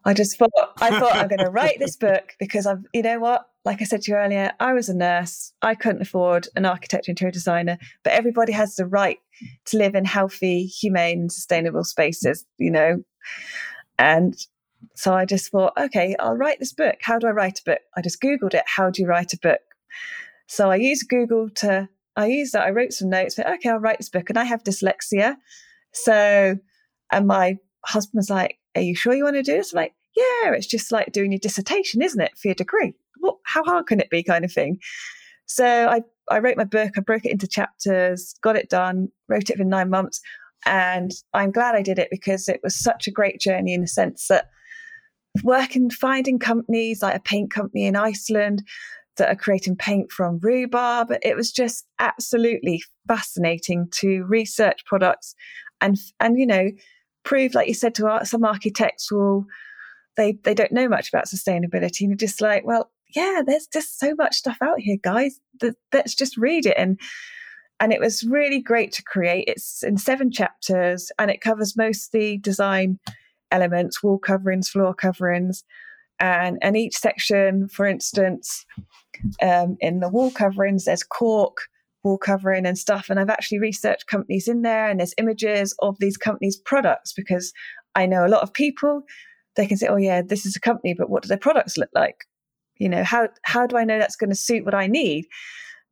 I 0.05 0.13
just 0.13 0.37
thought 0.37 0.51
I 0.79 0.99
thought 0.99 1.15
I'm 1.15 1.27
going 1.27 1.39
to 1.43 1.49
write 1.49 1.79
this 1.79 1.95
book 1.95 2.35
because 2.37 2.67
I've, 2.67 2.83
you 2.93 3.01
know 3.01 3.17
what? 3.19 3.47
Like 3.65 3.81
I 3.81 3.85
said 3.85 4.03
to 4.03 4.11
you 4.11 4.17
earlier, 4.17 4.51
I 4.59 4.73
was 4.73 4.89
a 4.89 4.95
nurse. 4.95 5.53
I 5.63 5.73
couldn't 5.73 6.03
afford 6.03 6.49
an 6.55 6.65
architect 6.65 7.09
interior 7.09 7.31
designer, 7.31 7.79
but 8.03 8.13
everybody 8.13 8.53
has 8.53 8.75
the 8.75 8.85
right 8.85 9.17
to 9.65 9.77
live 9.77 9.95
in 9.95 10.05
healthy, 10.05 10.67
humane, 10.67 11.29
sustainable 11.29 11.83
spaces. 11.83 12.45
You 12.59 12.69
know, 12.69 13.03
and 13.97 14.35
so 14.93 15.15
I 15.15 15.25
just 15.25 15.49
thought, 15.49 15.73
okay, 15.79 16.15
I'll 16.19 16.37
write 16.37 16.59
this 16.59 16.73
book. 16.73 16.97
How 17.01 17.17
do 17.17 17.25
I 17.25 17.31
write 17.31 17.59
a 17.59 17.71
book? 17.71 17.81
I 17.95 18.01
just 18.03 18.21
Googled 18.21 18.53
it. 18.53 18.63
How 18.67 18.91
do 18.91 19.01
you 19.01 19.07
write 19.07 19.33
a 19.33 19.39
book? 19.39 19.61
So 20.45 20.69
I 20.69 20.75
used 20.75 21.09
Google 21.09 21.49
to, 21.55 21.89
I 22.15 22.27
used 22.27 22.53
that. 22.53 22.67
I 22.67 22.69
wrote 22.69 22.93
some 22.93 23.09
notes. 23.09 23.33
But, 23.35 23.49
okay, 23.53 23.69
I'll 23.69 23.79
write 23.79 23.97
this 23.97 24.09
book. 24.09 24.29
And 24.29 24.37
I 24.37 24.43
have 24.43 24.63
dyslexia. 24.63 25.37
So, 26.03 26.57
and 27.11 27.27
my 27.27 27.57
husband 27.85 28.19
was 28.19 28.29
like, 28.29 28.57
Are 28.75 28.81
you 28.81 28.95
sure 28.95 29.13
you 29.13 29.23
want 29.23 29.35
to 29.35 29.43
do 29.43 29.57
this? 29.57 29.73
I'm 29.73 29.77
like, 29.77 29.93
Yeah, 30.15 30.51
it's 30.53 30.67
just 30.67 30.91
like 30.91 31.11
doing 31.11 31.31
your 31.31 31.39
dissertation, 31.39 32.01
isn't 32.01 32.21
it, 32.21 32.37
for 32.37 32.49
your 32.49 32.55
degree? 32.55 32.93
What, 33.19 33.37
how 33.45 33.63
hard 33.63 33.87
can 33.87 33.99
it 33.99 34.09
be, 34.09 34.23
kind 34.23 34.45
of 34.45 34.51
thing? 34.51 34.79
So 35.45 35.65
I, 35.65 36.01
I 36.29 36.39
wrote 36.39 36.57
my 36.57 36.65
book, 36.65 36.93
I 36.97 37.01
broke 37.01 37.25
it 37.25 37.31
into 37.31 37.47
chapters, 37.47 38.35
got 38.41 38.57
it 38.57 38.69
done, 38.69 39.09
wrote 39.29 39.49
it 39.49 39.59
in 39.59 39.69
nine 39.69 39.89
months. 39.89 40.21
And 40.65 41.11
I'm 41.33 41.51
glad 41.51 41.75
I 41.75 41.81
did 41.81 41.99
it 41.99 42.09
because 42.11 42.49
it 42.49 42.59
was 42.63 42.77
such 42.77 43.07
a 43.07 43.11
great 43.11 43.39
journey 43.39 43.73
in 43.73 43.81
the 43.81 43.87
sense 43.87 44.27
that 44.27 44.47
working, 45.43 45.89
finding 45.89 46.39
companies 46.39 47.01
like 47.01 47.15
a 47.15 47.21
paint 47.21 47.51
company 47.51 47.85
in 47.85 47.95
Iceland 47.95 48.63
that 49.17 49.29
are 49.29 49.35
creating 49.35 49.75
paint 49.75 50.11
from 50.11 50.39
rhubarb. 50.41 51.11
It 51.21 51.35
was 51.35 51.51
just 51.51 51.85
absolutely 51.99 52.81
fascinating 53.07 53.87
to 53.95 54.23
research 54.27 54.85
products 54.85 55.35
and 55.81 55.97
and 56.19 56.39
you 56.39 56.45
know 56.45 56.69
prove 57.23 57.53
like 57.53 57.67
you 57.67 57.73
said 57.73 57.93
to 57.95 58.19
some 58.23 58.43
architects 58.43 59.11
will 59.11 59.45
they 60.15 60.37
they 60.43 60.53
don't 60.53 60.71
know 60.71 60.87
much 60.87 61.09
about 61.09 61.27
sustainability. 61.27 62.01
And 62.01 62.09
you're 62.09 62.17
just 62.17 62.41
like 62.41 62.65
well 62.65 62.91
yeah 63.15 63.41
there's 63.45 63.67
just 63.67 63.99
so 63.99 64.15
much 64.15 64.35
stuff 64.35 64.57
out 64.61 64.79
here 64.79 64.97
guys. 65.01 65.39
That, 65.59 65.75
let's 65.93 66.15
just 66.15 66.37
read 66.37 66.65
it. 66.65 66.75
And 66.77 66.99
and 67.79 67.93
it 67.93 67.99
was 67.99 68.23
really 68.23 68.59
great 68.59 68.91
to 68.93 69.03
create. 69.03 69.45
It's 69.47 69.83
in 69.83 69.97
seven 69.97 70.31
chapters 70.31 71.11
and 71.19 71.29
it 71.29 71.41
covers 71.41 71.77
most 71.77 72.11
the 72.11 72.37
design 72.39 72.99
elements 73.51 74.03
wall 74.03 74.17
coverings 74.17 74.69
floor 74.69 74.93
coverings 74.93 75.63
and 76.19 76.57
and 76.61 76.75
each 76.75 76.97
section 76.97 77.67
for 77.69 77.85
instance 77.85 78.65
um, 79.41 79.77
in 79.79 79.99
the 79.99 80.09
wall 80.09 80.31
coverings 80.31 80.85
there's 80.85 81.03
cork 81.03 81.57
wall 82.07 82.17
covering 82.17 82.65
and 82.65 82.77
stuff. 82.77 83.09
And 83.09 83.19
I've 83.19 83.29
actually 83.29 83.59
researched 83.59 84.07
companies 84.07 84.47
in 84.47 84.61
there 84.61 84.89
and 84.89 84.99
there's 84.99 85.13
images 85.17 85.75
of 85.79 85.97
these 85.99 86.17
companies' 86.17 86.57
products 86.57 87.13
because 87.13 87.53
I 87.95 88.05
know 88.05 88.25
a 88.25 88.29
lot 88.29 88.43
of 88.43 88.53
people, 88.53 89.03
they 89.55 89.67
can 89.67 89.77
say, 89.77 89.87
oh, 89.87 89.97
yeah, 89.97 90.21
this 90.21 90.45
is 90.45 90.55
a 90.55 90.59
company, 90.59 90.93
but 90.97 91.09
what 91.09 91.23
do 91.23 91.27
their 91.27 91.37
products 91.37 91.77
look 91.77 91.89
like? 91.93 92.25
You 92.77 92.89
know, 92.89 93.03
how, 93.03 93.29
how 93.43 93.67
do 93.67 93.77
I 93.77 93.83
know 93.83 93.99
that's 93.99 94.15
going 94.15 94.29
to 94.29 94.35
suit 94.35 94.65
what 94.65 94.75
I 94.75 94.87
need? 94.87 95.25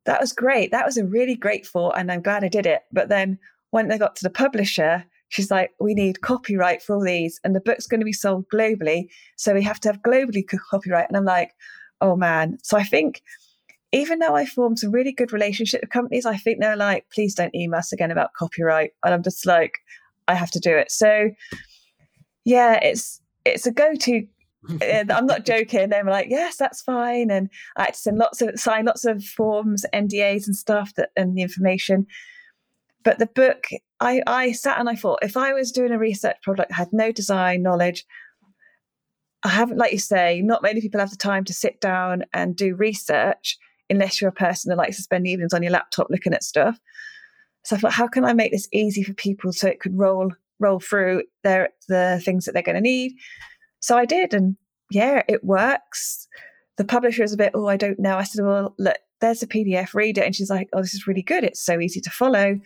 That 0.05 0.21
was 0.21 0.31
great. 0.31 0.71
That 0.71 0.85
was 0.85 0.97
a 0.97 1.05
really 1.05 1.35
great 1.35 1.65
thought. 1.65 1.97
And 1.97 2.11
I'm 2.11 2.21
glad 2.21 2.43
I 2.43 2.47
did 2.47 2.65
it. 2.65 2.81
But 2.91 3.09
then 3.09 3.39
when 3.71 3.87
they 3.87 3.97
got 3.97 4.15
to 4.17 4.23
the 4.23 4.29
publisher, 4.29 5.03
she's 5.35 5.51
like, 5.51 5.71
we 5.81 5.93
need 5.93 6.21
copyright 6.21 6.81
for 6.81 6.95
all 6.95 7.03
these, 7.03 7.39
and 7.43 7.53
the 7.53 7.59
book's 7.59 7.87
going 7.87 7.99
to 7.99 8.05
be 8.05 8.13
sold 8.13 8.45
globally. 8.53 9.07
So 9.35 9.53
we 9.53 9.63
have 9.63 9.79
to 9.81 9.89
have 9.89 10.01
globally 10.01 10.43
copyright. 10.71 11.07
And 11.09 11.17
I'm 11.17 11.25
like, 11.25 11.51
oh 11.99 12.15
man. 12.15 12.57
So 12.63 12.77
I 12.77 12.83
think 12.83 13.21
even 13.91 14.19
though 14.19 14.35
I 14.35 14.45
formed 14.45 14.79
some 14.79 14.91
really 14.91 15.11
good 15.11 15.33
relationship 15.33 15.81
with 15.81 15.89
companies, 15.89 16.25
I 16.25 16.37
think 16.37 16.59
they're 16.59 16.77
like, 16.77 17.05
please 17.13 17.35
don't 17.35 17.53
email 17.53 17.79
us 17.79 17.91
again 17.91 18.11
about 18.11 18.33
copyright. 18.33 18.91
And 19.03 19.13
I'm 19.13 19.23
just 19.23 19.45
like, 19.45 19.79
I 20.27 20.35
have 20.35 20.51
to 20.51 20.59
do 20.59 20.75
it. 20.75 20.91
So 20.91 21.29
yeah, 22.45 22.79
it's 22.81 23.19
it's 23.43 23.67
a 23.67 23.71
go-to. 23.71 24.25
I'm 24.81 25.25
not 25.25 25.45
joking. 25.53 25.89
They 25.89 26.01
were 26.01 26.11
like, 26.11 26.27
yes, 26.29 26.55
that's 26.55 26.81
fine. 26.81 27.29
And 27.29 27.49
I 27.75 27.83
had 27.83 27.93
to 27.93 27.99
send 27.99 28.17
lots 28.17 28.41
of 28.41 28.57
sign 28.57 28.85
lots 28.85 29.03
of 29.03 29.23
forms, 29.23 29.85
NDAs 29.93 30.47
and 30.47 30.55
stuff 30.55 30.93
that 30.95 31.09
and 31.17 31.35
the 31.35 31.41
information. 31.41 32.07
But 33.05 33.19
the 33.19 33.27
book, 33.27 33.67
I, 34.01 34.21
I 34.27 34.51
sat 34.51 34.79
and 34.79 34.89
I 34.89 34.95
thought, 34.95 35.19
if 35.21 35.37
I 35.37 35.53
was 35.53 35.71
doing 35.71 35.91
a 35.91 35.99
research 35.99 36.37
project, 36.43 36.73
had 36.73 36.89
no 36.91 37.11
design 37.11 37.61
knowledge, 37.61 38.03
I 39.43 39.49
haven't, 39.49 39.77
like 39.77 39.91
you 39.91 39.99
say, 39.99 40.41
not 40.41 40.63
many 40.63 40.81
people 40.81 40.99
have 40.99 41.11
the 41.11 41.15
time 41.15 41.45
to 41.45 41.53
sit 41.53 41.79
down 41.79 42.23
and 42.33 42.55
do 42.55 42.75
research 42.75 43.57
unless 43.91 44.19
you're 44.19 44.29
a 44.29 44.33
person 44.33 44.69
that 44.69 44.77
likes 44.77 44.97
to 44.97 45.03
spend 45.03 45.27
evenings 45.27 45.53
on 45.53 45.61
your 45.61 45.71
laptop 45.71 46.07
looking 46.09 46.33
at 46.33 46.43
stuff. 46.43 46.79
So 47.63 47.75
I 47.75 47.79
thought, 47.79 47.93
how 47.93 48.07
can 48.07 48.25
I 48.25 48.33
make 48.33 48.51
this 48.51 48.67
easy 48.73 49.03
for 49.03 49.13
people 49.13 49.53
so 49.53 49.67
it 49.67 49.79
could 49.79 49.97
roll 49.97 50.31
roll 50.59 50.79
through 50.79 51.23
their 51.43 51.69
the 51.87 52.21
things 52.23 52.45
that 52.45 52.53
they're 52.53 52.63
going 52.63 52.75
to 52.75 52.81
need? 52.81 53.13
So 53.81 53.95
I 53.95 54.05
did, 54.05 54.33
and 54.33 54.57
yeah, 54.89 55.21
it 55.27 55.43
works. 55.43 56.27
The 56.77 56.85
publisher 56.85 57.23
is 57.23 57.33
a 57.33 57.37
bit, 57.37 57.51
oh, 57.53 57.67
I 57.67 57.77
don't 57.77 57.99
know. 57.99 58.17
I 58.17 58.23
said, 58.23 58.43
well, 58.43 58.73
look, 58.79 58.97
there's 59.21 59.43
a 59.43 59.47
PDF, 59.47 59.93
read 59.93 60.17
it, 60.17 60.25
and 60.25 60.35
she's 60.35 60.49
like, 60.49 60.69
oh, 60.73 60.81
this 60.81 60.95
is 60.95 61.07
really 61.07 61.21
good. 61.21 61.43
It's 61.43 61.63
so 61.63 61.79
easy 61.79 62.01
to 62.01 62.09
follow. 62.09 62.59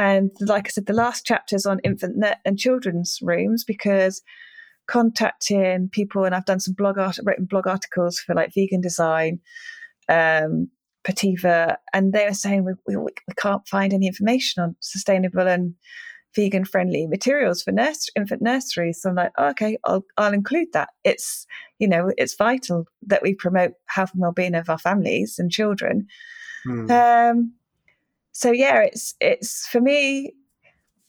And 0.00 0.30
like 0.40 0.66
I 0.66 0.70
said, 0.70 0.86
the 0.86 0.94
last 0.94 1.26
chapter 1.26 1.54
is 1.54 1.66
on 1.66 1.78
infant 1.84 2.16
net 2.16 2.38
and 2.46 2.58
children's 2.58 3.18
rooms 3.20 3.64
because 3.64 4.22
contacting 4.88 5.90
people, 5.92 6.24
and 6.24 6.34
I've 6.34 6.46
done 6.46 6.58
some 6.58 6.72
blog 6.72 6.96
art, 6.96 7.18
written 7.22 7.44
blog 7.44 7.66
articles 7.66 8.18
for 8.18 8.34
like 8.34 8.54
vegan 8.54 8.80
design 8.80 9.40
um, 10.08 10.70
Pativa, 11.06 11.76
and 11.92 12.14
they 12.14 12.24
were 12.24 12.32
saying 12.32 12.64
we, 12.64 12.72
we, 12.86 12.96
we 12.96 13.34
can't 13.36 13.68
find 13.68 13.92
any 13.92 14.06
information 14.06 14.62
on 14.62 14.74
sustainable 14.80 15.46
and 15.46 15.74
vegan 16.34 16.64
friendly 16.64 17.06
materials 17.06 17.62
for 17.62 17.70
nurse, 17.70 18.08
infant 18.16 18.40
nurseries. 18.40 19.02
So 19.02 19.10
I'm 19.10 19.16
like, 19.16 19.32
oh, 19.36 19.48
okay, 19.50 19.76
I'll, 19.84 20.06
I'll 20.16 20.32
include 20.32 20.68
that. 20.72 20.88
It's, 21.04 21.46
you 21.78 21.86
know, 21.86 22.10
it's 22.16 22.36
vital 22.36 22.86
that 23.06 23.20
we 23.20 23.34
promote 23.34 23.72
health 23.86 24.12
and 24.14 24.22
well-being 24.22 24.54
of 24.54 24.70
our 24.70 24.78
families 24.78 25.36
and 25.38 25.50
children. 25.50 26.06
Hmm. 26.64 26.90
Um, 26.90 27.52
so 28.32 28.50
yeah, 28.52 28.82
it's, 28.82 29.14
it's 29.20 29.66
for 29.66 29.80
me, 29.80 30.34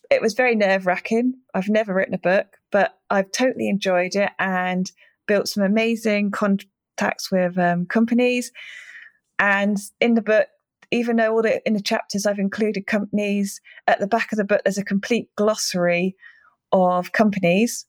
it 0.09 0.21
was 0.21 0.33
very 0.33 0.55
nerve 0.55 0.85
wracking. 0.85 1.35
I've 1.53 1.69
never 1.69 1.93
written 1.93 2.13
a 2.13 2.19
book, 2.19 2.57
but 2.71 2.97
I've 3.09 3.31
totally 3.31 3.69
enjoyed 3.69 4.15
it 4.15 4.31
and 4.39 4.91
built 5.27 5.47
some 5.47 5.63
amazing 5.63 6.31
contacts 6.31 7.31
with 7.31 7.57
um, 7.57 7.85
companies 7.85 8.51
and 9.41 9.79
in 9.99 10.13
the 10.13 10.21
book, 10.21 10.47
even 10.91 11.15
though 11.15 11.33
all 11.33 11.41
the 11.41 11.65
in 11.67 11.73
the 11.73 11.81
chapters 11.81 12.25
I've 12.25 12.37
included 12.37 12.85
companies, 12.85 13.59
at 13.87 13.99
the 13.99 14.07
back 14.07 14.31
of 14.31 14.37
the 14.37 14.45
book 14.45 14.61
there's 14.63 14.77
a 14.77 14.85
complete 14.85 15.29
glossary 15.35 16.15
of 16.71 17.11
companies 17.11 17.85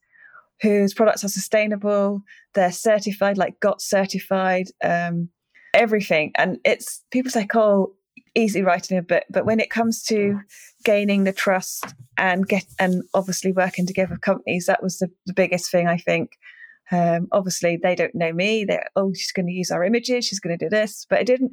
whose 0.63 0.95
products 0.95 1.25
are 1.25 1.29
sustainable. 1.29 2.23
They're 2.55 2.73
certified, 2.73 3.37
like 3.37 3.61
got 3.61 3.83
certified, 3.83 4.69
um, 4.83 5.29
everything. 5.75 6.33
And 6.37 6.59
it's 6.65 7.05
people 7.11 7.31
say, 7.31 7.47
"Oh, 7.55 7.95
easy 8.35 8.63
writing 8.63 8.99
a 8.99 9.03
book," 9.03 9.25
but 9.31 9.47
when 9.47 9.61
it 9.61 9.71
comes 9.71 10.03
to 10.05 10.41
gaining 10.85 11.25
the 11.25 11.33
trust 11.33 11.95
and 12.17 12.47
get 12.47 12.65
and 12.79 13.03
obviously 13.15 13.53
working 13.53 13.87
together 13.87 14.15
with 14.15 14.21
companies, 14.21 14.67
that 14.67 14.83
was 14.83 14.99
the, 14.99 15.09
the 15.27 15.35
biggest 15.35 15.71
thing 15.71 15.87
I 15.87 15.97
think. 15.99 16.33
Um, 16.91 17.29
obviously, 17.33 17.79
they 17.83 17.95
don't 17.95 18.15
know 18.15 18.33
me. 18.33 18.65
They're 18.65 18.89
oh, 18.97 19.13
she's 19.15 19.33
going 19.33 19.47
to 19.47 19.53
use 19.53 19.71
our 19.71 19.85
images. 19.85 20.25
She's 20.25 20.41
going 20.41 20.57
to 20.57 20.65
do 20.65 20.71
this, 20.71 21.07
but 21.09 21.21
it 21.21 21.27
didn't. 21.27 21.53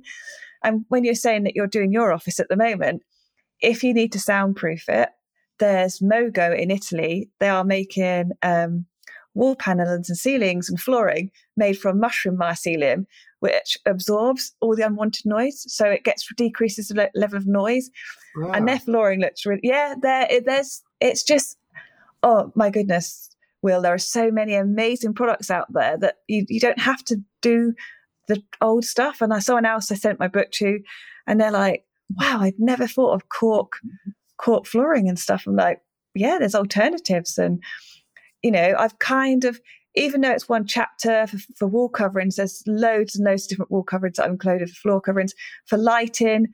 And 0.63 0.85
when 0.89 1.03
you're 1.03 1.15
saying 1.15 1.43
that 1.43 1.55
you're 1.55 1.67
doing 1.67 1.91
your 1.91 2.11
office 2.11 2.39
at 2.39 2.49
the 2.49 2.57
moment, 2.57 3.03
if 3.61 3.83
you 3.83 3.93
need 3.93 4.11
to 4.13 4.19
soundproof 4.19 4.89
it, 4.89 5.09
there's 5.59 5.99
Mogu 5.99 6.57
in 6.57 6.71
Italy. 6.71 7.29
They 7.39 7.49
are 7.49 7.63
making 7.63 8.31
um, 8.41 8.85
wall 9.35 9.55
panels 9.55 10.09
and 10.09 10.17
ceilings 10.17 10.69
and 10.69 10.81
flooring 10.81 11.31
made 11.55 11.77
from 11.77 11.99
mushroom 11.99 12.37
mycelium, 12.37 13.05
which 13.39 13.77
absorbs 13.85 14.53
all 14.59 14.75
the 14.75 14.85
unwanted 14.85 15.25
noise. 15.25 15.63
So 15.67 15.85
it 15.85 16.03
gets 16.03 16.27
decreases 16.35 16.87
the 16.87 17.09
level 17.13 17.37
of 17.37 17.47
noise. 17.47 17.89
Wow. 18.35 18.51
And 18.51 18.67
their 18.67 18.79
flooring 18.79 19.21
looks 19.21 19.45
really, 19.45 19.61
yeah, 19.63 19.95
there, 20.01 20.27
there's, 20.45 20.81
it's 20.99 21.23
just, 21.23 21.57
oh 22.23 22.51
my 22.55 22.69
goodness, 22.69 23.29
Will, 23.61 23.81
there 23.81 23.93
are 23.93 23.97
so 23.97 24.31
many 24.31 24.55
amazing 24.55 25.13
products 25.13 25.51
out 25.51 25.67
there 25.71 25.97
that 25.97 26.15
you, 26.27 26.45
you 26.49 26.59
don't 26.59 26.79
have 26.79 27.03
to 27.05 27.17
do 27.41 27.73
the 28.27 28.41
old 28.61 28.83
stuff. 28.83 29.21
And 29.21 29.33
I 29.33 29.39
someone 29.39 29.65
else 29.65 29.91
I 29.91 29.95
sent 29.95 30.19
my 30.19 30.27
book 30.27 30.51
to, 30.53 30.79
and 31.27 31.39
they're 31.39 31.51
like, 31.51 31.85
wow, 32.19 32.39
I'd 32.41 32.59
never 32.59 32.87
thought 32.87 33.13
of 33.13 33.29
cork, 33.29 33.73
cork 34.37 34.65
flooring 34.65 35.07
and 35.07 35.19
stuff. 35.19 35.43
I'm 35.45 35.55
like, 35.55 35.81
yeah, 36.15 36.37
there's 36.39 36.55
alternatives. 36.55 37.37
And, 37.37 37.61
you 38.43 38.51
know, 38.51 38.75
I've 38.77 38.97
kind 38.99 39.45
of, 39.45 39.59
even 39.95 40.21
though 40.21 40.31
it's 40.31 40.49
one 40.49 40.65
chapter 40.65 41.27
for, 41.27 41.37
for 41.57 41.67
wall 41.67 41.89
coverings, 41.89 42.35
there's 42.35 42.63
loads 42.67 43.15
and 43.15 43.25
loads 43.25 43.43
of 43.43 43.49
different 43.49 43.71
wall 43.71 43.83
coverings 43.83 44.17
that 44.17 44.25
I've 44.25 44.31
included 44.31 44.69
for 44.69 44.75
floor 44.75 45.01
coverings, 45.01 45.33
for 45.65 45.77
lighting. 45.77 46.47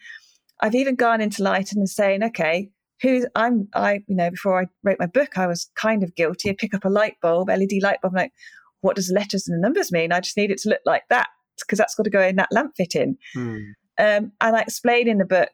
I've 0.62 0.76
even 0.76 0.96
gone 0.96 1.22
into 1.22 1.44
lighting 1.44 1.80
and 1.80 1.90
saying, 1.90 2.24
okay, 2.24 2.70
who's 3.02 3.26
I'm 3.36 3.68
I, 3.76 4.02
you 4.08 4.16
know, 4.16 4.30
before 4.30 4.62
I 4.62 4.66
wrote 4.84 5.00
my 5.00 5.06
book, 5.06 5.38
I 5.38 5.48
was 5.48 5.70
kind 5.76 6.04
of 6.04 6.16
guilty. 6.16 6.50
I 6.50 6.56
pick 6.58 6.74
up 6.74 6.86
a 6.86 6.90
light 6.90 7.16
bulb, 7.22 7.50
LED 7.50 7.82
light 7.82 8.02
bulb, 8.02 8.14
I'm 8.14 8.24
like, 8.24 8.34
what 8.82 8.96
does 8.96 9.08
the 9.08 9.16
letters 9.16 9.48
and 9.48 9.58
the 9.58 9.62
numbers 9.62 9.92
mean? 9.92 10.12
I 10.12 10.22
just 10.22 10.38
need 10.38 10.52
it 10.52 10.60
to 10.60 10.70
look 10.70 10.82
like 10.86 11.04
that 11.10 11.28
because 11.60 11.78
that's 11.78 11.96
got 11.96 12.04
to 12.04 12.10
go 12.10 12.22
in 12.22 12.36
that 12.38 12.52
lamp 12.52 12.74
fitting. 12.76 13.18
Hmm. 13.34 13.58
Um, 13.98 14.32
and 14.42 14.56
I 14.56 14.62
explain 14.62 15.08
in 15.08 15.18
the 15.18 15.26
book 15.26 15.52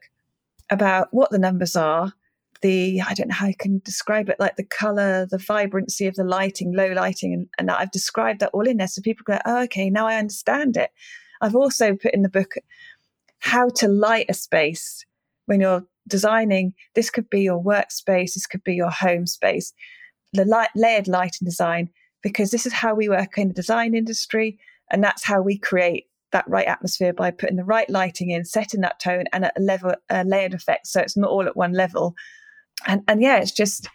about 0.70 1.10
what 1.12 1.32
the 1.32 1.38
numbers 1.38 1.76
are, 1.76 2.14
the 2.62 3.02
I 3.02 3.14
don't 3.14 3.30
know 3.30 3.36
how 3.36 3.48
I 3.48 3.56
can 3.58 3.82
describe 3.84 4.30
it, 4.30 4.40
like 4.40 4.56
the 4.56 4.64
color, 4.64 5.28
the 5.30 5.38
vibrancy 5.38 6.08
of 6.08 6.16
the 6.16 6.24
lighting, 6.24 6.74
low 6.76 6.92
lighting, 6.92 7.34
and, 7.34 7.48
and 7.58 7.72
I've 7.72 7.92
described 7.92 8.40
that 8.40 8.52
all 8.54 8.68
in 8.68 8.78
there, 8.78 8.88
so 8.88 9.02
people 9.02 9.24
go, 9.26 9.40
oh, 9.46 9.64
okay, 9.64 9.90
now 9.90 10.08
I 10.08 10.16
understand 10.16 10.78
it. 10.78 10.92
I've 11.42 11.56
also 11.56 11.96
put 11.96 12.14
in 12.14 12.22
the 12.22 12.30
book 12.30 12.54
how 13.40 13.70
to 13.70 13.88
light 13.88 14.28
a 14.30 14.34
space 14.34 15.06
when 15.48 15.60
you're 15.60 15.86
designing. 16.08 16.74
This 16.94 17.10
could 17.10 17.30
be 17.30 17.42
your 17.42 17.64
workspace, 17.64 18.34
this 18.34 18.46
could 18.46 18.64
be 18.64 18.76
your 18.76 18.92
home 18.92 19.26
space. 19.26 19.74
The 20.34 20.46
light, 20.46 20.70
layered 20.76 21.08
lighting 21.08 21.46
design, 21.46 21.90
because 22.22 22.52
this 22.52 22.66
is 22.66 22.74
how 22.74 22.94
we 22.94 23.10
work 23.10 23.38
in 23.38 23.50
the 23.50 23.54
design 23.54 23.96
industry, 23.96 24.60
and 24.92 25.04
that's 25.04 25.24
how 25.24 25.42
we 25.42 25.58
create 25.58 26.06
that 26.32 26.48
right 26.48 26.68
atmosphere 26.68 27.12
by 27.12 27.32
putting 27.32 27.58
the 27.58 27.64
right 27.64 27.90
lighting 27.90 28.30
in, 28.30 28.46
setting 28.46 28.82
that 28.82 29.00
tone, 29.00 29.26
and 29.34 29.46
a 29.46 29.52
level, 29.60 29.94
a 30.10 30.24
layered 30.24 30.54
effect, 30.54 30.88
so 30.88 31.02
it's 31.02 31.18
not 31.18 31.30
all 31.30 31.48
at 31.48 31.58
one 31.58 31.74
level. 31.74 32.16
And 32.86 33.02
and 33.08 33.22
yeah, 33.22 33.38
it's 33.38 33.52
just 33.52 33.88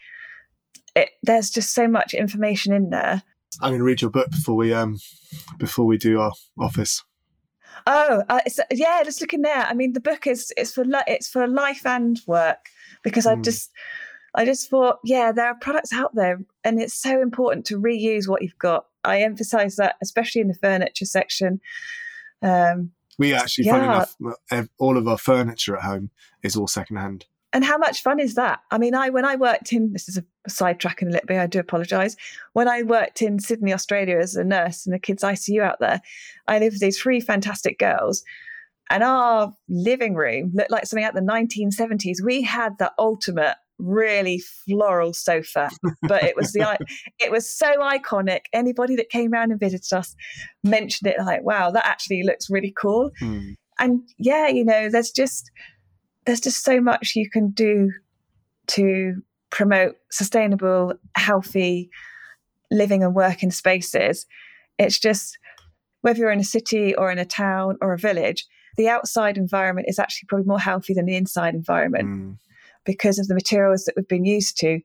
it, 0.95 1.11
there's 1.22 1.51
just 1.51 1.74
so 1.74 1.87
much 1.89 2.14
information 2.14 2.72
in 2.72 2.91
there. 2.91 3.22
I'm 3.61 3.70
going 3.70 3.81
to 3.81 3.85
read 3.85 4.03
your 4.03 4.11
book 4.11 4.31
before 4.31 4.57
we 4.57 4.72
um 4.72 4.99
before 5.59 5.87
we 5.87 5.99
do 5.99 6.20
our 6.20 6.33
office. 6.59 7.03
Oh, 7.87 8.22
uh, 8.29 8.41
yeah, 8.70 9.03
just 9.05 9.20
looking 9.20 9.43
there. 9.43 9.64
I 9.64 9.74
mean, 9.74 9.93
the 9.93 10.01
book 10.01 10.27
is 10.27 10.53
it's 10.57 10.72
for 10.72 10.85
it's 11.07 11.29
for 11.29 11.47
life 11.47 11.85
and 11.87 12.20
work 12.27 12.68
because 13.03 13.27
mm. 13.27 13.33
I 13.33 13.35
hmm. 13.37 13.43
just 13.43 13.70
I 14.35 14.45
just 14.45 14.68
thought, 14.68 14.99
yeah, 15.05 15.33
there 15.33 15.47
are 15.47 15.55
products 15.55 15.93
out 15.93 16.14
there, 16.14 16.41
and 16.64 16.81
it's 16.81 16.95
so 16.95 17.20
important 17.22 17.64
to 17.66 17.81
reuse 17.81 18.29
what 18.29 18.43
you've 18.43 18.59
got. 18.59 18.87
I 19.05 19.22
emphasize 19.22 19.77
that, 19.77 19.97
especially 20.03 20.41
in 20.41 20.49
the 20.49 20.55
furniture 20.55 21.07
section. 21.07 21.61
Um, 22.43 22.93
we 23.18 23.33
actually, 23.33 23.64
yeah. 23.64 23.72
funny 23.72 24.35
enough, 24.55 24.68
all 24.79 24.99
of 24.99 25.09
our 25.09 25.16
furniture 25.16 25.77
at 25.77 25.85
home 25.85 26.11
is 26.43 26.55
all 26.55 26.68
secondhand. 26.68 27.24
And 27.53 27.64
how 27.64 27.78
much 27.78 28.03
fun 28.03 28.20
is 28.20 28.34
that? 28.34 28.61
I 28.70 28.78
mean, 28.78 28.94
I 28.94 29.09
when 29.09 29.24
I 29.24 29.36
worked 29.36 29.72
in 29.72 29.92
this 29.92 30.09
is 30.09 30.18
a 30.18 30.24
sidetrack 30.49 30.99
sidetracking 30.99 31.09
a 31.09 31.12
little 31.12 31.26
bit. 31.26 31.38
I 31.38 31.47
do 31.47 31.61
apologise. 31.61 32.16
When 32.53 32.68
I 32.68 32.82
worked 32.82 33.22
in 33.22 33.38
Sydney, 33.38 33.72
Australia, 33.72 34.18
as 34.18 34.36
a 34.36 34.44
nurse 34.44 34.86
in 34.86 34.92
the 34.92 34.99
kids' 34.99 35.22
ICU 35.22 35.62
out 35.62 35.80
there, 35.80 36.01
I 36.49 36.59
lived 36.59 36.74
with 36.74 36.80
these 36.80 36.99
three 36.99 37.20
fantastic 37.20 37.78
girls, 37.78 38.22
and 38.90 39.03
our 39.03 39.55
living 39.68 40.14
room 40.14 40.53
looked 40.55 40.70
like 40.70 40.86
something 40.86 41.05
out 41.05 41.14
the 41.14 41.20
1970s. 41.20 42.16
We 42.22 42.42
had 42.42 42.78
the 42.78 42.92
ultimate 42.99 43.57
really 43.78 44.38
floral 44.38 45.12
sofa 45.12 45.68
but 46.03 46.24
it 46.24 46.34
was 46.34 46.53
the 46.53 46.78
it 47.18 47.30
was 47.30 47.47
so 47.47 47.74
iconic 47.78 48.40
anybody 48.55 48.97
that 48.97 49.11
came 49.11 49.34
around 49.34 49.51
and 49.51 49.61
visited 49.61 49.94
us 49.94 50.14
mentioned 50.64 51.11
it 51.11 51.18
like 51.18 51.42
wow 51.42 51.70
that 51.70 51.84
actually 51.84 52.22
looks 52.22 52.49
really 52.49 52.72
cool 52.80 53.11
mm. 53.20 53.55
and 53.78 54.01
yeah 54.18 54.49
you 54.49 54.64
know 54.64 54.88
there's 54.88 55.11
just 55.11 55.51
there's 56.27 56.41
just 56.41 56.64
so 56.64 56.81
much 56.81 57.12
you 57.14 57.31
can 57.31 57.51
do 57.51 57.91
to 58.66 59.22
promote 59.51 59.97
sustainable 60.11 60.93
healthy 61.16 61.89
living 62.70 63.03
and 63.03 63.14
working 63.14 63.51
spaces 63.51 64.27
it's 64.79 64.99
just 64.99 65.39
whether 66.01 66.18
you're 66.18 66.31
in 66.31 66.41
a 66.41 66.45
city 66.45 66.95
or 66.97 67.11
in 67.11 67.18
a 67.18 67.24
town 67.24 67.77
or 67.81 67.93
a 67.93 67.99
village 67.99 68.45
the 68.77 68.89
outside 68.89 69.39
environment 69.39 69.87
is 69.89 69.99
actually 69.99 70.27
probably 70.27 70.47
more 70.47 70.61
healthy 70.61 70.93
than 70.93 71.07
the 71.07 71.16
inside 71.16 71.55
environment 71.55 72.09
mm 72.09 72.37
because 72.87 73.18
of 73.18 73.27
the 73.29 73.35
materials 73.35 73.85
that 73.85 73.95
we've 73.97 74.09
been 74.09 74.24
used 74.24 74.57
to. 74.59 74.81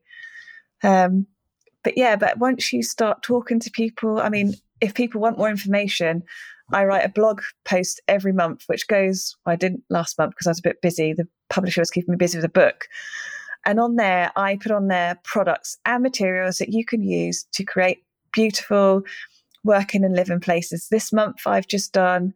Um, 0.83 1.27
but 1.83 1.97
yeah, 1.97 2.17
but 2.17 2.39
once 2.39 2.73
you 2.73 2.83
start 2.83 3.23
talking 3.23 3.59
to 3.61 3.71
people, 3.71 4.19
I 4.19 4.29
mean, 4.29 4.55
if 4.81 4.93
people 4.93 5.21
want 5.21 5.37
more 5.37 5.49
information, 5.49 6.23
I 6.73 6.85
write 6.85 7.05
a 7.05 7.09
blog 7.09 7.41
post 7.65 8.01
every 8.07 8.33
month, 8.33 8.63
which 8.67 8.87
goes, 8.87 9.35
well, 9.45 9.53
I 9.53 9.55
didn't 9.55 9.83
last 9.89 10.17
month 10.17 10.31
because 10.31 10.47
I 10.47 10.51
was 10.51 10.59
a 10.59 10.63
bit 10.63 10.81
busy. 10.81 11.13
The 11.13 11.27
publisher 11.49 11.81
was 11.81 11.91
keeping 11.91 12.11
me 12.11 12.17
busy 12.17 12.37
with 12.37 12.45
a 12.45 12.49
book. 12.49 12.87
And 13.65 13.79
on 13.79 13.95
there, 13.95 14.31
I 14.35 14.57
put 14.57 14.71
on 14.71 14.87
there 14.87 15.19
products 15.23 15.77
and 15.85 16.01
materials 16.01 16.57
that 16.57 16.69
you 16.69 16.83
can 16.83 17.03
use 17.03 17.45
to 17.53 17.63
create 17.63 18.03
beautiful 18.33 19.03
working 19.63 20.03
and 20.03 20.15
living 20.15 20.39
places. 20.39 20.87
This 20.89 21.13
month, 21.13 21.45
I've 21.45 21.67
just 21.67 21.93
done, 21.93 22.33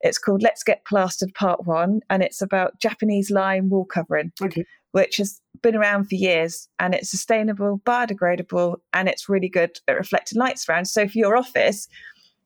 it's 0.00 0.18
called 0.18 0.42
Let's 0.42 0.62
Get 0.62 0.84
Plastered 0.86 1.34
Part 1.34 1.66
One, 1.66 2.00
and 2.08 2.22
it's 2.22 2.40
about 2.40 2.80
Japanese 2.80 3.30
lime 3.30 3.68
wall 3.68 3.84
covering. 3.84 4.32
Okay 4.40 4.64
which 4.94 5.16
has 5.16 5.40
been 5.60 5.74
around 5.74 6.04
for 6.04 6.14
years 6.14 6.68
and 6.78 6.94
it's 6.94 7.10
sustainable, 7.10 7.80
biodegradable, 7.84 8.76
and 8.92 9.08
it's 9.08 9.28
really 9.28 9.48
good 9.48 9.76
at 9.88 9.96
reflecting 9.96 10.38
light 10.38 10.60
around. 10.68 10.84
So 10.84 11.08
for 11.08 11.18
your 11.18 11.36
office, 11.36 11.88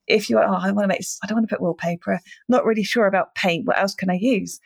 if 0.09 0.29
you 0.29 0.39
are, 0.39 0.45
oh, 0.45 0.59
I 0.61 0.71
want 0.73 0.85
to 0.85 0.89
make, 0.89 1.05
I 1.23 1.27
don't 1.27 1.37
want 1.37 1.49
to 1.49 1.55
put 1.55 1.63
wallpaper, 1.63 2.21
not 2.49 2.65
really 2.65 2.85
sure 2.85 3.07
about 3.07 3.35
paint, 3.35 3.67
what 3.67 3.79
else 3.79 3.95
can 3.95 4.11
I 4.11 4.19
use? 4.21 4.61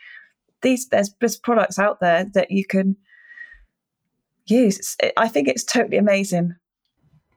These, 0.62 0.88
there's, 0.88 1.14
there's 1.20 1.36
products 1.36 1.78
out 1.78 2.00
there 2.00 2.24
that 2.34 2.50
you 2.50 2.64
can 2.64 2.96
use. 4.46 4.96
I 5.16 5.28
think 5.28 5.48
it's 5.48 5.64
totally 5.64 5.96
amazing. 5.98 6.54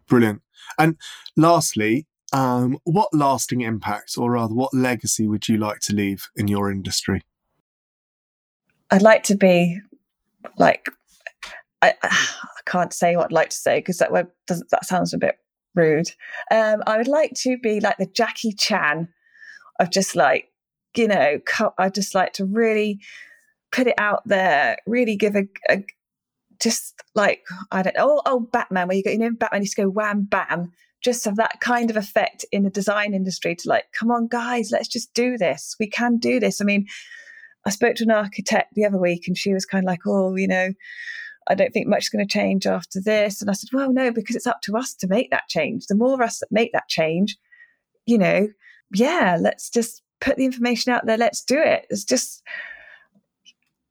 Brilliant. 0.07 0.41
And 0.77 0.97
lastly, 1.35 2.05
um, 2.33 2.77
what 2.83 3.13
lasting 3.13 3.61
impact, 3.61 4.15
or 4.17 4.31
rather, 4.31 4.53
what 4.53 4.73
legacy 4.73 5.27
would 5.27 5.47
you 5.47 5.57
like 5.57 5.79
to 5.81 5.93
leave 5.93 6.29
in 6.35 6.47
your 6.47 6.71
industry? 6.71 7.21
I'd 8.91 9.01
like 9.01 9.23
to 9.23 9.35
be 9.35 9.79
like 10.57 10.87
I, 11.81 11.93
I 12.03 12.61
can't 12.65 12.93
say 12.93 13.15
what 13.15 13.25
I'd 13.25 13.31
like 13.31 13.49
to 13.49 13.55
say 13.55 13.79
because 13.79 13.97
that 13.97 14.11
word 14.11 14.27
doesn't 14.47 14.69
that 14.69 14.85
sounds 14.85 15.13
a 15.13 15.17
bit 15.17 15.37
rude. 15.75 16.11
Um, 16.51 16.81
I 16.87 16.97
would 16.97 17.07
like 17.07 17.33
to 17.41 17.57
be 17.57 17.79
like 17.79 17.97
the 17.97 18.07
Jackie 18.07 18.53
Chan 18.53 19.09
of 19.79 19.91
just 19.91 20.15
like 20.15 20.49
you 20.95 21.07
know 21.07 21.39
I 21.77 21.89
just 21.89 22.15
like 22.15 22.33
to 22.33 22.45
really 22.45 22.99
put 23.71 23.87
it 23.87 23.95
out 23.97 24.21
there, 24.25 24.77
really 24.87 25.17
give 25.17 25.35
a, 25.35 25.47
a 25.69 25.83
just 26.61 26.95
like 27.13 27.43
I 27.71 27.81
don't 27.81 27.95
know, 27.95 28.17
oh, 28.17 28.21
oh 28.25 28.39
Batman, 28.39 28.87
where 28.87 28.97
you 28.97 29.03
go, 29.03 29.11
you 29.11 29.17
know, 29.17 29.31
Batman 29.31 29.61
used 29.61 29.75
to 29.75 29.83
go 29.83 29.89
wham 29.89 30.23
bam, 30.23 30.71
just 31.03 31.25
have 31.25 31.35
that 31.35 31.59
kind 31.59 31.89
of 31.89 31.97
effect 31.97 32.45
in 32.51 32.63
the 32.63 32.69
design 32.69 33.13
industry 33.13 33.55
to 33.55 33.69
like, 33.69 33.85
come 33.97 34.11
on, 34.11 34.27
guys, 34.27 34.69
let's 34.71 34.87
just 34.87 35.13
do 35.13 35.37
this. 35.37 35.75
We 35.79 35.87
can 35.89 36.17
do 36.17 36.39
this. 36.39 36.61
I 36.61 36.63
mean, 36.63 36.87
I 37.65 37.69
spoke 37.69 37.95
to 37.97 38.03
an 38.03 38.11
architect 38.11 38.73
the 38.73 38.85
other 38.85 38.99
week 38.99 39.27
and 39.27 39.37
she 39.37 39.53
was 39.53 39.65
kind 39.65 39.83
of 39.83 39.87
like, 39.87 40.01
oh, 40.07 40.35
you 40.35 40.47
know, 40.47 40.69
I 41.47 41.55
don't 41.55 41.71
think 41.71 41.87
much 41.87 42.03
is 42.03 42.09
going 42.09 42.25
to 42.25 42.31
change 42.31 42.65
after 42.65 42.99
this. 42.99 43.41
And 43.41 43.49
I 43.49 43.53
said, 43.53 43.69
well, 43.71 43.91
no, 43.93 44.11
because 44.11 44.35
it's 44.35 44.47
up 44.47 44.61
to 44.63 44.77
us 44.77 44.93
to 44.95 45.07
make 45.07 45.31
that 45.31 45.47
change. 45.47 45.87
The 45.87 45.95
more 45.95 46.13
of 46.13 46.21
us 46.21 46.39
that 46.39 46.51
make 46.51 46.71
that 46.73 46.87
change, 46.87 47.37
you 48.05 48.17
know, 48.17 48.47
yeah, 48.93 49.37
let's 49.39 49.69
just 49.69 50.01
put 50.21 50.37
the 50.37 50.45
information 50.45 50.91
out 50.91 51.05
there. 51.05 51.17
Let's 51.17 51.43
do 51.43 51.59
it. 51.59 51.85
It's 51.89 52.03
just, 52.03 52.41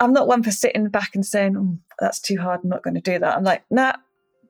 I'm 0.00 0.12
not 0.12 0.26
one 0.26 0.42
for 0.42 0.50
sitting 0.50 0.88
back 0.88 1.10
and 1.14 1.24
saying, 1.24 1.56
oh, 1.56 1.78
that's 2.00 2.20
too 2.20 2.38
hard. 2.38 2.60
I'm 2.62 2.70
not 2.70 2.82
going 2.82 2.94
to 2.94 3.00
do 3.00 3.18
that. 3.18 3.36
I'm 3.36 3.44
like, 3.44 3.62
nah, 3.70 3.92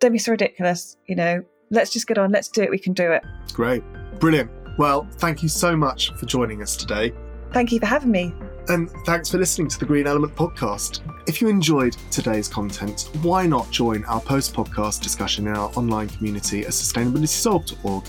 don't 0.01 0.13
be 0.13 0.19
so 0.19 0.33
ridiculous. 0.33 0.97
You 1.07 1.17
know, 1.17 1.45
let's 1.71 1.93
just 1.93 2.07
get 2.07 2.19
on, 2.19 2.33
let's 2.33 2.49
do 2.49 2.63
it, 2.63 2.71
we 2.71 2.79
can 2.79 2.95
do 2.95 3.13
it. 3.13 3.23
Great. 3.53 3.83
Brilliant. 4.19 4.51
Well, 4.79 5.07
thank 5.19 5.43
you 5.43 5.49
so 5.49 5.77
much 5.77 6.13
for 6.15 6.27
joining 6.27 6.63
us 6.63 6.77
today. 6.77 7.13
Thank 7.53 7.71
you 7.71 7.79
for 7.79 7.87
having 7.87 8.11
me. 8.11 8.35
And 8.69 8.91
thanks 9.05 9.31
for 9.31 9.37
listening 9.37 9.69
to 9.69 9.79
the 9.79 9.85
Green 9.85 10.07
Element 10.07 10.35
podcast. 10.35 11.01
If 11.27 11.43
you 11.43 11.49
enjoyed 11.49 11.93
today's 12.11 12.49
content, 12.49 13.11
why 13.21 13.47
not 13.47 13.71
join 13.71 14.05
our 14.07 14.23
post 14.23 14.55
podcast 14.55 15.03
discussion 15.03 15.47
in 15.47 15.55
our 15.55 15.71
online 15.77 16.09
community 16.09 16.63
at 16.63 16.71
sustainabilitysolved.org? 16.71 18.05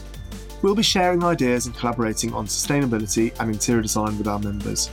We'll 0.61 0.75
be 0.75 0.81
sharing 0.81 1.25
ideas 1.25 1.65
and 1.65 1.75
collaborating 1.75 2.33
on 2.33 2.45
sustainability 2.45 3.37
and 3.39 3.51
interior 3.51 3.81
design 3.81 4.17
with 4.17 4.29
our 4.29 4.39
members. 4.39 4.89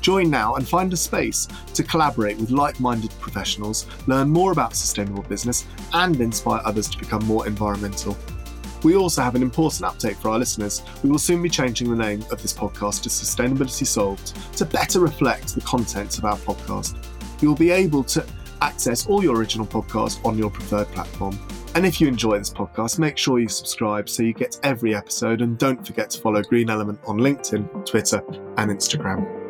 Join 0.00 0.30
now 0.30 0.54
and 0.54 0.66
find 0.66 0.90
a 0.94 0.96
space 0.96 1.46
to 1.74 1.82
collaborate 1.82 2.38
with 2.38 2.50
like 2.50 2.80
minded 2.80 3.10
professionals, 3.20 3.86
learn 4.06 4.30
more 4.30 4.52
about 4.52 4.74
sustainable 4.74 5.22
business, 5.24 5.66
and 5.92 6.18
inspire 6.22 6.62
others 6.64 6.88
to 6.88 6.98
become 6.98 7.24
more 7.26 7.46
environmental. 7.46 8.16
We 8.82 8.96
also 8.96 9.22
have 9.22 9.34
an 9.34 9.42
important 9.42 9.82
update 9.90 10.16
for 10.16 10.30
our 10.30 10.38
listeners. 10.38 10.82
We 11.02 11.10
will 11.10 11.18
soon 11.18 11.42
be 11.42 11.48
changing 11.48 11.90
the 11.90 11.96
name 11.96 12.22
of 12.30 12.42
this 12.42 12.52
podcast 12.52 13.02
to 13.02 13.08
Sustainability 13.08 13.86
Solved 13.86 14.34
to 14.56 14.64
better 14.64 15.00
reflect 15.00 15.54
the 15.54 15.60
contents 15.60 16.18
of 16.18 16.24
our 16.24 16.36
podcast. 16.38 16.96
You 17.40 17.48
will 17.48 17.56
be 17.56 17.70
able 17.70 18.04
to 18.04 18.26
access 18.60 19.06
all 19.06 19.22
your 19.22 19.36
original 19.36 19.66
podcasts 19.66 20.24
on 20.24 20.38
your 20.38 20.50
preferred 20.50 20.88
platform. 20.88 21.38
And 21.74 21.86
if 21.86 22.00
you 22.00 22.06
enjoy 22.06 22.38
this 22.38 22.50
podcast, 22.50 22.98
make 22.98 23.16
sure 23.16 23.38
you 23.38 23.48
subscribe 23.48 24.08
so 24.08 24.22
you 24.22 24.34
get 24.34 24.58
every 24.62 24.94
episode 24.94 25.40
and 25.40 25.58
don't 25.58 25.84
forget 25.84 26.10
to 26.10 26.20
follow 26.20 26.42
Green 26.42 26.70
Element 26.70 27.00
on 27.06 27.18
LinkedIn, 27.18 27.86
Twitter, 27.86 28.22
and 28.58 28.70
Instagram. 28.70 29.41